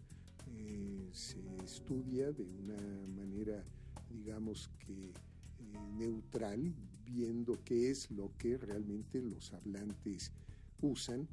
[0.47, 3.65] eh, se estudia de una manera,
[4.09, 5.11] digamos que
[5.59, 6.75] eh, neutral,
[7.05, 10.33] viendo qué es lo que realmente los hablantes
[10.81, 11.29] usan.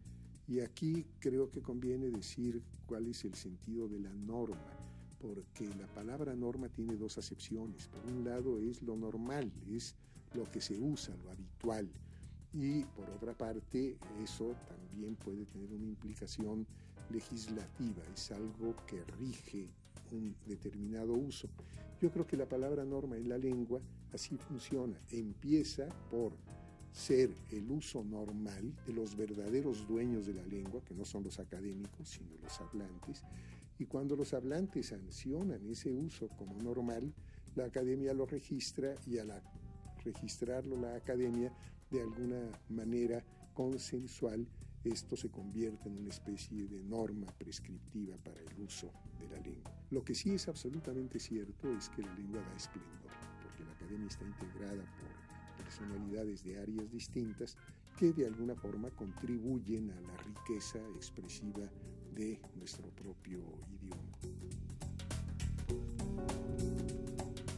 [0.48, 4.77] Y aquí creo que conviene decir cuál es el sentido de la norma,
[5.19, 7.88] porque la palabra norma tiene dos acepciones.
[7.88, 9.95] Por un lado es lo normal, es
[10.33, 11.90] lo que se usa, lo habitual.
[12.54, 16.66] Y por otra parte, eso también puede tener una implicación
[17.10, 19.70] legislativa, es algo que rige
[20.12, 21.48] un determinado uso.
[22.02, 23.80] Yo creo que la palabra norma en la lengua
[24.14, 24.98] así funciona.
[25.12, 26.34] Empieza por
[26.92, 31.40] ser el uso normal de los verdaderos dueños de la lengua, que no son los
[31.40, 33.24] académicos, sino los hablantes,
[33.82, 37.12] y cuando los hablantes sancionan ese uso como normal,
[37.56, 39.42] la academia lo registra y al
[40.04, 41.52] registrarlo la academia,
[41.92, 44.48] de alguna manera consensual,
[44.84, 49.72] esto se convierte en una especie de norma prescriptiva para el uso de la lengua.
[49.92, 53.11] Lo que sí es absolutamente cierto es que la lengua da esplendor,
[53.44, 57.58] porque la academia está integrada por personalidades de áreas distintas
[57.98, 61.70] que de alguna forma contribuyen a la riqueza expresiva
[62.16, 64.11] de nuestro propio idioma.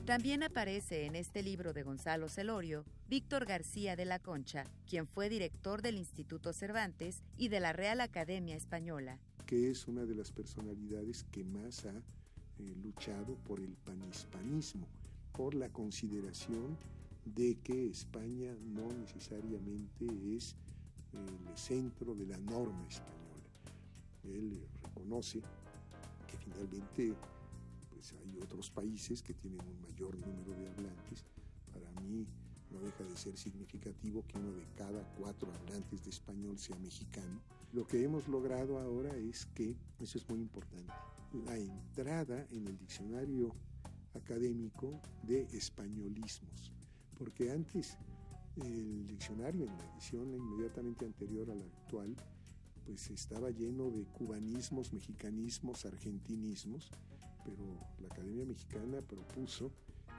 [0.05, 5.29] También aparece en este libro de Gonzalo Celorio Víctor García de la Concha, quien fue
[5.29, 9.17] director del Instituto Cervantes y de la Real Academia Española.
[9.45, 14.85] Que es una de las personalidades que más ha eh, luchado por el panhispanismo,
[15.31, 16.77] por la consideración
[17.23, 20.57] de que España no necesariamente es
[21.13, 23.23] el centro de la norma española.
[24.25, 25.39] Él reconoce
[26.27, 27.13] que finalmente
[28.03, 31.23] pues hay otros países que tienen un mayor número de hablantes.
[31.71, 32.27] Para mí
[32.69, 37.39] no deja de ser significativo que uno de cada cuatro hablantes de español sea mexicano.
[37.71, 40.91] Lo que hemos logrado ahora es que, eso es muy importante,
[41.45, 43.55] la entrada en el diccionario
[44.15, 46.73] académico de españolismos,
[47.17, 47.97] porque antes
[48.57, 52.15] el diccionario en la edición inmediatamente anterior a la actual
[52.85, 56.91] pues estaba lleno de cubanismos, mexicanismos, argentinismos,
[57.43, 59.71] pero la Academia Mexicana propuso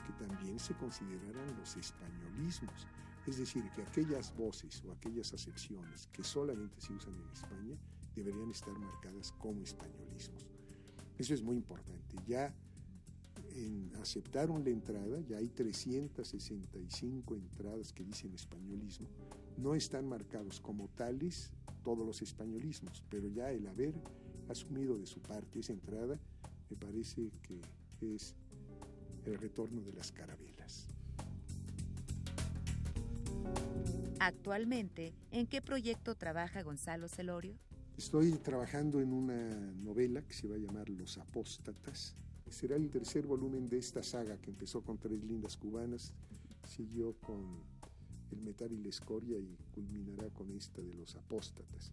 [0.06, 2.86] que también se consideraran los españolismos,
[3.26, 7.76] es decir, que aquellas voces o aquellas acepciones que solamente se usan en España
[8.14, 10.46] deberían estar marcadas como españolismos.
[11.18, 12.16] Eso es muy importante.
[12.26, 12.54] Ya
[13.54, 19.08] en, aceptaron la entrada, ya hay 365 entradas que dicen españolismo,
[19.56, 23.94] no están marcados como tales todos los españolismos, pero ya el haber
[24.48, 26.18] asumido de su parte esa entrada
[26.70, 28.34] me parece que es
[29.24, 30.88] el retorno de las carabelas.
[34.20, 37.58] Actualmente, ¿en qué proyecto trabaja Gonzalo Celorio?
[37.96, 39.50] Estoy trabajando en una
[39.82, 42.16] novela que se va a llamar Los Apóstatas.
[42.48, 46.12] Será el tercer volumen de esta saga que empezó con Tres Lindas Cubanas,
[46.66, 47.62] siguió con
[48.30, 51.92] El Metal y la Escoria y culminará con esta de Los Apóstatas.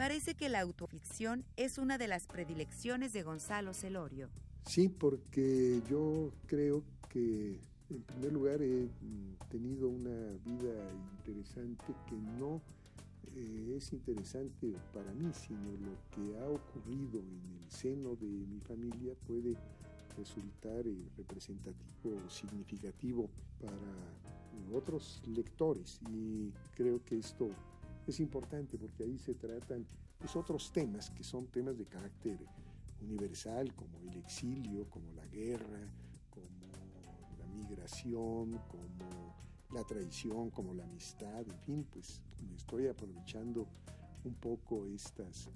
[0.00, 4.30] Parece que la autoficción es una de las predilecciones de Gonzalo Celorio.
[4.64, 7.58] Sí, porque yo creo que
[7.90, 8.88] en primer lugar he
[9.50, 10.72] tenido una vida
[11.18, 12.62] interesante que no
[13.36, 18.60] eh, es interesante para mí, sino lo que ha ocurrido en el seno de mi
[18.60, 19.54] familia puede
[20.16, 23.28] resultar eh, representativo o significativo
[23.60, 23.76] para
[24.74, 27.50] otros lectores y creo que esto
[28.10, 29.86] es importante porque ahí se tratan
[30.18, 32.38] pues, otros temas que son temas de carácter
[33.02, 35.80] universal como el exilio, como la guerra,
[36.28, 36.68] como
[37.38, 39.34] la migración, como
[39.72, 43.66] la traición, como la amistad, en fin, pues me estoy aprovechando
[44.24, 45.48] un poco estas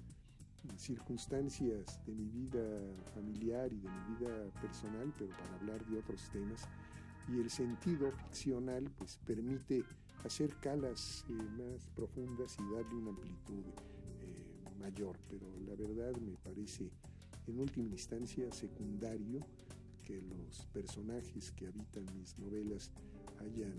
[0.77, 2.63] circunstancias de mi vida
[3.13, 6.67] familiar y de mi vida personal, pero para hablar de otros temas.
[7.27, 9.83] Y el sentido ficcional pues permite
[10.25, 13.63] hacer calas eh, más profundas y darle una amplitud
[14.21, 16.89] eh, mayor, pero la verdad me parece
[17.47, 19.39] en última instancia secundario
[20.03, 22.91] que los personajes que habitan mis novelas
[23.39, 23.73] hayan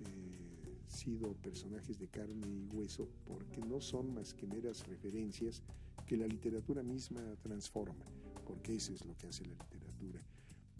[0.00, 5.62] eh, sido personajes de carne y hueso porque no son más que meras referencias
[6.06, 8.04] que la literatura misma transforma,
[8.46, 10.20] porque eso es lo que hace la literatura,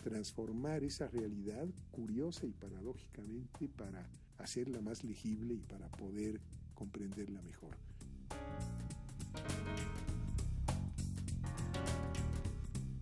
[0.02, 4.06] transformar esa realidad curiosa y paradójicamente para
[4.38, 6.40] hacerla más legible y para poder
[6.74, 7.76] comprenderla mejor.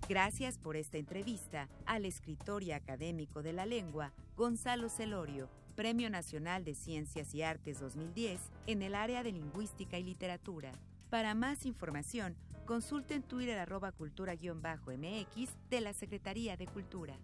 [0.09, 6.65] Gracias por esta entrevista al escritor y académico de la lengua, Gonzalo Celorio, Premio Nacional
[6.65, 10.73] de Ciencias y Artes 2010 en el área de Lingüística y Literatura.
[11.09, 12.37] Para más información,
[12.67, 17.15] consulte en Twitter arroba cultura-mx de la Secretaría de Cultura.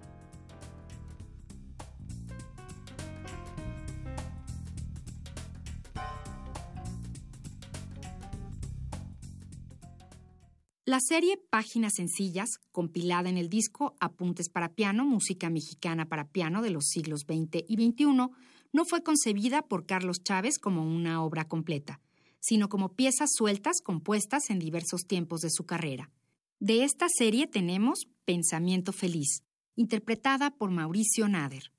[10.88, 16.62] La serie Páginas Sencillas, compilada en el disco Apuntes para Piano, Música Mexicana para Piano
[16.62, 18.06] de los siglos XX y XXI,
[18.72, 22.00] no fue concebida por Carlos Chávez como una obra completa,
[22.40, 26.10] sino como piezas sueltas compuestas en diversos tiempos de su carrera.
[26.58, 29.42] De esta serie tenemos Pensamiento Feliz,
[29.76, 31.70] interpretada por Mauricio Nader.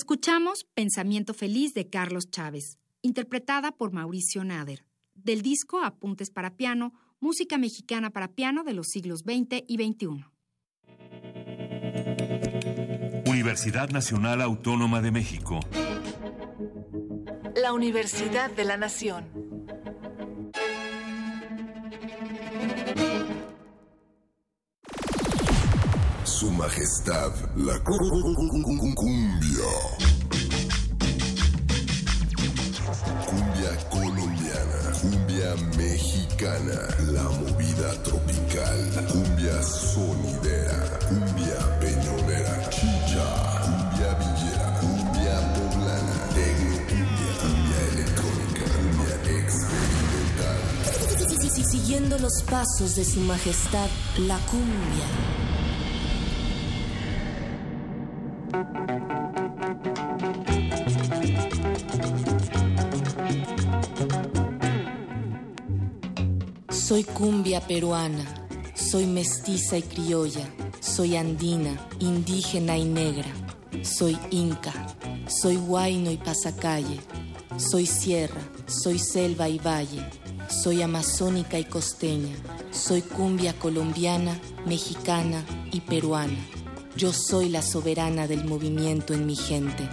[0.00, 6.94] Escuchamos Pensamiento Feliz de Carlos Chávez, interpretada por Mauricio Nader, del disco Apuntes para Piano,
[7.20, 10.24] música mexicana para piano de los siglos XX y XXI.
[13.30, 15.60] Universidad Nacional Autónoma de México.
[17.54, 19.49] La Universidad de la Nación.
[26.40, 27.78] Su Majestad, la
[28.94, 29.68] cumbia.
[33.26, 36.78] Cumbia colombiana, cumbia mexicana,
[37.12, 43.26] la movida tropical, cumbia sonidera, cumbia peñolera, chicha,
[43.60, 47.32] cumbia villera, cumbia poblana, tecno cumbia,
[47.92, 50.60] electrónica, cumbia experimental.
[51.70, 55.49] Siguiendo los pasos de su majestad, la cumbia.
[66.90, 68.24] Soy cumbia peruana,
[68.74, 70.44] soy mestiza y criolla,
[70.80, 73.28] soy andina, indígena y negra,
[73.84, 74.72] soy inca,
[75.28, 76.98] soy huayno y pasacalle,
[77.58, 80.04] soy sierra, soy selva y valle,
[80.48, 82.34] soy amazónica y costeña,
[82.72, 84.36] soy cumbia colombiana,
[84.66, 86.44] mexicana y peruana.
[86.96, 89.88] Yo soy la soberana del movimiento en mi gente.